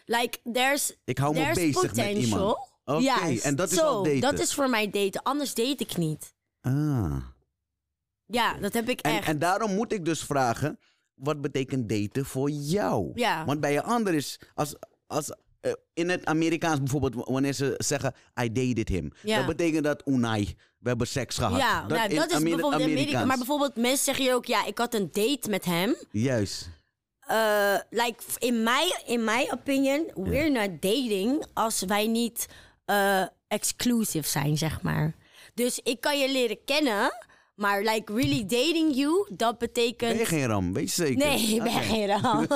[0.04, 2.22] Like, there's, Ik hou me there's bezig met potential.
[2.22, 2.58] iemand.
[2.84, 4.20] Oké, en dat is al daten.
[4.20, 5.22] Dat is voor mij daten.
[5.22, 6.34] Anders date ik niet.
[6.60, 7.16] Ah.
[8.26, 9.26] Ja, dat heb ik En, echt.
[9.28, 10.78] en daarom moet ik dus vragen,
[11.14, 13.10] wat betekent daten voor jou?
[13.14, 13.44] Ja.
[13.44, 14.74] Want bij een ander is, als,
[15.06, 19.12] als eh, in het Amerikaans bijvoorbeeld, wanneer ze zeggen, I dated him.
[19.22, 19.36] Ja.
[19.36, 21.58] Dat betekent dat, unai, we hebben seks gehad.
[21.58, 23.00] ja, nou, dat is Amer- bijvoorbeeld in Amerika.
[23.00, 23.26] Amerikaans.
[23.26, 25.94] Maar bijvoorbeeld mensen zeggen je ook, ja, ik had een date met hem.
[26.10, 26.68] Juist.
[27.20, 32.46] Eh, like, in my, in my opinion, we're not dating als wij niet
[32.84, 35.14] eh, exclusive zijn, zeg maar.
[35.54, 37.12] Dus ik kan je leren kennen,
[37.60, 40.10] maar like really dating you, dat betekent...
[40.10, 41.26] Ben je geen ram, weet je zeker?
[41.26, 42.46] Nee, ik ben geen ram.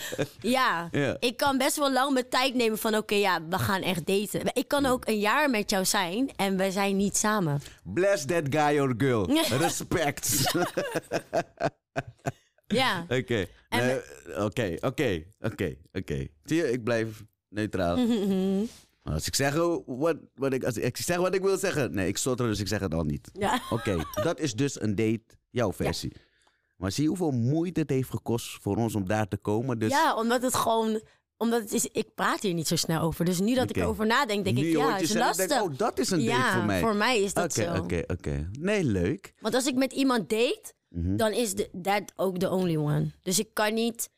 [0.56, 0.88] ja.
[1.18, 2.96] Ik kan best wel lang mijn tijd nemen van...
[2.96, 4.40] oké, ja, we gaan echt daten.
[4.52, 7.60] Ik kan ook een jaar met jou zijn en we zijn niet samen.
[7.82, 9.30] Bless that guy or girl.
[9.66, 10.40] Respect.
[12.66, 13.06] Ja.
[13.08, 13.46] Oké.
[14.38, 16.26] Oké, oké, oké, oké.
[16.44, 17.96] Zie je, ik blijf neutraal.
[19.02, 19.54] Als ik zeg
[19.86, 21.94] wat, wat ik, als ik zeg wat ik wil zeggen.
[21.94, 23.30] Nee, ik stotter, dus ik zeg het al niet.
[23.32, 23.60] ja.
[23.70, 26.12] Oké, dat is dus een date, jouw versie.
[26.76, 29.78] Maar zie je hoeveel moeite het heeft gekost voor ons om daar te komen.
[29.78, 31.00] Dus Ja, omdat het gewoon...
[31.36, 33.24] Omdat het is, ik praat hier niet zo snel over.
[33.24, 33.80] Dus nu dat ik Oké.
[33.80, 35.46] erover nadenk, denk nu ik, ja, het is lastig.
[35.48, 36.80] denk, oh, dat is een date ja, voor mij.
[36.80, 37.82] voor mij is dat Oké, zo.
[37.82, 38.50] oké, oké.
[38.58, 39.32] Nee, leuk.
[39.40, 41.16] Want als ik met iemand date, Mhm.
[41.16, 43.10] dan is de, that ook the only one.
[43.22, 44.10] Dus ik kan niet...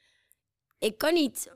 [0.79, 1.53] Ik kan niet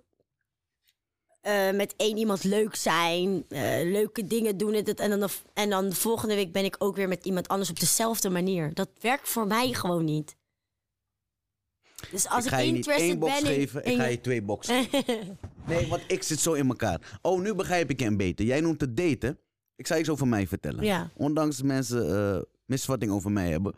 [1.49, 4.75] eh, met één iemand leuk zijn, eh, leuke dingen doen.
[4.75, 7.25] En, dat- en, dan de, en dan de volgende week ben ik ook weer met
[7.25, 8.75] iemand anders op dezelfde manier.
[8.75, 10.37] Dat werkt voor mij gewoon niet.
[12.11, 14.21] Dus als ik ik, ga je niet interested één box geven, in ik ga je-
[14.21, 14.87] twee boxen.
[15.67, 17.19] nee, want ik zit zo in elkaar.
[17.23, 18.45] Oh, nu begrijp ik je een beter.
[18.45, 19.39] Jij noemt het daten.
[19.77, 20.85] Ik zal iets over mij vertellen.
[20.85, 21.11] Ja.
[21.17, 23.75] Ondanks mensen eh misvatting over mij hebben.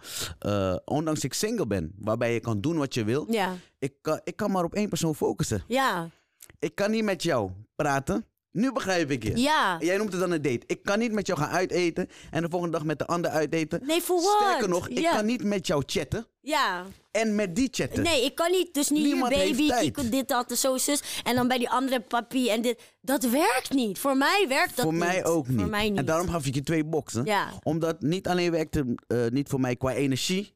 [0.85, 3.27] ondanks ik single ben, waarbij je kan doen wat je wil.
[3.29, 5.62] ja, Ik, kan, ik kan maar op één persoon focussen.
[5.68, 6.11] ja,
[6.59, 8.25] Ik kan niet met jou praten.
[8.53, 9.37] Nu begrijp ik je.
[9.37, 9.77] ja.
[9.81, 10.61] Jij noemt het dan een date.
[10.67, 13.81] Ik kan niet met jou gaan uiteten en de volgende dag met de ander uiteten.
[13.87, 14.37] Nee, voor wat?
[14.41, 15.15] Sterker nog, ik Ja.
[15.15, 16.85] kan niet met jou chatten Ja.
[17.11, 18.03] en met die chatten.
[18.03, 18.75] Nee, ik kan niet.
[18.75, 21.03] Dus niet Niemand hier heeft baby, ik dit, dat, zo, zus.
[21.23, 22.81] En dan bij die andere papi en dit.
[23.01, 23.99] Dat werkt niet.
[23.99, 25.03] Voor mij werkt dat voor niet.
[25.03, 25.61] mij ook niet.
[25.61, 25.99] Voor mij niet.
[25.99, 27.25] En daarom gaf ik je twee boxen.
[27.25, 27.49] Ja.
[27.63, 30.55] Omdat niet alleen werkt het eh, niet voor mij qua energie,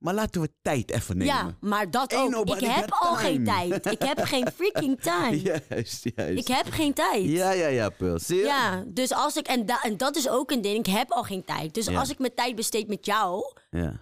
[0.00, 1.34] maar laten we tijd even nemen.
[1.34, 2.48] Ja, maar dat Ain't ook.
[2.48, 3.86] Ik heb al geen tijd.
[3.86, 5.40] Ik heb geen freaking time.
[5.40, 6.38] Juist, juist.
[6.38, 7.24] Ik heb geen tijd.
[7.24, 8.18] Ja, ja, ja, Pearl.
[8.18, 8.44] Zie je?
[8.44, 11.22] Ja, dus als ik, en, da- en dat is ook een ding, ik heb al
[11.22, 11.74] geen tijd.
[11.74, 11.98] Dus Ja.
[11.98, 14.00] als ik mijn tijd besteed met jou, Ja.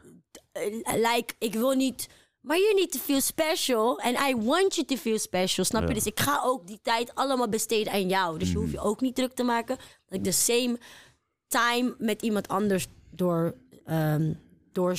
[0.53, 0.62] eh,
[0.94, 2.07] like, ik wil niet,
[2.40, 4.01] maar you need to feel special.
[4.01, 5.94] And I want you to feel special, snap je?
[5.94, 8.38] Dus ik ga ook die tijd allemaal besteden aan jou.
[8.38, 10.78] Dus je hoeft je ook niet druk te maken dat ik de same
[11.49, 14.32] time met iemand anders door, ehm
[14.72, 14.96] door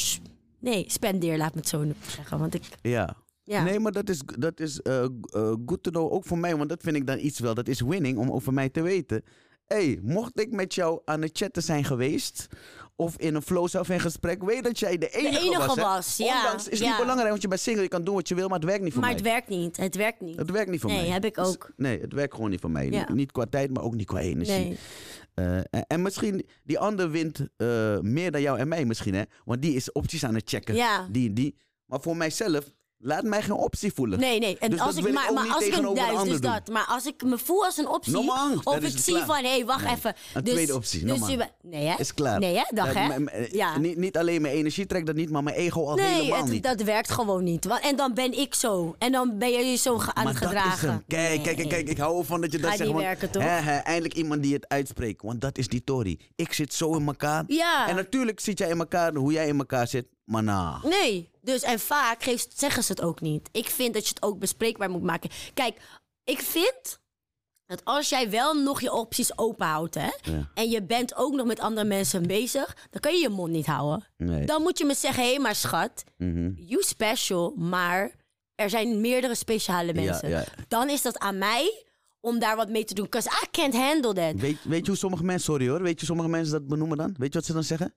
[0.60, 2.40] nee, spendeer, laat me het zo zeggen.
[2.40, 3.16] Want ik, Ja.
[3.44, 3.64] ja.
[3.64, 5.06] Nee, maar dat is, dat is eh,
[5.66, 6.56] good to know, ook voor mij.
[6.58, 7.54] Want dat vind ik dan iets wel.
[7.54, 9.24] Dat is winning om over mij te weten.
[9.66, 12.48] hey, mocht ik met jou aan het chatten zijn geweest...
[13.00, 14.44] of in een flow zelf in gesprek...
[14.44, 15.76] weet dat jij de enige, enige was.
[15.76, 17.84] was, ja, Ondanks, is niet belangrijk, want je bent single.
[17.84, 19.20] Je kan doen wat je wil, maar het werkt niet voor maar mij.
[19.20, 20.38] het werkt niet, het werkt niet.
[20.38, 21.10] Het werkt niet voor Nee, mij.
[21.10, 21.72] heb ik Dus- ook.
[21.76, 22.90] nee, het werkt gewoon niet voor mij.
[22.90, 23.12] Ja.
[23.14, 24.54] Niet qua tijd, maar ook niet qua energie.
[24.66, 24.78] Nee.
[25.34, 29.22] Eh, en, en misschien die ander wint eh, meer dan jou en mij misschien, hè?
[29.46, 30.76] Want die is opties aan het checken.
[30.76, 31.08] Ja.
[31.12, 31.56] Die die.
[31.86, 32.66] Maar voor mijzelf,
[33.02, 34.20] laat mij geen optie voelen.
[34.20, 34.58] Nee, nee.
[34.60, 36.68] En Dus als ik, maar, maar als ik een duis, dus dat.
[36.72, 38.12] Maar als ik me voel als een optie.
[38.14, 38.24] No
[38.64, 39.26] of ik zie klaar.
[39.26, 40.16] van, hé, hey, wacht Nee, even.
[40.34, 41.96] een dus, tweede optie, no Dus nee, hè?
[41.98, 42.40] Is klaar.
[42.40, 42.64] Nee, hè?
[42.70, 43.20] Dag, hè?
[43.20, 43.78] m- Ja.
[43.78, 46.50] Niet, niet alleen mijn energie trekt dat niet, maar mijn ego al Nee, helemaal het-
[46.52, 46.64] niet.
[46.64, 47.66] dat werkt gewoon niet.
[47.66, 48.96] Want, en dan ben ik zo.
[48.98, 50.90] En dan ben je zo ge- aan maar het dat is gedragen.
[50.90, 51.04] hem.
[51.08, 52.90] Kijk, kijk, kijk, kijk, ik hou ervan dat je dat Gaat zegt.
[52.92, 53.44] want, werken, toch?
[53.44, 55.22] Hè, hè, eindelijk iemand die het uitspreekt.
[55.22, 56.20] Want dat is die Tory.
[56.36, 57.44] Ik zit zo in elkaar.
[57.48, 57.88] Ja.
[57.88, 60.06] En natuurlijk zit jij in elkaar hoe jij in elkaar zit.
[60.30, 60.88] Nou.
[60.90, 63.50] Nee, dus en vaak geeft, zeggen ze het ook niet.
[63.52, 65.30] Ik vind dat je het ook bespreekbaar moet maken.
[65.54, 65.78] Kijk,
[66.24, 67.00] ik vind
[67.66, 70.50] dat als jij wel nog je opties open houdt, hè, Ja.
[70.54, 73.66] en je bent ook nog met andere mensen bezig, dan kan je je mond niet
[73.66, 74.08] houden.
[74.18, 74.46] Nee.
[74.46, 76.52] Dan moet je me zeggen, hé, maar schat, Mhm.
[76.56, 78.12] you special, maar
[78.56, 80.30] er zijn meerdere speciale mensen.
[80.30, 80.44] ja.
[80.68, 81.84] Dan is dat aan mij
[82.20, 84.34] om daar wat mee te doen, because I can't handle that.
[84.42, 86.98] Weet, weet je hoe sommige mensen, sorry hoor, weet je hoe sommige mensen dat benoemen
[86.98, 87.16] dan?
[87.18, 87.94] Weet je wat ze dan zeggen?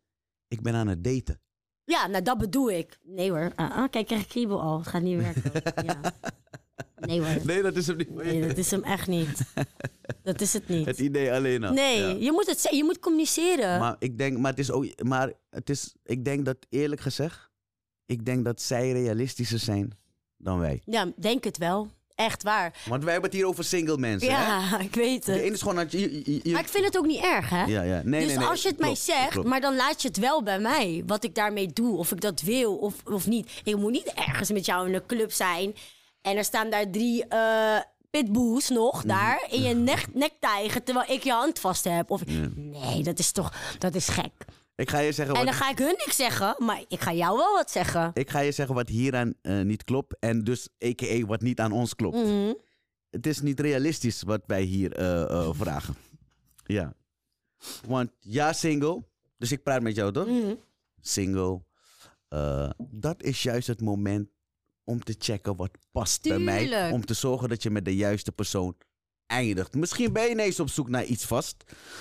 [0.49, 1.41] Ik ben aan het daten.
[1.85, 2.99] Ja, nou dat bedoel ik.
[3.03, 4.79] Nee hoor, Ah, ah, kijk, ik krijg kriebel al.
[4.79, 5.53] Het gaat niet werken.
[5.87, 6.01] ja.
[7.07, 7.47] Nee hoor.
[7.47, 8.15] Nee, dat is hem niet.
[8.15, 9.43] Nee, dat is hem echt niet.
[10.23, 10.87] Dat is het niet.
[10.87, 11.73] Het idee alleen al.
[11.73, 12.09] Nee, Ja.
[12.25, 13.79] je moet het je moet communiceren.
[13.81, 17.51] Maar ik denk, maar het is ook, maar het is, ik denk dat eerlijk gezegd,
[18.07, 19.91] ik denk dat zij realistischer zijn
[20.37, 20.83] dan wij.
[20.85, 21.89] Ja, denk het wel.
[22.15, 22.75] Echt waar.
[22.89, 24.35] Want wij hebben het hier over single mensen.
[24.35, 24.43] Hè?
[24.47, 25.41] Ja, ik weet De het.
[25.41, 27.51] ene is gewoon dat je, je- je- je- Maar ik vind het ook niet erg,
[27.51, 27.65] hè?
[27.65, 28.01] ja, ja.
[28.05, 29.49] Nee, dus nee, nee, als je het mij zegt, klopt.
[29.49, 31.03] maar dan laat je het wel bij mij.
[31.07, 33.51] Wat ik daarmee doe, of ik dat wil of, of niet.
[33.65, 35.75] Ik moet niet ergens met jou in een club zijn.
[36.23, 37.77] En er staan daar drie eh
[38.11, 38.79] pitbulls Mhm.
[38.79, 42.11] nog daar in je nek, nek tijgen terwijl ik je hand vast heb.
[42.11, 42.21] Of,
[42.55, 44.33] Nee, dat is toch dat is gek.
[44.75, 47.13] Ik ga je zeggen En wat, dan ga ik hun niks zeggen, maar ik ga
[47.13, 48.11] jou wel wat zeggen.
[48.15, 50.17] ik ga je zeggen wat hieraan eh, niet klopt.
[50.19, 51.27] En dus a.k.a.
[51.27, 52.17] wat niet aan ons klopt.
[52.17, 52.53] Mhm.
[53.11, 55.97] Het is niet realistisch wat wij hier eh, eh, vragen.
[56.65, 56.95] Ja.
[57.87, 59.05] Want ja, single.
[59.39, 60.27] Dus ik praat met jou toch?
[60.27, 60.55] Mhm.
[61.01, 61.63] Single.
[62.79, 64.29] Dat is juist het moment
[64.85, 66.93] om te checken wat past bij mij.
[66.93, 68.77] Om te zorgen dat je met de juiste persoon
[69.27, 69.75] eindigt.
[69.75, 71.57] Misschien ben je ineens op zoek naar iets vast.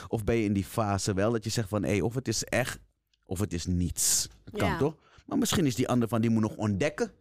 [0.07, 1.83] Of ben je in die fase wel dat je zegt van...
[1.83, 2.79] Hey, of het is echt,
[3.25, 4.27] of het is niets.
[4.43, 4.77] Dat kan Ja.
[4.77, 4.95] toch?
[5.25, 7.11] Maar misschien is die ander van, die moet nog ontdekken.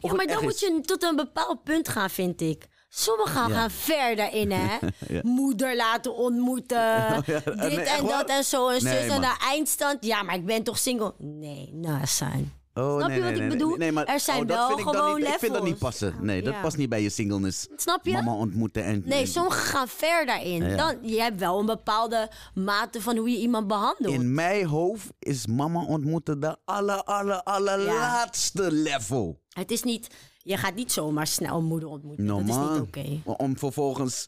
[0.00, 0.60] Ja, maar dan moet is.
[0.60, 2.68] je tot een bepaald punt gaan, vind ik.
[2.88, 3.54] Sommigen Ja.
[3.54, 4.78] gaan ver daarin, hè?
[5.08, 5.20] Ja.
[5.22, 6.78] Moeder laten ontmoeten.
[6.78, 8.24] ja, Dit nee, en dat waar?
[8.24, 9.02] en zo en Nee, zus.
[9.02, 9.20] En man.
[9.20, 10.04] de eindstand.
[10.04, 11.14] Ja, maar ik ben toch single?
[11.18, 12.52] Nee, nou, zijn.
[12.74, 13.76] Oh, Snap nee, je wat nee, ik bedoel?
[13.76, 15.62] Nee, maar, Er zijn oh, dat wel vind ik dan gewoon niet, Ik vind dat
[15.62, 15.90] niet levels.
[15.90, 16.14] passen.
[16.20, 16.60] Nee, dat Ja.
[16.60, 17.68] past niet bij je singleness.
[17.76, 18.12] Snap je?
[18.12, 19.02] Mama ontmoeten en...
[19.04, 20.64] Nee, en- sommigen gaan ver daarin.
[20.64, 20.76] Ja.
[20.76, 24.14] Dan, je hebt wel een bepaalde mate van hoe je iemand behandelt.
[24.14, 29.40] In mijn hoofd is mama ontmoeten de aller, aller, allerlaatste level.
[29.48, 30.08] Het is niet,
[30.42, 32.24] je gaat niet zomaar snel moeder ontmoeten.
[32.24, 33.20] No, dat is niet oké.
[33.42, 34.26] Om vervolgens...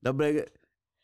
[0.00, 0.44] Dat brengen...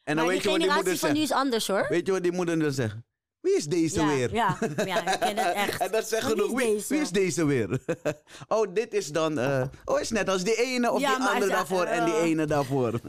[0.05, 1.14] En dan Maar weet de je wat die moeder generatie van zegt.
[1.14, 1.87] nu is anders hoor.
[1.89, 2.97] Weet je wat die moeder dan zegt?
[3.45, 4.35] Wie is deze ja, weer?
[4.35, 5.81] Ja, ja, ik ken het echt.
[5.85, 6.49] En dat zegt Maar genoeg.
[6.49, 7.13] wie Wie, is wie deze?
[7.27, 7.81] is deze weer?
[8.57, 9.39] oh, dit is dan...
[9.39, 12.23] eh, oh, is net als die ene of Ja, die andere daarvoor en die eh.
[12.23, 13.01] ene daarvoor.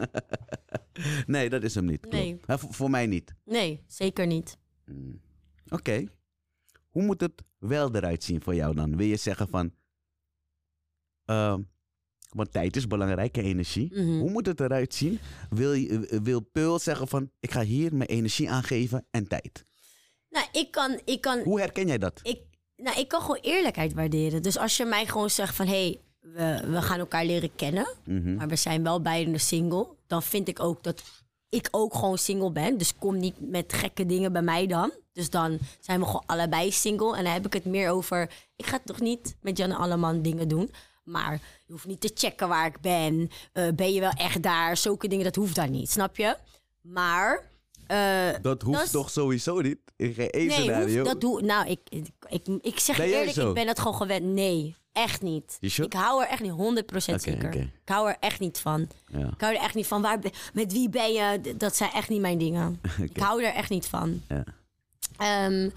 [1.28, 2.12] nee, dat is hem niet.
[2.12, 2.40] Nee.
[2.48, 3.34] Voor, mij niet.
[3.46, 4.58] Nee, zeker niet.
[4.86, 5.22] Hmm.
[5.70, 6.06] Oké.
[6.90, 8.98] Hoe moet het wel eruit zien voor jou dan?
[8.98, 9.72] Wil je zeggen van...
[11.26, 11.62] ehm,
[12.30, 13.90] want tijd is belangrijke energie.
[13.94, 14.20] Mhm.
[14.20, 15.20] Hoe moet het eruit zien?
[15.50, 17.32] Wil, je, eh, wil Peul zeggen van...
[17.40, 19.66] Ik ga hier mijn energie aangeven en tijd.
[20.36, 22.20] Nou, ik kan, ik kan, Hoe herken jij dat?
[22.24, 22.40] ik,
[22.76, 24.42] nou, ik kan gewoon eerlijkheid waarderen.
[24.42, 25.68] Dus als je mij gewoon zegt van...
[25.68, 27.88] hé, hey, we, we gaan elkaar leren kennen...
[28.06, 28.36] Mhm.
[28.36, 29.88] maar we zijn wel beiden single...
[30.08, 31.04] dan vind ik ook dat
[31.50, 32.78] ik ook gewoon single ben.
[32.78, 34.92] Dus kom niet met gekke dingen bij mij dan.
[35.14, 37.18] Dus dan zijn we gewoon allebei single.
[37.18, 38.32] En dan heb ik het meer over...
[38.56, 40.72] ik ga toch niet met Jan Alleman dingen doen...
[41.04, 41.32] Maar
[41.66, 43.30] je hoeft niet te checken waar ik ben.
[43.54, 44.78] Eh, ben je wel echt daar?
[44.78, 46.38] Zulke dingen, dat hoeft daar niet, snap je?
[46.82, 47.54] Maar...
[47.88, 49.78] eh, Dat hoeft dat is- toch sowieso niet?
[49.96, 50.94] In geen één Nee, scenario?
[50.98, 53.96] hoeft, dat doe Nou, ik, ik, ik, ik zeg Ben eerlijk, ik ben het gewoon
[53.96, 54.24] gewend.
[54.26, 55.58] Nee, echt niet.
[55.60, 57.54] Ik hou er echt niet 100% zeker.
[57.56, 58.90] Ik hou er echt niet van.
[59.06, 59.20] Ja.
[59.28, 60.02] Ik hou er echt niet van.
[60.02, 60.20] Waar,
[60.54, 61.54] met wie ben je?
[61.58, 62.82] Dat zijn echt niet mijn dingen.
[63.14, 64.22] Ik hou er echt niet van.
[64.28, 64.44] Ja.
[65.18, 65.70] Ehm,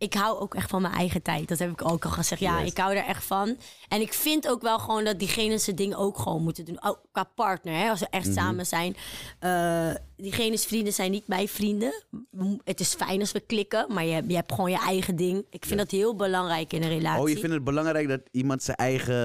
[0.00, 1.48] ik hou ook echt van mijn eigen tijd.
[1.48, 2.40] Dat heb ik ook al gezegd.
[2.40, 2.70] Ja, Juist.
[2.70, 3.56] ik hou er echt van.
[3.88, 6.82] En ik vind ook wel gewoon dat diegene zijn ding ook gewoon moeten doen.
[6.82, 8.96] Ook qua partner, hè, als we echt samen zijn.
[9.38, 12.02] Eh diegene's vrienden zijn niet mijn vrienden.
[12.64, 15.44] Het is fijn als we klikken, maar je, je hebt gewoon je eigen ding.
[15.50, 17.22] Ik vind dat heel belangrijk in een relatie.
[17.22, 19.16] Oh, je vindt het belangrijk dat iemand zijn eigen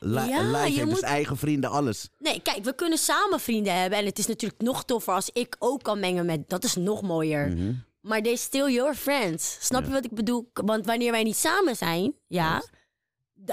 [0.00, 2.08] li- Ja, life je heeft, moet- dus eigen vrienden, alles.
[2.18, 3.98] Nee, kijk, we kunnen samen vrienden hebben.
[3.98, 6.48] En het is natuurlijk nog toffer als ik ook kan mengen met...
[6.48, 7.48] Dat is nog mooier.
[7.48, 7.72] Mhm.
[8.02, 9.56] Maar they're still your friends.
[9.60, 10.50] Snap je wat ik bedoel?
[10.52, 12.62] Want wanneer wij niet samen zijn, ja...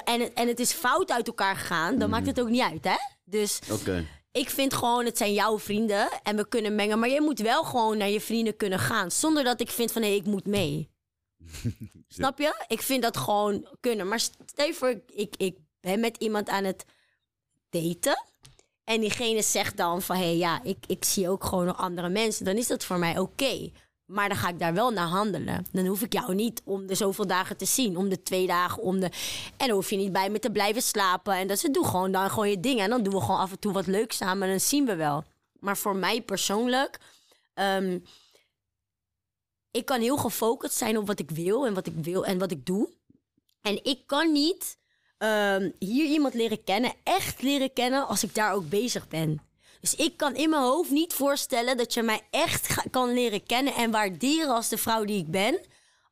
[0.04, 2.84] En het, en het is fout uit elkaar gegaan, dan maakt het ook niet uit,
[2.84, 2.96] hè?
[3.24, 3.60] Dus
[4.32, 7.00] ik vind gewoon, het zijn jouw vrienden en we kunnen mengen.
[7.00, 9.12] Maar je moet wel gewoon naar je vrienden kunnen gaan.
[9.12, 10.90] Zonder dat ik vind van, hé, ik moet mee.
[12.08, 12.64] Snap je?
[12.68, 14.08] Ik vind dat gewoon kunnen.
[14.08, 16.86] Maar stel je voor, ik, ik ben met iemand aan het
[17.70, 18.24] daten.
[18.84, 22.10] En diegene zegt dan van, hé, hey, ja, ik, ik zie ook gewoon nog andere
[22.10, 22.46] mensen.
[22.46, 23.72] Dan is dat voor mij oké.
[24.10, 25.66] Maar dan ga ik daar wel naar handelen.
[25.72, 27.98] Dan hoef ik jou niet om de zoveel dagen te zien.
[27.98, 29.06] Om de twee dagen, om de...
[29.58, 31.34] En dan hoef je niet bij me te blijven slapen.
[31.34, 32.84] En dat ze doe gewoon dan gewoon je dingen.
[32.84, 34.44] En dan doen we gewoon af en toe wat leuks samen.
[34.44, 35.24] En dan zien we wel.
[35.60, 37.00] Maar voor mij persoonlijk...
[37.54, 38.00] ehm,
[39.72, 42.52] ik kan heel gefocust zijn op wat ik wil en wat ik wil en wat
[42.52, 42.90] ik doe.
[43.62, 44.78] En ik kan niet
[45.18, 49.49] ehm, hier iemand leren kennen, echt leren kennen, als ik daar ook bezig ben.
[49.80, 53.74] Dus ik kan in mijn hoofd niet voorstellen dat je mij echt kan leren kennen
[53.76, 55.60] en waarderen als de vrouw die ik ben,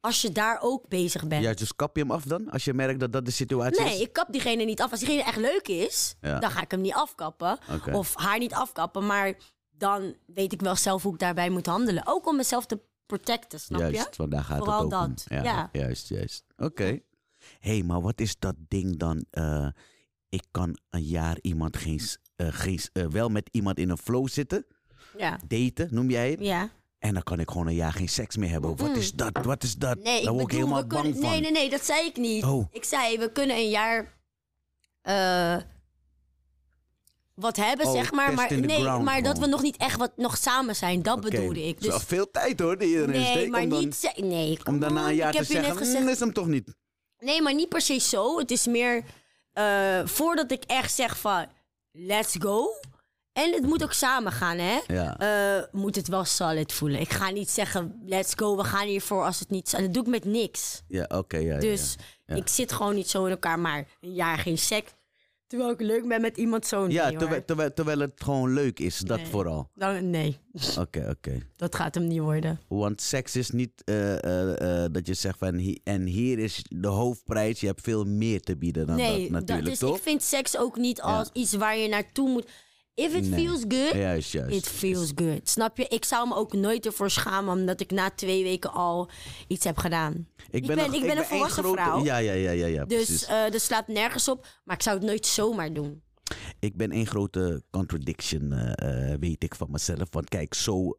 [0.02, 1.44] als je daar ook bezig bent.
[1.44, 2.50] Ja, dus kap je hem af dan?
[2.52, 4.00] Als je merkt dat dat de situatie Nee, is?
[4.00, 4.92] ik kap diegene niet af.
[4.92, 6.40] Als diegene echt leuk is, Ja.
[6.40, 7.58] dan ga ik hem niet afkappen.
[7.92, 9.06] Of haar niet afkappen.
[9.06, 9.34] Maar
[9.72, 12.04] dan weet ik wel zelf hoe ik daarbij moet handelen.
[12.08, 13.92] Ook om mezelf te protecten, snap je?
[13.92, 15.08] Juist, want daar gaat Vooral het ook om.
[15.10, 15.70] dat, Ja, ja.
[15.72, 16.44] Juist, juist.
[16.58, 16.84] Oké.
[16.84, 17.00] Hé,
[17.60, 19.26] hey, maar wat is dat ding dan?
[19.32, 19.68] eh,
[20.30, 22.02] ik kan een jaar iemand geen,
[22.38, 24.66] eh, eh, wel met iemand in een flow zitten.
[25.18, 25.40] Ja.
[25.48, 26.40] Daten, noem jij het.
[26.40, 26.70] Ja.
[27.00, 28.76] En dan kan ik gewoon een jaar geen seks meer hebben.
[28.76, 29.46] Wat is dat?
[29.46, 30.04] Wat is dat?
[30.04, 31.30] Nee, Daar word ik helemaal bang van.
[31.30, 32.44] Nee, nee, nee, dat zei ik niet.
[32.44, 32.68] Oh.
[32.72, 34.18] Ik zei, we kunnen een jaar
[35.02, 35.58] eh,
[37.34, 38.34] wat hebben, Oh, zeg maar.
[38.34, 41.02] Maar, nee, ground maar dat we nog niet echt wat nog samen zijn.
[41.02, 41.82] Dat bedoelde ik.
[41.82, 44.14] Dus, veel tijd hoor, die iedereen nee, maar om dan, niet...
[44.16, 46.04] Nee, om daarna een jaar ik te zeggen, gezegd...
[46.04, 46.76] "Mm, is hem toch niet?
[47.20, 48.40] Nee, maar niet per se zo.
[48.40, 49.04] Het is meer
[50.06, 51.48] voordat ik echt zeg van
[51.98, 52.70] let's go.
[53.34, 54.80] En het moet ook samen gaan, hè?
[54.88, 55.18] Ja.
[55.18, 57.00] Eh, moet het wel solid voelen.
[57.00, 59.74] Ik ga niet zeggen let's go, we gaan hiervoor als het niet...
[59.74, 60.84] En dat doe ik met niks.
[60.88, 61.38] Ja, oké.
[61.38, 61.96] ja, ja, Dus
[62.26, 62.36] ja.
[62.36, 64.92] ik zit gewoon niet zo in elkaar, maar een jaar geen seks.
[65.48, 66.88] Terwijl ik leuk ben met iemand zo.
[66.88, 69.28] Ja, terwijl, terwijl, terwijl het gewoon leuk is, dat Nee.
[69.28, 69.70] vooral.
[69.76, 70.38] Dan, nee,
[70.80, 71.38] Oké, oké.
[71.56, 72.60] dat gaat hem niet worden.
[72.68, 76.88] Want seks is niet eh, eh, eh, dat je zegt van en hier is de
[76.88, 77.60] hoofdprijs.
[77.60, 79.98] Je hebt veel meer te bieden dan nee, dat natuurlijk, dus toch?
[79.98, 82.50] ik vind seks ook niet als iets waar je naartoe moet.
[82.98, 83.40] If it Nee.
[83.46, 84.56] feels good, Juist, juist.
[84.56, 85.50] It feels good.
[85.50, 85.88] Snap je?
[85.88, 89.10] Ik zou me ook nooit ervoor schamen omdat ik na twee weken al
[89.48, 90.28] iets heb gedaan.
[90.50, 92.04] ik ben- een- ik ben een één volwassen grote- vrouw.
[92.04, 94.48] Ja, ja, ja, ja, ja Dus eh dat slaat nergens op.
[94.64, 96.02] Maar ik zou het nooit zomaar doen.
[96.60, 100.08] ik ben één grote contradiction, eh, eh, weet ik van mezelf.
[100.12, 100.98] Want kijk, zo...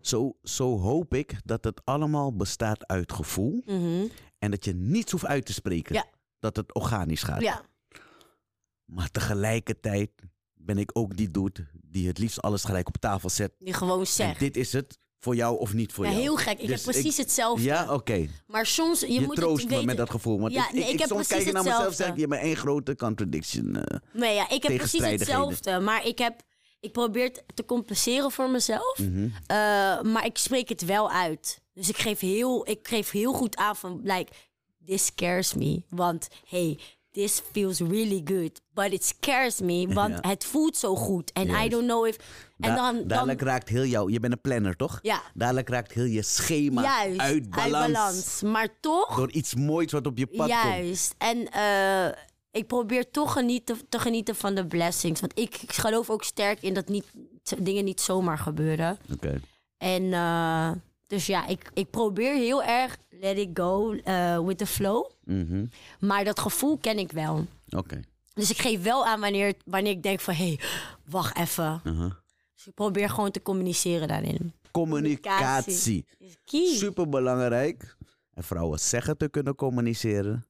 [0.00, 3.62] Zo, zo hoop ik dat het allemaal bestaat uit gevoel.
[3.66, 4.06] Mhm.
[4.38, 5.94] En dat je niets hoeft uit te spreken.
[5.94, 6.06] Ja.
[6.44, 7.40] Dat het organisch gaat.
[7.40, 7.62] Ja.
[8.84, 10.10] Maar tegelijkertijd
[10.54, 13.52] ben ik ook die dude die het liefst alles gelijk op tafel zet.
[13.58, 14.38] Die gewoon En zegt.
[14.40, 14.98] dit is het.
[15.18, 16.22] voor jou of niet voor Ja, jou.
[16.22, 16.58] heel gek.
[16.60, 17.64] Ik Dus heb precies hetzelfde.
[17.64, 18.28] Ja, oké.
[18.46, 19.86] Maar soms, je, Je, moet troost het me weten.
[19.86, 20.40] met dat gevoel.
[20.40, 22.56] Want Ja, ik, nee, ik, heb soms kijk naar mezelf en zeg je bent één
[22.56, 23.76] grote contradiction.
[23.76, 23.98] eh.
[24.12, 25.80] Nee, ja, ik heb precies hetzelfde.
[25.80, 26.40] Maar ik, heb,
[26.80, 28.98] ik probeer het te compenseren voor mezelf.
[28.98, 29.24] Mhm.
[29.46, 29.56] Eh,
[30.02, 31.60] maar ik spreek het wel uit.
[31.72, 34.32] Dus ik geef heel, ik geef heel goed aan van, like,
[34.86, 35.82] this scares me.
[35.88, 36.78] Want, hey,
[37.12, 38.60] this feels really good.
[38.72, 40.28] But it scares me, want Ja.
[40.30, 41.32] het voelt zo goed.
[41.32, 41.70] En I Juist.
[41.70, 42.16] don't know if...
[42.16, 44.98] En Da- dan, dan, dadelijk raakt heel jou, je bent een planner toch?
[45.02, 45.22] Ja.
[45.34, 48.42] Dadelijk raakt heel je schema juist, uit balans.
[48.42, 49.16] Maar toch...
[49.16, 50.48] Door iets moois wat op je pad komt.
[50.62, 51.14] Juist.
[51.18, 52.18] En eh,
[52.50, 55.20] ik probeer toch genieten, te genieten van de blessings.
[55.20, 57.04] Want ik, ik geloof ook sterk in dat niet,
[57.58, 58.98] dingen niet zomaar gebeuren.
[59.12, 59.40] Oké.
[59.78, 60.70] En eh,
[61.06, 65.10] dus ja, ik, ik probeer heel erg let it go eh, with the flow.
[65.24, 65.66] Mhm.
[66.00, 67.46] Maar dat gevoel ken ik wel.
[67.68, 68.00] Oké.
[68.34, 70.34] Dus ik geef wel aan wanneer, wanneer ik denk van...
[70.34, 70.60] hé, hey,
[71.04, 71.80] wacht even.
[71.84, 72.12] Uh-huh.
[72.54, 74.52] Dus ik probeer gewoon te communiceren daarin.
[74.70, 76.06] Communicatie.
[76.18, 76.66] Is key.
[76.66, 77.96] Super belangrijk.
[78.34, 80.46] En vrouwen zeggen te kunnen communiceren.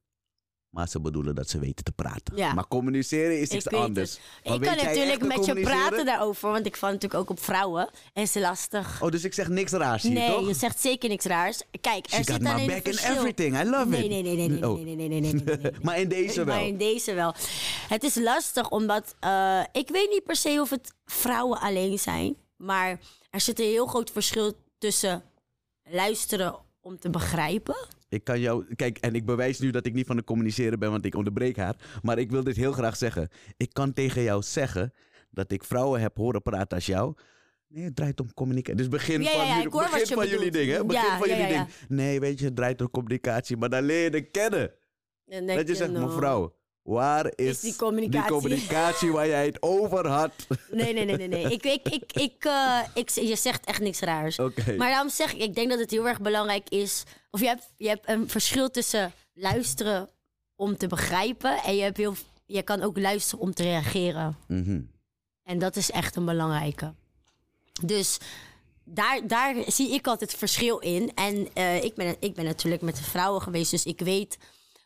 [0.74, 2.36] Maar ze bedoelen dat ze weten te praten.
[2.36, 2.52] Ja.
[2.54, 4.18] Maar communiceren is Ik iets weet anders.
[4.42, 6.50] Ik kan natuurlijk met je praten daarover.
[6.50, 7.90] Want ik val natuurlijk ook op vrouwen.
[8.12, 9.02] En is lastig.
[9.02, 10.46] Oh, dus ik zeg niks raars hier, Nee, toch?
[10.46, 11.62] je zegt zeker niks raars.
[11.80, 13.60] Kijk, She er got zit my alleen back in everything.
[13.60, 14.10] I love nee, it.
[14.10, 14.74] Nee, nee, nee, nee, Oh.
[14.74, 15.72] nee, nee, nee, nee, nee, nee, nee, nee.
[15.82, 16.54] Maar in deze wel.
[16.54, 17.34] Maar in deze wel.
[17.88, 22.36] Het is lastig omdat eh, ik weet niet per se of het vrouwen alleen zijn.
[22.56, 25.22] Maar er zit een heel groot verschil tussen
[25.90, 27.76] luisteren om te begrijpen.
[28.14, 28.74] Ik kan jou...
[28.74, 31.56] Kijk, en ik bewijs nu dat ik niet van het communiceren ben, want ik onderbreek
[31.56, 31.76] haar.
[32.02, 33.28] Maar ik wil dit heel graag zeggen.
[33.56, 34.92] Ik kan tegen jou zeggen
[35.30, 37.14] dat ik vrouwen heb horen praten als jou.
[37.68, 38.76] Nee, het draait om communicatie.
[38.76, 40.86] Dus begin Ja, van, ja, jullie, begin van jullie dingen.
[40.86, 41.68] Begin Ja, van jullie dingen.
[41.88, 43.56] Nee, weet je, het draait om communicatie.
[43.56, 44.72] Maar dan leer je het kennen.
[45.24, 46.54] Dat je zegt, nou, mevrouw,
[46.84, 48.32] waar is, die communicatie?
[48.32, 50.32] communicatie waar jij het over had?
[50.70, 51.28] Nee, nee, nee, nee.
[51.28, 51.44] nee.
[51.44, 54.36] Ik, ik, ik, ik, eh, ik, je zegt echt niks raars.
[54.76, 57.02] Maar daarom zeg ik, ik denk dat het heel erg belangrijk is.
[57.30, 60.08] Of je hebt, je hebt een verschil tussen luisteren
[60.56, 61.62] om te begrijpen.
[61.62, 62.14] En je, hebt heel,
[62.46, 64.36] je kan ook luisteren om te reageren.
[64.46, 64.80] Mhm.
[65.44, 66.94] En dat is echt een belangrijke.
[67.82, 68.18] Dus
[68.84, 71.12] daar, daar zie ik altijd verschil in.
[71.14, 74.38] En eh, ik, ben, ik ben natuurlijk met de vrouwen geweest, dus ik weet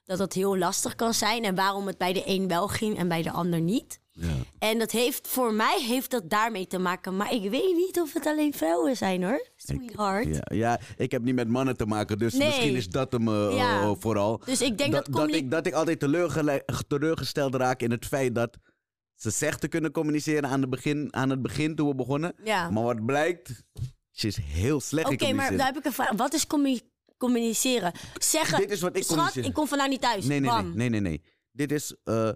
[0.09, 1.44] dat dat heel lastig kan zijn.
[1.44, 4.01] En waarom het bij de een wel ging en bij de ander niet.
[4.12, 4.28] Ja.
[4.59, 7.16] En dat heeft, voor mij heeft dat daarmee te maken.
[7.16, 9.47] Maar ik weet niet of het alleen vrouwen zijn hoor.
[9.56, 10.26] Sweetheart.
[10.35, 12.47] Ja, ja, ik heb niet met mannen te maken, dus Nee.
[12.47, 13.80] misschien is dat hem eh, Ja.
[13.80, 14.40] eh, vooral.
[14.44, 16.01] Dus ik denk dat ik, dat ik altijd
[16.89, 18.56] teleurgesteld raak in het feit dat
[19.14, 22.35] ze zegt te kunnen communiceren aan, de begin, aan het begin toen we begonnen.
[22.44, 23.62] Maar wat blijkt,
[24.10, 26.12] ze is heel slecht Oké, maar daar heb ik een vraag.
[26.12, 26.80] Wat is commu-
[27.19, 27.93] communiceren?
[28.19, 29.45] Zeggen, Dit is wat ik schat, communiceer.
[29.45, 30.24] ik kom vandaag niet thuis.
[30.24, 30.77] Nee, nee, nee, Bam.
[30.77, 31.23] nee, nee, nee.
[31.53, 32.35] Dit is eh, eh,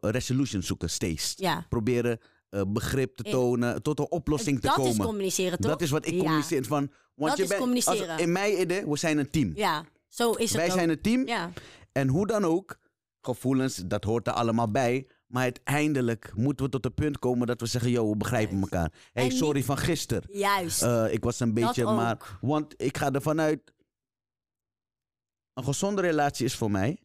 [0.00, 1.34] resolution zoeken, steeds.
[1.36, 1.66] Ja.
[1.68, 2.18] Proberen
[2.50, 4.90] eh, begrip te tonen, tot een oplossing te dat komen.
[4.90, 5.70] is communiceren, toch?
[5.70, 6.18] Dat is wat ik Ja.
[6.18, 6.64] communiceer.
[6.64, 8.08] Van, want Dat je is bent, communiceren.
[8.08, 9.52] Als, in mijn idee, we zijn een team.
[9.54, 10.76] Ja, zo is het Wij ook.
[10.76, 11.26] zijn een team.
[11.26, 11.52] Ja.
[11.92, 12.78] En hoe dan ook,
[13.20, 15.06] gevoelens, dat hoort er allemaal bij.
[15.26, 18.92] Maar uiteindelijk moeten we tot het punt komen dat we zeggen: Yo, we begrijpen elkaar.
[19.12, 20.22] hey, En niet- sorry van gisteren.
[20.32, 20.82] Juist.
[20.82, 21.96] Eh, ik was een Dat beetje, ook.
[21.96, 22.38] maar.
[22.40, 23.60] Want ik ga ervan uit.
[25.60, 26.98] Een gezonde relatie is voor mij.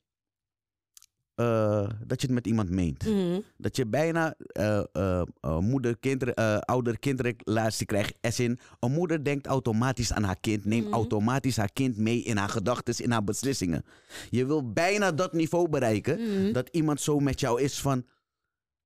[1.36, 3.06] eh, dat je het met iemand meent.
[3.06, 3.40] Mhm.
[3.58, 8.18] Dat je bijna eh, eh, eh, moeder-kind, eh, ouder-kindrelatie krijgt.
[8.22, 10.94] As in, een moeder denkt automatisch aan haar kind, neemt Mhm.
[10.94, 13.86] automatisch haar kind mee in haar gedachten, in haar beslissingen.
[14.30, 16.52] Je wil bijna dat niveau bereiken, Mhm.
[16.54, 18.06] dat iemand zo met jou is van.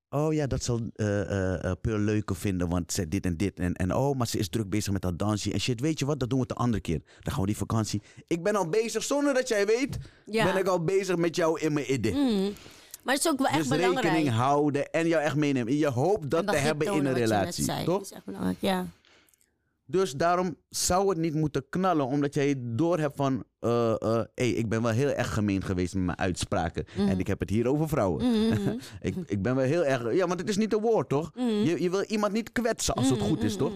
[0.09, 1.05] Oh ja, dat zal eh,
[1.81, 3.59] Pearl leuker vinden, want ze dit en dit.
[3.59, 5.51] En, en oh, maar ze is druk bezig met dat dansje.
[5.53, 7.01] En shit, weet je wat, dat doen we de andere keer.
[7.19, 8.01] Dan gaan we die vakantie.
[8.27, 10.43] Ik ben al bezig, zonder dat jij weet, Ja.
[10.43, 12.13] ben ik al bezig met jou in mijn idee.
[12.13, 12.51] Mhm.
[13.03, 14.05] Maar het is ook wel echt Dus belangrijk.
[14.05, 15.77] rekening houden en jou echt meenemen.
[15.77, 17.65] Je hoopt dat te hebben in een relatie.
[17.65, 17.85] Toch?
[17.85, 18.85] Dat is echt belangrijk, ja.
[19.91, 23.43] Dus daarom zou het niet moeten knallen, omdat jij doorhebt van...
[23.59, 26.85] eh eh, hey, ik ben wel heel erg gemeen geweest met mijn uitspraken.
[26.97, 28.25] En ik heb het hier over vrouwen.
[28.25, 28.77] Mhm.
[29.01, 30.13] ik, ik ben wel heel erg...
[30.13, 31.31] Ja, want het is niet een woord, toch?
[31.35, 33.73] Je, je wil iemand niet kwetsen als het goed is, toch?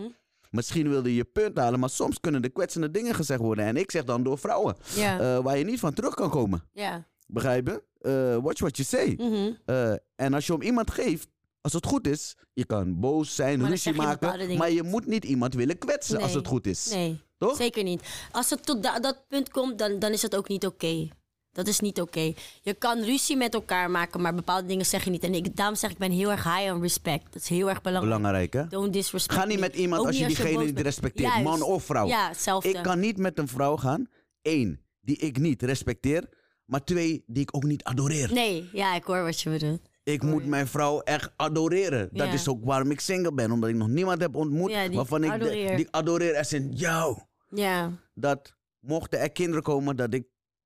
[0.49, 3.65] Misschien wilde je je punt halen, maar soms kunnen er kwetsende dingen gezegd worden.
[3.65, 6.63] En ik zeg dan door vrouwen, eh, waar je niet van terug kan komen.
[6.73, 7.11] ja.
[7.27, 7.83] Begrijp je?
[7.99, 9.13] Eh, watch what you say.
[9.17, 9.97] Mhm.
[10.15, 11.27] En als je om iemand geeft,
[11.63, 15.25] als het goed is, je kan boos zijn, ruzie je maken, maar je moet niet
[15.25, 16.89] iemand willen kwetsen als het goed is.
[16.91, 17.55] Nee, Toch?
[17.57, 18.01] zeker niet.
[18.31, 21.07] Als het tot da- dat punt komt, dan, dan is dat ook niet oké.
[21.51, 22.33] Dat is niet oké.
[22.61, 25.23] Je kan ruzie met elkaar maken, maar bepaalde dingen zeg je niet.
[25.23, 27.33] En ik, daarom zeg ik, ik ben heel erg high on respect.
[27.33, 28.17] Dat is heel erg belangrijk.
[28.17, 28.67] Belangrijk, hè?
[28.67, 29.61] Don't disrespect Ga niet me.
[29.61, 31.43] met iemand Ook als je diegene niet respecteert, Juist.
[31.43, 32.07] man of vrouw.
[32.07, 32.69] Ja, hetzelfde.
[32.69, 34.07] Ik kan niet met een vrouw gaan,
[34.41, 36.29] één, die ik niet respecteer,
[36.65, 38.33] maar twee, die ik ook niet adoreer.
[38.33, 39.81] Nee, ja, ik hoor wat je bedoelt.
[40.03, 42.09] Ik moet mijn vrouw echt adoreren.
[42.11, 42.33] Dat Ja.
[42.33, 43.51] is ook waarom ik single ben.
[43.51, 45.77] Omdat ik nog niemand heb ontmoet Ja, die ik waarvan ik de- adoreer.
[45.77, 46.37] die adoreer.
[46.37, 47.17] als in jou.
[47.49, 47.91] Ja.
[48.13, 50.23] Dat mochten er kinderen komen, dat ik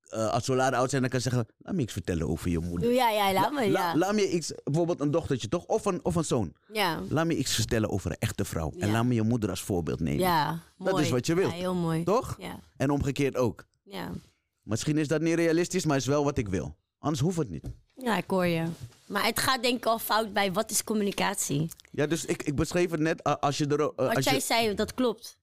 [0.07, 2.93] eh, als later oud zijn, dan kan zeggen: Laat me iets vertellen over je moeder.
[2.93, 3.97] Ja, ja, laat me, La- ja.
[3.97, 5.65] laat me iets, bijvoorbeeld een dochtertje toch?
[5.65, 6.53] Of een, of een zoon.
[6.73, 6.99] Ja.
[7.09, 8.73] Laat me iets vertellen over een echte vrouw.
[8.79, 10.19] En laat me je moeder als voorbeeld nemen.
[10.19, 11.03] Ja, Dat mooi.
[11.03, 11.51] is wat je wilt.
[11.51, 12.03] Ja, heel mooi.
[12.03, 12.35] Toch?
[12.39, 12.59] Ja.
[12.77, 13.65] En omgekeerd ook.
[13.83, 14.09] Ja.
[14.61, 16.75] Misschien is dat niet realistisch, maar is wel wat ik wil.
[16.99, 17.65] Anders hoeft het niet.
[17.95, 18.63] ja, ik hoor je.
[19.07, 21.69] Maar het gaat denk ik al fout bij wat is communicatie.
[21.91, 23.23] Ja, dus ik, ik beschreef het net.
[23.39, 23.79] Als je er.
[23.79, 25.37] eh, Wat als jij je zei, dat klopt.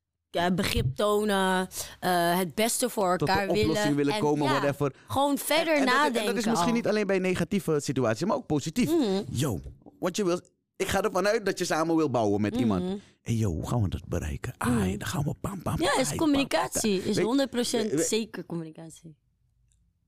[0.55, 1.69] Begrip tonen,
[2.01, 3.97] eh, het beste voor tot elkaar een oplossing willen.
[3.97, 4.95] willen en komen, ja, whatever.
[5.09, 6.21] Gewoon verder En- en dat- nadenken.
[6.21, 6.75] En dat is misschien al.
[6.75, 8.91] niet alleen bij negatieve situaties, maar ook positief.
[8.91, 9.23] Mhm.
[9.31, 9.61] Yo,
[9.99, 10.41] wat je wil.
[10.77, 12.83] Ik ga ervan uit dat je samen wil bouwen met iemand.
[12.85, 12.97] Mhm.
[13.23, 14.55] En yo, hoe gaan we dat bereiken?
[14.59, 16.99] Ai, dan gaan we pam, pam, Ja, is pam, communicatie.
[17.01, 17.09] pam.
[17.11, 19.17] Is Weet- 100% we- we- zeker communicatie.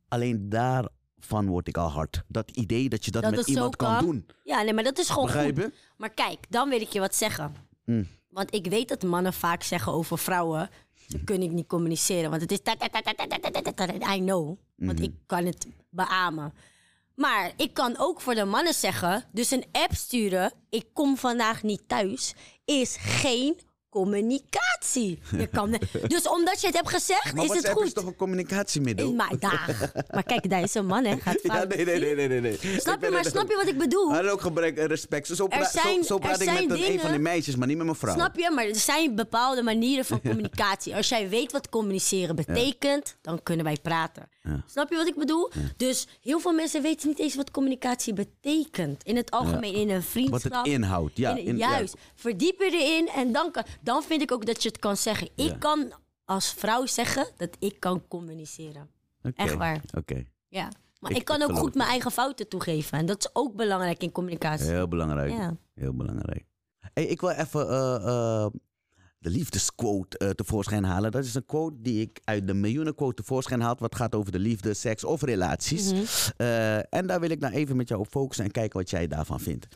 [0.08, 0.48] Alleen
[1.18, 2.22] van word ik al hard.
[2.28, 3.96] Dat idee dat je dat, met iemand kan.
[3.96, 4.04] kan.
[4.04, 4.26] doen.
[4.44, 5.70] Ja, nee, maar dat is gewoon goed.
[5.96, 7.54] Maar kijk, dan wil ik je wat zeggen.
[7.84, 8.08] Mm.
[8.28, 10.70] Want ik weet dat mannen vaak zeggen over vrouwen...
[11.08, 12.58] ze kunnen niet communiceren, want het is...
[14.14, 16.54] I know, want ik kan het beamen.
[17.14, 19.24] Maar ik kan ook voor de mannen zeggen...
[19.32, 22.34] dus een app sturen, ik kom vandaag niet thuis...
[22.64, 23.60] is geen
[24.00, 25.18] communicatie.
[25.38, 25.70] Je kan,
[26.14, 27.84] dus omdat je het hebt gezegd, Maar is het goed.
[27.86, 29.12] is toch een communicatiemiddel?
[29.12, 29.92] Maar, daar.
[30.10, 31.16] maar kijk, daar is een man, hè.
[31.16, 31.68] Gaat Ja, fout.
[31.76, 32.40] nee, nee, nee, nee, nee.
[32.40, 32.80] nee.
[32.80, 34.10] Snap je, maar snap je wat ik bedoel?
[34.12, 35.26] Hij had ook gebrek aan respect.
[35.26, 37.66] Zo, pra- zo- zijn- zo, praat ik met zijn een, van dingen- die meisjes, maar
[37.66, 38.14] niet met mijn vrouw.
[38.14, 38.50] Snap je?
[38.54, 40.94] Maar er zijn bepaalde manieren van communicatie.
[40.96, 44.28] Als jij weet wat communiceren betekent, dan kunnen wij praten.
[44.46, 44.62] Ja.
[44.66, 45.50] Snap je wat ik bedoel?
[45.76, 49.02] Dus heel veel mensen weten niet eens wat communicatie betekent.
[49.02, 50.42] In het algemeen, in een vriendschap.
[50.52, 51.16] Wat het inhoudt.
[51.16, 51.70] Ja, In- in- ja.
[51.70, 51.94] juist.
[52.14, 55.28] Verdiep je erin en dan, kan, dan vind ik ook dat je het kan zeggen.
[55.34, 55.92] Ik kan
[56.24, 58.88] als vrouw zeggen dat ik kan communiceren.
[59.34, 59.80] Echt waar.
[59.94, 60.68] Oké, Ja.
[61.00, 62.98] Maar Ik- ik, kan ik ook geloof goed mijn eigen fouten toegeven.
[62.98, 64.66] En dat is ook belangrijk in communicatie.
[64.70, 65.30] heel belangrijk.
[65.32, 65.56] Ja.
[65.74, 66.44] Heel belangrijk.
[66.92, 68.46] Hey, ik wil even eh, eh,
[69.18, 71.12] de liefdesquote eh, tevoorschijn halen.
[71.12, 73.76] Dat is een quote die ik uit de miljoenenquote tevoorschijn haal.
[73.78, 75.92] Wat gaat over de liefde, seks of relaties.
[75.92, 76.02] Mhm.
[76.36, 79.06] Eh, en daar wil ik nou even met jou op focussen en kijken wat jij
[79.06, 79.66] daarvan vindt.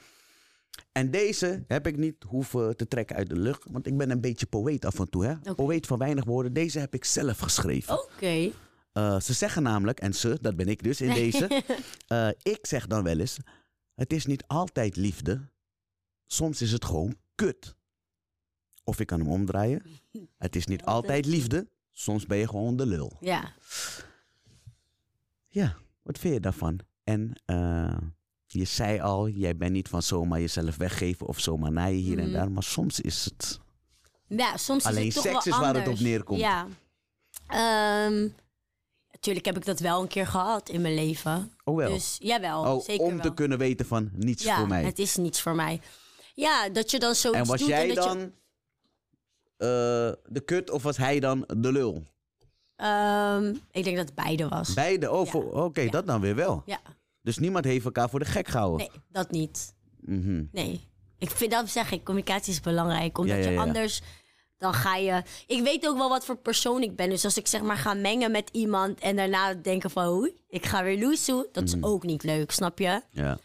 [0.92, 3.64] En deze heb ik niet hoeven te trekken uit de lucht.
[3.70, 5.24] Want ik ben een beetje poëet af en toe.
[5.24, 5.54] Hè?
[5.54, 6.52] Poëet van weinig woorden.
[6.52, 8.02] Deze heb ik zelf geschreven.
[8.02, 8.50] Oké.
[8.92, 11.62] Eh, ze zeggen namelijk, en ze, dat ben ik dus in deze.
[12.52, 13.36] ik zeg dan wel eens:
[13.94, 15.40] Het is niet altijd liefde.
[16.26, 17.74] Soms is het gewoon kut.
[18.84, 19.82] Of ik kan hem omdraaien.
[20.38, 21.68] Het is niet altijd liefde.
[21.92, 23.12] Soms ben je gewoon de lul.
[23.20, 23.52] Ja.
[25.48, 26.78] Ja, wat vind je daarvan?
[27.04, 27.96] En eh,
[28.46, 32.24] je zei al, jij bent niet van zomaar jezelf weggeven of zomaar naaien hier en
[32.24, 32.32] Mhm.
[32.32, 32.50] daar.
[32.50, 33.58] Maar soms is het.
[34.26, 36.40] Ja, soms Alleen is het toch seks wel is waar het op neerkomt.
[36.40, 36.66] Ja.
[37.46, 38.28] Ehm,
[39.12, 41.52] natuurlijk heb ik dat wel een keer gehad in mijn leven.
[41.64, 41.90] Oh wel.
[41.92, 43.20] Dus jawel, oh, zeker om wel.
[43.20, 44.84] te kunnen weten van niets ja, voor mij.
[44.84, 45.80] het is niets voor mij.
[46.34, 48.26] Ja, dat je dan zoiets En was doet jij en dat je- dan eh,
[49.66, 52.02] de kut of was hij dan de lul?
[52.76, 54.74] Ehm, ik denk dat het beide was.
[54.74, 55.10] Beide?
[55.10, 55.30] Oh, Ja.
[55.30, 55.90] voor- oké, Ja.
[55.90, 56.62] dat dan weer wel.
[56.66, 56.80] Ja,
[57.22, 58.78] Dus niemand heeft elkaar voor de gek gehouden.
[58.78, 59.74] nee, dat niet.
[60.00, 60.44] Mhm.
[60.52, 60.88] Nee.
[61.18, 63.18] Ik vind dat zeg ik, communicatie is belangrijk.
[63.18, 64.02] Omdat Ja, je anders,
[64.58, 65.22] dan ga je...
[65.46, 67.10] Ik weet ook wel wat voor persoon ik ben.
[67.10, 70.06] Dus als ik zeg maar ga mengen met iemand en daarna denken van...
[70.08, 71.76] Oei, ik ga weer loesoe, dat Mhm.
[71.76, 73.02] is ook niet leuk, snap je?
[73.10, 73.38] Ja.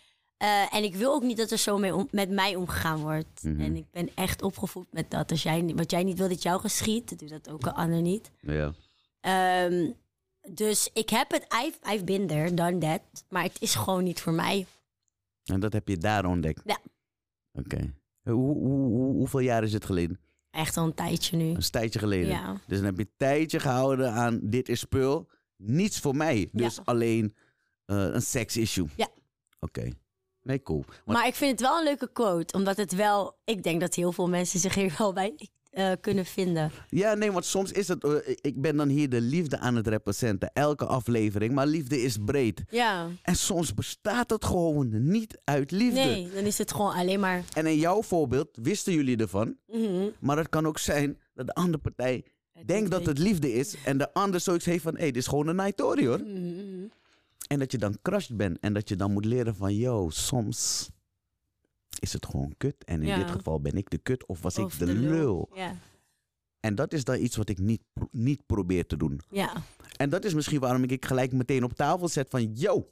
[0.45, 3.43] Eh, en ik wil ook niet dat er zo mee om- met mij omgegaan wordt.
[3.43, 3.59] Mhm.
[3.61, 5.31] En ik ben echt opgevoed met dat.
[5.31, 8.31] Als jij, wat jij niet wil dat jou geschiet, doe dat ook een ander niet.
[8.39, 8.73] ja.
[9.19, 9.91] Ehm,
[10.53, 13.01] dus ik heb het, I've, I've been there, done that.
[13.29, 14.65] Maar het is gewoon niet voor mij.
[15.43, 16.61] En dat heb je daar ontdekt?
[16.65, 16.77] Ja.
[17.53, 17.93] Oké.
[18.23, 20.19] Hoe, hoe, hoe- hoeveel jaar is het geleden?
[20.51, 21.43] Echt al een tijdje nu.
[21.49, 22.29] Een tijdje geleden.
[22.29, 22.53] Ja.
[22.67, 25.27] Dus dan heb je een tijdje gehouden aan dit is spul.
[25.57, 26.49] Niets voor mij.
[26.51, 26.81] Dus Ja.
[26.85, 27.35] alleen
[27.85, 28.87] eh, een seks-issue.
[28.95, 29.07] Ja.
[29.59, 29.89] Oké.
[30.45, 30.83] Nee, cool.
[30.87, 32.53] Want- Maar ik vind het wel een leuke quote.
[32.57, 33.35] Omdat het wel...
[33.45, 36.71] Ik denk dat heel veel mensen zich hier wel bij eh, kunnen vinden.
[36.89, 38.03] Ja, nee, want soms is het...
[38.03, 38.11] eh,
[38.41, 40.49] ik ben dan hier de liefde aan het representen.
[40.53, 41.53] Elke aflevering.
[41.53, 42.63] Maar liefde is breed.
[42.69, 43.07] Ja.
[43.21, 45.99] En soms bestaat het gewoon niet uit liefde.
[45.99, 47.43] Nee, dan is het gewoon alleen maar...
[47.53, 49.55] En in jouw voorbeeld wisten jullie ervan.
[49.67, 52.23] mhm, Maar het kan ook zijn dat de andere partij
[52.65, 53.75] denkt dat het liefde is.
[53.85, 55.97] En de ander zoiets heeft van, hé, hey, dit is gewoon een night hoor.
[55.97, 56.85] Mhm.
[57.47, 58.59] En dat je dan crushed bent.
[58.59, 60.89] En dat je dan moet leren van, yo, soms
[61.99, 62.83] is het gewoon kut.
[62.85, 63.17] En in Ja.
[63.17, 65.49] dit geval ben ik de kut of was Of ik de, lul.
[65.53, 65.75] Ja.
[66.59, 67.81] En dat is dan iets wat ik niet,
[68.11, 69.21] niet probeer te doen.
[69.29, 69.53] ja,
[69.97, 72.89] En dat is misschien waarom ik gelijk meteen op tafel zet van, yo.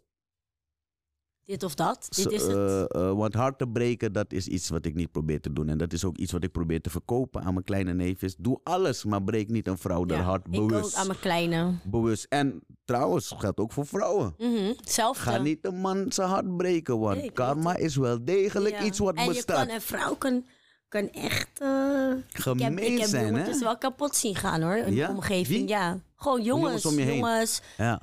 [1.46, 2.08] Dit of dat.
[2.10, 2.52] Dit is het.
[2.52, 5.70] eh, eh, want hart te breken, dat is iets wat ik niet probeer te doen.
[5.70, 8.36] En dat is ook iets wat ik probeer te verkopen aan mijn kleine neefjes.
[8.38, 10.96] Doe alles, maar breek niet een vrouw haar Ja, hart ik ook bewust.
[10.96, 11.74] aan mijn kleine.
[11.84, 12.26] bewust.
[12.30, 14.36] En trouwens, geldt ook voor vrouwen.
[14.38, 15.22] Mhm, Hetzelfde.
[15.24, 18.84] Ga niet een man zijn hart breken, want Nee, ik karma is wel degelijk Ja.
[18.84, 19.66] iets wat en je bestaat.
[19.66, 20.46] kan, een vrouw kan,
[20.88, 21.50] kan echt...
[21.50, 23.52] ik heb, Gemeen ik heb zijn, jongens hè?
[23.52, 25.08] dus wel kapot zien gaan hoor, in Ja?
[25.08, 25.60] de omgeving.
[25.60, 25.68] Wie?
[25.68, 27.16] Ja, gewoon jongens, jongens om je heen?
[27.18, 28.02] jongens Ja.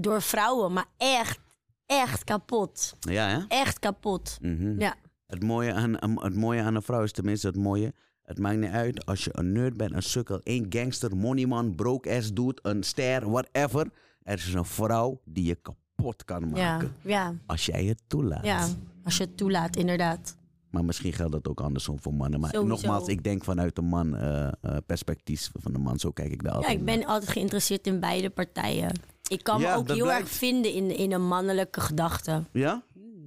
[0.00, 1.38] door vrouwen, maar echt,
[1.86, 2.94] echt kapot.
[3.00, 3.38] Ja, hè?
[3.48, 4.38] Echt kapot.
[4.40, 4.80] Mhm.
[4.80, 4.94] Ja.
[5.26, 7.92] Het, mooie aan, het mooie aan een vrouw is tenminste het mooie.
[8.22, 12.10] Het maakt niet uit als je een nerd bent, een sukkel, een gangster, moneyman, broke
[12.16, 13.90] ass doet, een ster, whatever.
[14.22, 16.94] Er is een vrouw die je kapot kan Ja, maken.
[17.02, 18.44] ja, Als jij het toelaat.
[18.44, 18.68] ja,
[19.04, 20.36] als je het toelaat, inderdaad.
[20.70, 22.40] Maar misschien geldt dat ook andersom voor mannen.
[22.40, 22.74] Maar Sowieso.
[22.74, 24.52] nogmaals, ik denk vanuit de man eh, eh,
[24.86, 25.98] perspectief van de man.
[25.98, 26.96] Zo kijk ik daar Ja, altijd ik naar.
[26.98, 28.92] ben altijd geïnteresseerd in beide partijen.
[29.28, 30.20] Ik kan Ja, me ook heel blijkt.
[30.20, 32.42] erg vinden in, in een mannelijke gedachte.
[32.52, 32.82] Ja?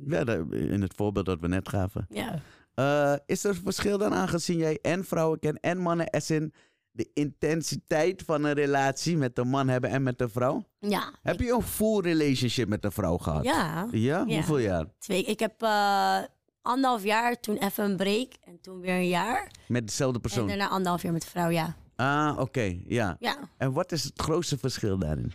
[0.08, 2.06] Ja, in het voorbeeld dat we net gaven.
[2.10, 2.42] Ja.
[2.74, 6.54] Eh, is er verschil dan aangezien jij en vrouwen kent en mannen, in
[6.92, 10.64] de intensiteit van een relatie met de man hebben en met de vrouw?
[10.80, 11.14] Ja.
[11.22, 13.44] Heb je een full relationship met de vrouw gehad?
[13.44, 13.88] Ja.
[13.92, 14.24] Ja?
[14.28, 14.36] Ja.
[14.36, 14.86] Hoeveel jaar?
[15.00, 16.18] Twee, ik heb eh,
[16.62, 19.52] anderhalf jaar, toen even een break en toen weer een jaar.
[19.68, 20.48] Met dezelfde En persoon?
[20.48, 21.76] daarna anderhalf jaar met de vrouw, ja.
[21.96, 22.80] Ah, oké.
[22.88, 23.16] ja.
[23.20, 23.38] Ja.
[23.58, 25.34] En wat is het grootste verschil daarin?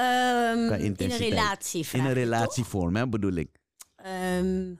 [0.00, 1.86] Ehm, in een relatie.
[1.92, 3.50] In een relatievorm, hè, bedoel ik.
[3.96, 4.74] Ehm,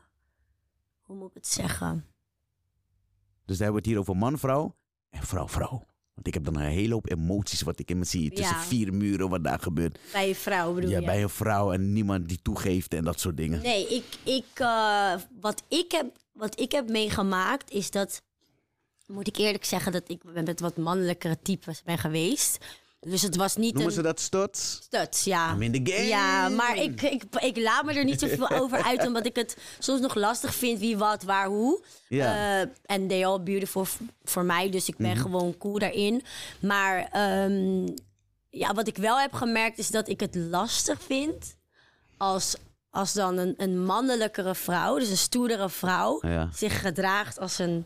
[1.02, 2.04] hoe moet ik het zeggen?
[3.44, 4.76] Dus dan hebben we het hier over man-vrouw
[5.10, 5.84] en vrouw-vrouw.
[6.14, 8.30] Want ik heb dan een hele hoop emoties wat ik in me zie.
[8.30, 8.62] Tussen Ja.
[8.62, 9.98] vier muren wat daar gebeurt.
[10.12, 11.04] Bij je vrouw bedoel Ja, je?
[11.06, 13.62] bij een vrouw en niemand die toegeeft en dat soort dingen.
[13.62, 18.22] Nee, ik, ik, eh, wat, ik heb, wat ik heb meegemaakt is dat,
[19.06, 22.64] moet ik eerlijk zeggen, dat ik met wat mannelijkere types ben geweest.
[23.00, 24.78] Dus het was niet Noemen een ze dat stuts?
[24.82, 25.52] stuts, ja.
[25.52, 26.06] I'm in the game.
[26.06, 29.56] Ja, maar ik, ik, ik laat me er niet zoveel over uit, omdat ik het
[29.78, 31.82] soms nog lastig vind wie, wat, waar, hoe.
[32.08, 32.60] Ja.
[32.60, 33.86] Eh, En they all beautiful
[34.24, 35.20] voor mij, dus ik ben Mhm.
[35.20, 36.22] gewoon cool daarin.
[36.60, 37.86] Maar ehm,
[38.50, 41.56] ja, wat ik wel heb gemerkt is dat ik het lastig vind
[42.16, 42.54] als,
[42.90, 46.48] als dan een, een mannelijkere vrouw, dus een stoerdere vrouw, Ja.
[46.54, 47.84] zich gedraagt als een,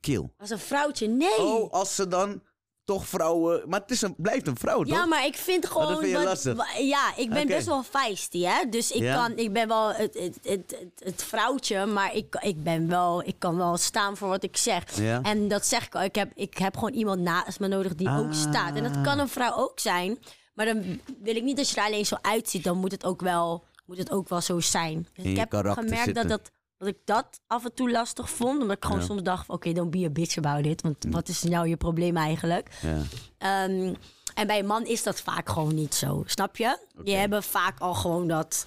[0.00, 0.28] Kill.
[0.38, 1.08] als een vrouwtje.
[1.08, 1.38] Nee!
[1.38, 2.42] Oh, als ze dan
[2.86, 3.62] toch vrouwen...
[3.68, 4.96] Maar het is een, blijft een vrouw, toch?
[4.96, 5.82] Ja, maar ik vind gewoon.
[5.82, 6.54] Oh, dat vind je wat- lastig?
[6.56, 8.68] wa- ja, ik ben best wel feisty, hè?
[8.70, 9.14] Dus ik, Ja?
[9.14, 13.34] kan, ik ben wel het, het, het, het, vrouwtje, maar ik, ik ben wel, ik
[13.38, 14.96] kan wel staan voor wat ik zeg.
[15.00, 15.22] Ja.
[15.22, 16.02] En dat zeg ik al.
[16.02, 18.32] Ik heb, ik heb gewoon iemand naast me nodig die ook Ah.
[18.32, 18.74] staat.
[18.76, 20.18] En dat kan een vrouw ook zijn.
[20.54, 22.64] Maar dan wil ik niet dat je er alleen zo uitziet.
[22.64, 25.06] Dan moet het ook wel, moet het ook wel zo zijn.
[25.14, 26.14] Dus ik heb gemerkt zitten.
[26.14, 28.60] dat, dat, dat ik dat af en toe lastig vond.
[28.60, 29.06] Omdat ik gewoon Ja.
[29.06, 30.82] soms dacht: oké, don't be a bitch about it.
[30.82, 32.68] Want wat is nou je probleem eigenlijk?
[32.82, 33.02] Ja.
[33.38, 33.94] Ehm,
[34.34, 36.78] en bij een man is dat vaak gewoon niet zo, snap je?
[37.04, 38.66] Die hebben vaak al gewoon dat.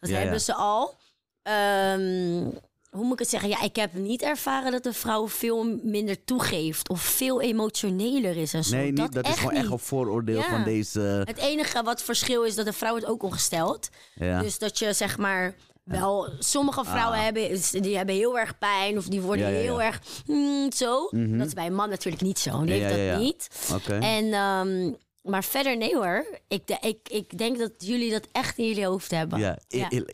[0.00, 0.94] Dat Ja, hebben ze al.
[1.42, 2.42] Ehm,
[2.90, 3.48] hoe moet ik het zeggen?
[3.48, 8.54] Ja, ik heb niet ervaren dat een vrouw veel minder toegeeft of veel emotioneler is
[8.54, 8.76] en zo.
[8.76, 9.62] Nee, niet, dat, dat is gewoon niet.
[9.62, 10.48] echt een vooroordeel Ja.
[10.48, 11.00] van deze...
[11.24, 13.88] Het enige wat verschil is dat een vrouw het ook ongesteld.
[14.14, 14.40] Ja.
[14.40, 15.54] Dus dat je zeg maar
[15.84, 19.50] wel, sommige vrouwen hebben, die hebben heel erg pijn of die worden Ah.
[19.52, 19.70] Ja, ja, ja.
[19.70, 21.08] heel erg hmm, zo.
[21.10, 22.62] Dat is bij een man natuurlijk niet zo.
[22.62, 23.48] Heeft ja, dat niet.
[23.74, 23.98] Oké.
[23.98, 24.92] En, ehm,
[25.22, 26.26] maar verder nee hoor.
[26.48, 29.38] Ik, de- ik, ik denk dat jullie dat echt in jullie hoofd hebben.
[29.38, 29.58] Ja,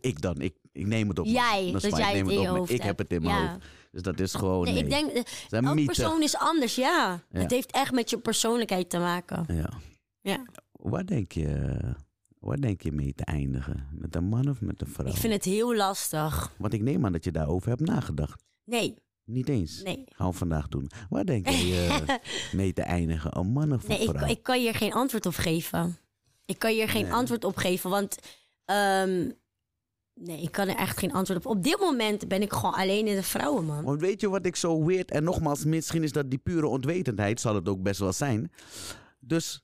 [0.00, 0.40] ik, dan.
[0.40, 1.26] Ik, ik neem het op.
[1.26, 3.64] Jij, dat jij het in je hoofd Ik heb het in mijn hoofd.
[3.90, 4.64] Dus dat is gewoon...
[4.64, 5.84] Nee, Nee, ik denk, eh, elke mythe.
[5.84, 7.22] persoon is anders, ja.
[7.32, 9.44] Het heeft echt met je persoonlijkheid te maken.
[9.48, 9.68] Ja.
[10.20, 10.44] Ja.
[10.72, 11.78] Waar denk je...
[12.40, 13.88] Waar denk je mee te eindigen?
[13.92, 15.06] Met een man of met een vrouw?
[15.06, 16.54] Ik vind het heel lastig.
[16.58, 18.42] Want ik neem aan dat je daarover hebt nagedacht.
[18.64, 18.94] Nee,
[19.24, 19.82] Niet eens.
[19.82, 20.04] nee.
[20.08, 20.90] Gaan we vandaag doen.
[21.08, 22.16] Waar denk je eh,
[22.60, 23.38] mee te eindigen?
[23.38, 24.28] Een man of een Nee, ik, vrouw?
[24.28, 25.98] ik kan hier geen antwoord op geven.
[26.44, 27.12] Ik kan hier geen Nee.
[27.12, 28.18] antwoord op geven, want...
[28.64, 29.30] ehm,
[30.14, 31.56] nee, ik kan er echt geen antwoord op.
[31.56, 33.84] Op dit moment ben ik gewoon alleen in de vrouwen, man.
[33.84, 35.10] Want weet je wat ik zo weird...
[35.10, 37.40] En nogmaals, misschien is dat die pure onwetendheid.
[37.40, 38.52] Zal het ook best wel zijn.
[39.18, 39.62] Dus,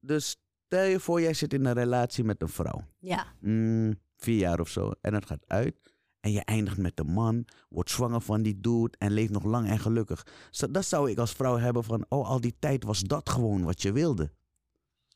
[0.00, 0.36] dus
[0.68, 2.84] stel je voor, jij zit in een relatie met een vrouw.
[2.98, 4.92] Ja, Mm, vier jaar of zo.
[5.00, 5.76] En het gaat uit.
[6.20, 7.44] En je eindigt met de man.
[7.68, 8.94] Wordt zwanger van die dude.
[8.98, 10.26] En leeft nog lang en gelukkig.
[10.70, 12.04] Dat zou ik als vrouw hebben van...
[12.08, 14.30] Oh, al die tijd was dat gewoon wat je wilde.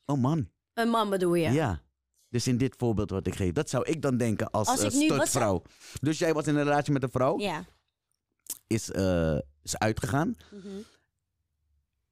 [0.06, 0.48] Oh man.
[0.74, 1.50] een man bedoel je?
[1.50, 1.82] Ja.
[2.28, 3.52] Dus in dit voorbeeld wat ik geef.
[3.52, 5.62] Dat zou ik dan denken als, Als nu- stutvrouw.
[6.00, 7.38] Dus jij was in een relatie met een vrouw.
[7.38, 7.64] Ja.
[8.66, 10.36] Is, eh, is uitgegaan.
[10.50, 10.66] Mhm.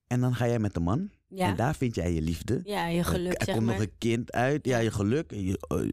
[0.07, 1.11] En dan ga jij met de man.
[1.31, 1.47] Ja.
[1.47, 2.61] En daar vind jij je liefde.
[2.65, 3.75] ja, je geluk, er er komt maar.
[3.75, 4.67] nog een kind uit.
[4.67, 5.31] Ja, je geluk.
[5.31, 5.89] Je, eh,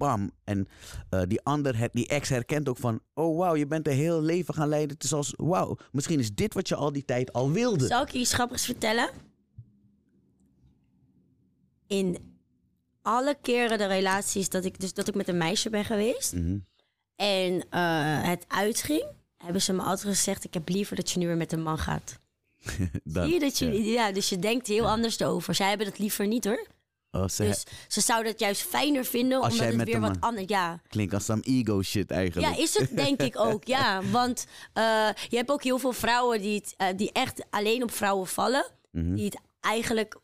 [0.00, 0.30] bam.
[0.44, 0.68] En
[1.10, 3.00] eh, die ander, die ex herkent ook van...
[3.14, 4.94] Oh, wauw, je bent een heel leven gaan leiden.
[4.94, 7.86] Het is als, wauw, misschien is dit wat je al die tijd al wilde.
[7.86, 9.10] Zal ik je iets grappigs vertellen?
[11.86, 12.18] In
[13.02, 16.32] alle keren de relaties dat ik, dus dat ik met een meisje ben geweest...
[16.32, 16.58] Mhm.
[17.16, 19.04] en eh, het uitging...
[19.36, 20.44] hebben ze me altijd gezegd...
[20.44, 22.20] ik heb liever dat je nu weer met een man gaat.
[23.04, 24.06] Dan, Zie je dat je, ja.
[24.06, 24.12] ja.
[24.12, 25.54] dus je denkt heel anders erover.
[25.54, 26.66] Zij hebben dat liever niet hoor.
[27.12, 30.22] Oh, ze Dus ze zouden het juist fijner vinden, Als omdat het weer wat eh,
[30.22, 30.48] anders...
[30.48, 30.80] Ja.
[30.88, 32.54] klinkt als some ego shit eigenlijk.
[32.54, 34.02] ja, is het denk ik ook, ja.
[34.10, 37.90] Want eh, je hebt ook heel veel vrouwen die, het, eh, die echt alleen op
[37.90, 38.66] vrouwen vallen.
[38.90, 39.14] Mhm.
[39.14, 40.18] Die het eigenlijk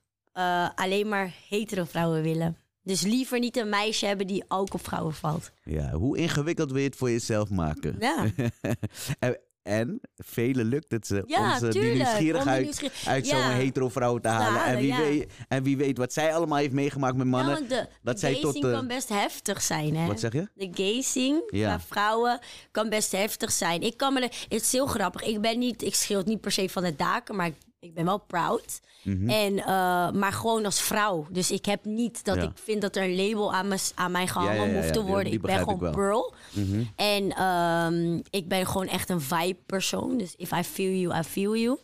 [0.75, 2.57] alleen maar hetero vrouwen willen.
[2.83, 5.51] Dus liever niet een meisje hebben die ook op vrouwen valt.
[5.65, 7.97] Ja, hoe ingewikkeld wil je het voor jezelf maken?
[8.01, 8.27] Ja,
[9.19, 13.43] en, en velen lukt het ze Ja, om ze die nieuwsgierigheid nieuwsgier- uit Ja.
[13.43, 14.65] zo'n hetero vrouw te halen.
[14.65, 14.99] en, wie ja.
[14.99, 17.69] weet, en wie weet wat zij allemaal heeft meegemaakt met mannen.
[17.69, 20.07] de, dat de zij gazing tot, eh, kan best heftig zijn, hè?
[20.07, 20.49] Wat zeg je?
[20.55, 21.81] De gazing Ja.
[21.81, 22.39] vrouwen
[22.71, 23.81] kan best heftig zijn.
[23.83, 25.23] Ik kan me, het is heel grappig.
[25.23, 27.55] Ik ben niet, ik schreeuw het niet per se van de daken, maar ik,
[27.87, 28.81] ik ben wel proud.
[29.03, 29.29] Mhm.
[29.31, 31.27] En, eh, maar gewoon als vrouw.
[31.31, 32.43] Dus ik heb niet dat Ja.
[32.43, 35.25] ik vind dat er een label aan, me, aan mij gehangen hoeft te worden.
[35.25, 36.35] die ik ben gewoon ik Pearl.
[36.53, 36.83] Mhm.
[36.97, 40.19] En ehm, ik ben gewoon echt een vibe persoon.
[40.19, 41.79] Dus if I feel you, I feel you.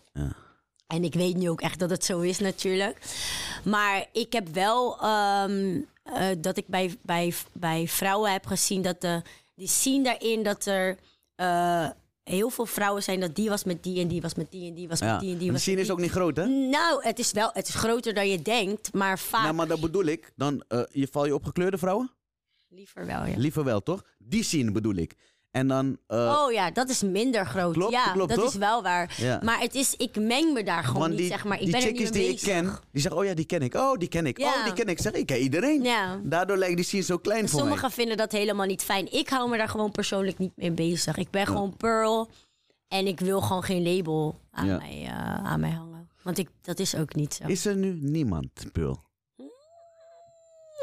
[0.87, 2.99] En ik weet nu ook echt dat het zo is natuurlijk.
[3.65, 9.01] Maar ik heb wel ehm, eh, dat ik bij, bij, bij vrouwen heb gezien dat
[9.01, 9.23] de,
[9.55, 10.97] die zien daarin dat er
[11.35, 11.89] eh,
[12.25, 14.75] heel veel vrouwen zijn dat die was met die en die was met die en
[14.75, 16.47] die was met die en die En de was scene is ook niet groot, hè?
[16.47, 19.81] Nou, het is wel, het is groter dan je denkt, maar vaak Nou, maar dat
[19.81, 20.33] bedoel ik.
[20.37, 22.11] Dan eh, je val je op gekleurde vrouwen?
[22.73, 23.27] liever wel.
[23.27, 23.37] Ja.
[23.37, 24.05] Liever wel, toch?
[24.19, 25.15] Die scene bedoel ik.
[25.53, 25.99] En dan...
[26.07, 27.73] eh, Oh ja, dat is minder groot.
[27.73, 28.49] Klopt, ja, klopt, dat toch?
[28.49, 29.15] is wel waar.
[29.17, 29.41] Ja.
[29.43, 31.59] Maar het is, ik meng me daar gewoon want niet, die, zeg maar.
[31.59, 32.49] Ik die ben er chickies die ik bezig.
[32.49, 33.75] ken, die zeggen, oh ja, die ken ik.
[33.75, 34.39] Oh, die ken ik.
[34.39, 34.55] Ja.
[34.55, 35.01] Oh, die ken ik.
[35.01, 35.83] Zeg, ik ken iedereen.
[35.83, 36.21] Ja.
[36.23, 37.69] Daardoor lijkt die scene zo klein voor mij.
[37.69, 39.13] Sommigen vinden dat helemaal niet fijn.
[39.13, 41.17] Ik hou me daar gewoon persoonlijk niet mee bezig.
[41.17, 42.29] Ik ben gewoon Pearl.
[42.89, 46.09] En ik wil gewoon geen label aan, mij, eh, aan mij hangen.
[46.23, 47.47] Want ik, dat is ook niet zo.
[47.47, 49.03] Is er nu niemand, Pearl?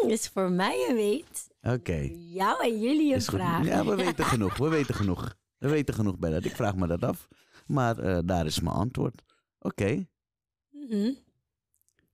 [0.08, 1.48] is voor mij een weet.
[1.62, 2.10] Oké.
[2.16, 3.66] Jou en jullie een vraag.
[3.66, 4.58] Ja, we weten genoeg.
[4.58, 5.36] We weten genoeg.
[5.58, 6.46] We weten genoeg bij dat.
[6.46, 7.28] Ik vraag me dat af.
[7.68, 9.22] Maar eh, daar is mijn antwoord.
[9.60, 10.08] Oké.
[10.70, 11.12] Mhm.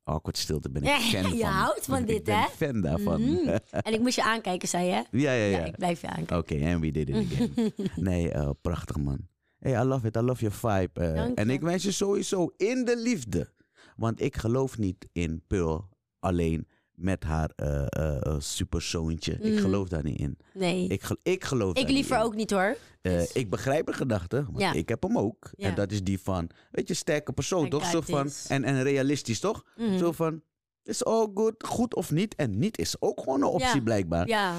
[0.04, 1.38] Awkward stilte ben ik fan van.
[1.38, 2.48] je houdt van ik dit, ben hè?
[2.48, 3.22] fan daarvan.
[3.22, 3.58] Mhm.
[3.72, 4.92] En ik moest je aankijken, zei je?
[4.92, 5.66] ja, ja, Ja, ja.
[5.66, 6.38] ik blijf je aankijken.
[6.38, 7.74] Oké, en we did it again.
[7.96, 9.28] nee, eh, prachtig man.
[9.60, 10.16] Hey, I love it.
[10.16, 11.14] I love your vibe.
[11.14, 11.34] Dank je.
[11.36, 13.54] en ik wens je sowieso in de liefde.
[13.96, 15.90] Want ik geloof niet in Pearl
[16.20, 19.34] alleen met haar eh, eh, superzoontje.
[19.34, 19.62] Ik Mhm.
[19.62, 20.38] geloof daar niet in.
[20.54, 20.84] Nee.
[20.84, 22.78] Ik, Ik, gel- ik geloof daar niet liever ook niet hoor.
[23.02, 24.74] Dus- ik begrijp de gedachte, want Ja.
[24.74, 25.50] ik heb hem ook.
[25.58, 25.68] Ja.
[25.70, 27.86] En dat is die van, weet je, sterke persoon, I toch?
[27.86, 29.66] Zo van, en, en realistisch, toch?
[29.78, 29.98] Mhm.
[29.98, 30.42] Zo van,
[30.84, 32.36] is all good, goed of niet?
[32.36, 33.82] En niet is ook gewoon een optie, Ja.
[33.82, 34.28] blijkbaar.
[34.28, 34.56] Ja,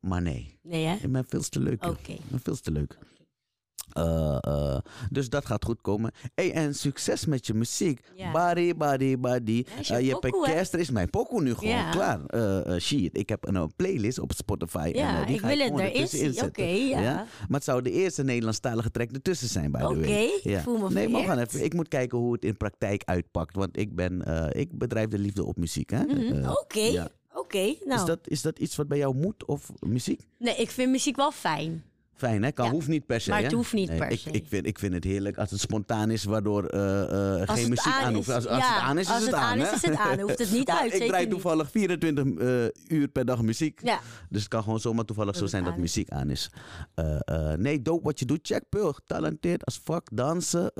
[0.00, 0.94] Maar nee, nee hè?
[0.94, 1.86] ik ben veel te leuk.
[1.86, 2.12] Oké.
[2.12, 2.98] Ik ben veel te leuk.
[3.92, 4.78] Eh, eh,
[5.10, 6.12] dus dat gaat goed komen.
[6.34, 8.00] Hey, en succes met je muziek.
[8.14, 8.30] Ja.
[8.32, 9.64] Body, body, body.
[9.66, 10.52] Ja, is je Eh, pokoe, hè?
[10.52, 11.90] orkester is mijn pokoe nu gewoon Ja.
[11.90, 12.20] klaar.
[12.80, 14.78] Shit, ik heb een, playlist op Spotify.
[14.78, 16.32] en, Ja, die ik ga wil het gewoon erin zien.
[16.32, 16.86] zetten.
[16.86, 17.12] Ja.
[17.14, 20.40] Maar het zou de eerste Nederlandstalige track ertussen zijn, by the Oké, way.
[20.42, 21.64] ik voel me Nee, maar gaan even.
[21.64, 23.54] Ik moet kijken hoe het in praktijk uitpakt.
[23.56, 24.22] Want ik ben,
[24.56, 25.90] ik bedrijf de liefde op muziek.
[25.90, 26.02] hè?
[26.04, 26.48] Mhm.
[26.48, 27.08] Oké, ja.
[27.34, 27.74] oké.
[27.84, 30.20] Nou, is, dat, is dat iets wat bij jou moet of muziek?
[30.38, 31.84] nee, ik vind muziek wel fijn.
[32.14, 32.52] Fijn, hè?
[32.52, 32.70] Kan, Ja.
[32.72, 33.30] hoeft niet per se.
[33.30, 33.56] Maar het hè?
[33.56, 34.30] hoeft niet per ik, se.
[34.30, 37.68] Ik vind, ik vind het heerlijk als het spontaan is, waardoor eh, eh, geen het
[37.68, 38.30] muziek aan aan hoeft.
[38.30, 40.20] Als, als ja, het aan is, is als het, het aan is, is het aan.
[40.20, 43.80] Hoeft het niet uit, Ik draai toevallig 24 eh, uur per dag muziek.
[43.82, 46.30] Ja, Dus het kan gewoon zomaar toevallig Dat zo het zijn dat aan muziek aan
[46.30, 46.50] is.
[47.56, 48.40] Nee, dope wat je doet.
[48.42, 48.94] Check Pearl.
[49.06, 50.08] Talenteerd als fuck.
[50.12, 50.72] Dansen,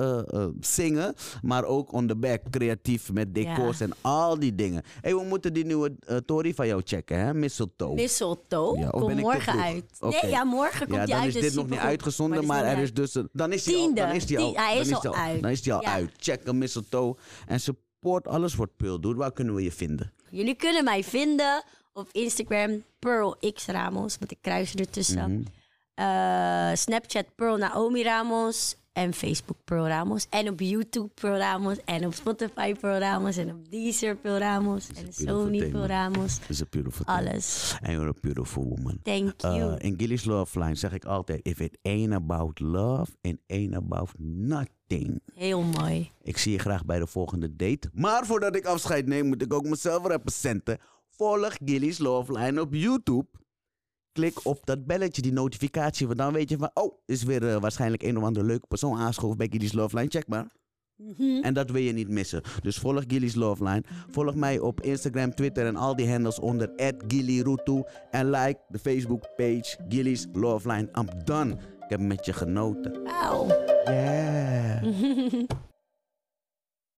[0.61, 1.15] zingen.
[1.43, 2.41] Maar ook on the back.
[2.51, 4.83] Creatief met decors en al die dingen.
[5.01, 5.93] hey, we moeten die nieuwe
[6.27, 7.35] Tory van jou checken, hè?
[7.35, 7.95] Mistletoe.
[7.95, 8.79] mistletoe.
[8.79, 9.85] Ja, of Kom morgen uit.
[10.01, 12.93] Nee, ja, morgen komt die dan is dus dit nog niet uitgezonden, maar, er is
[12.95, 13.15] dus...
[13.15, 15.43] een- Dan is die al, dan is die al, hij is al uit.
[15.43, 15.93] Dan is die al Ja.
[15.93, 16.11] uit.
[16.17, 17.17] Check een mistletoe.
[17.47, 19.17] En support alles wat Pearl doet.
[19.17, 20.13] Waar kunnen we je vinden?
[20.31, 25.47] Jullie kunnen mij vinden op Instagram Pearl X Ramos met een kruis ertussen.
[25.95, 32.07] Eh, Snapchat Pearl Naomi Ramos en Facebook Pearl Ramos en op YouTube Pearl Ramos en
[32.07, 36.13] op Spotify Pearl Ramos en op Deezer Pearl Ramos en beautiful Sony thing, Pearl man.
[36.13, 36.39] Ramos.
[36.49, 37.19] It's a beautiful thing.
[37.19, 37.77] Alles.
[37.83, 39.01] And you're a beautiful woman.
[39.03, 39.73] Thank you.
[39.73, 43.75] Uh, in Gilly's Love Line zeg ik altijd: If it ain't about love, it ain't
[43.75, 45.21] about nothing.
[45.35, 46.11] Heel mooi.
[46.23, 47.91] Ik zie je graag bij de volgende date.
[47.93, 50.79] Maar voordat ik afscheid neem, moet ik ook mezelf representen.
[51.11, 53.27] Volg Gilly's Love Line op YouTube.
[54.13, 56.07] Klik op dat belletje, die notificatie.
[56.07, 58.99] Want dan weet je van, oh, is weer eh, waarschijnlijk een of andere leuke persoon
[58.99, 60.09] aangeschoven bij Gilly's Love Line.
[60.09, 60.47] Check maar.
[60.97, 61.43] Mhm.
[61.43, 62.43] En dat wil je niet missen.
[62.63, 63.83] Dus volg Gilly's Love Line.
[64.11, 66.71] Volg mij op Instagram, Twitter en al die handles onder
[67.09, 70.89] @gillyrutu En like de Facebook page Gilly's Love Line.
[70.99, 71.53] I'm done.
[71.53, 73.07] Ik heb met je genoten.
[73.07, 73.47] Auw.
[73.85, 74.83] Yeah.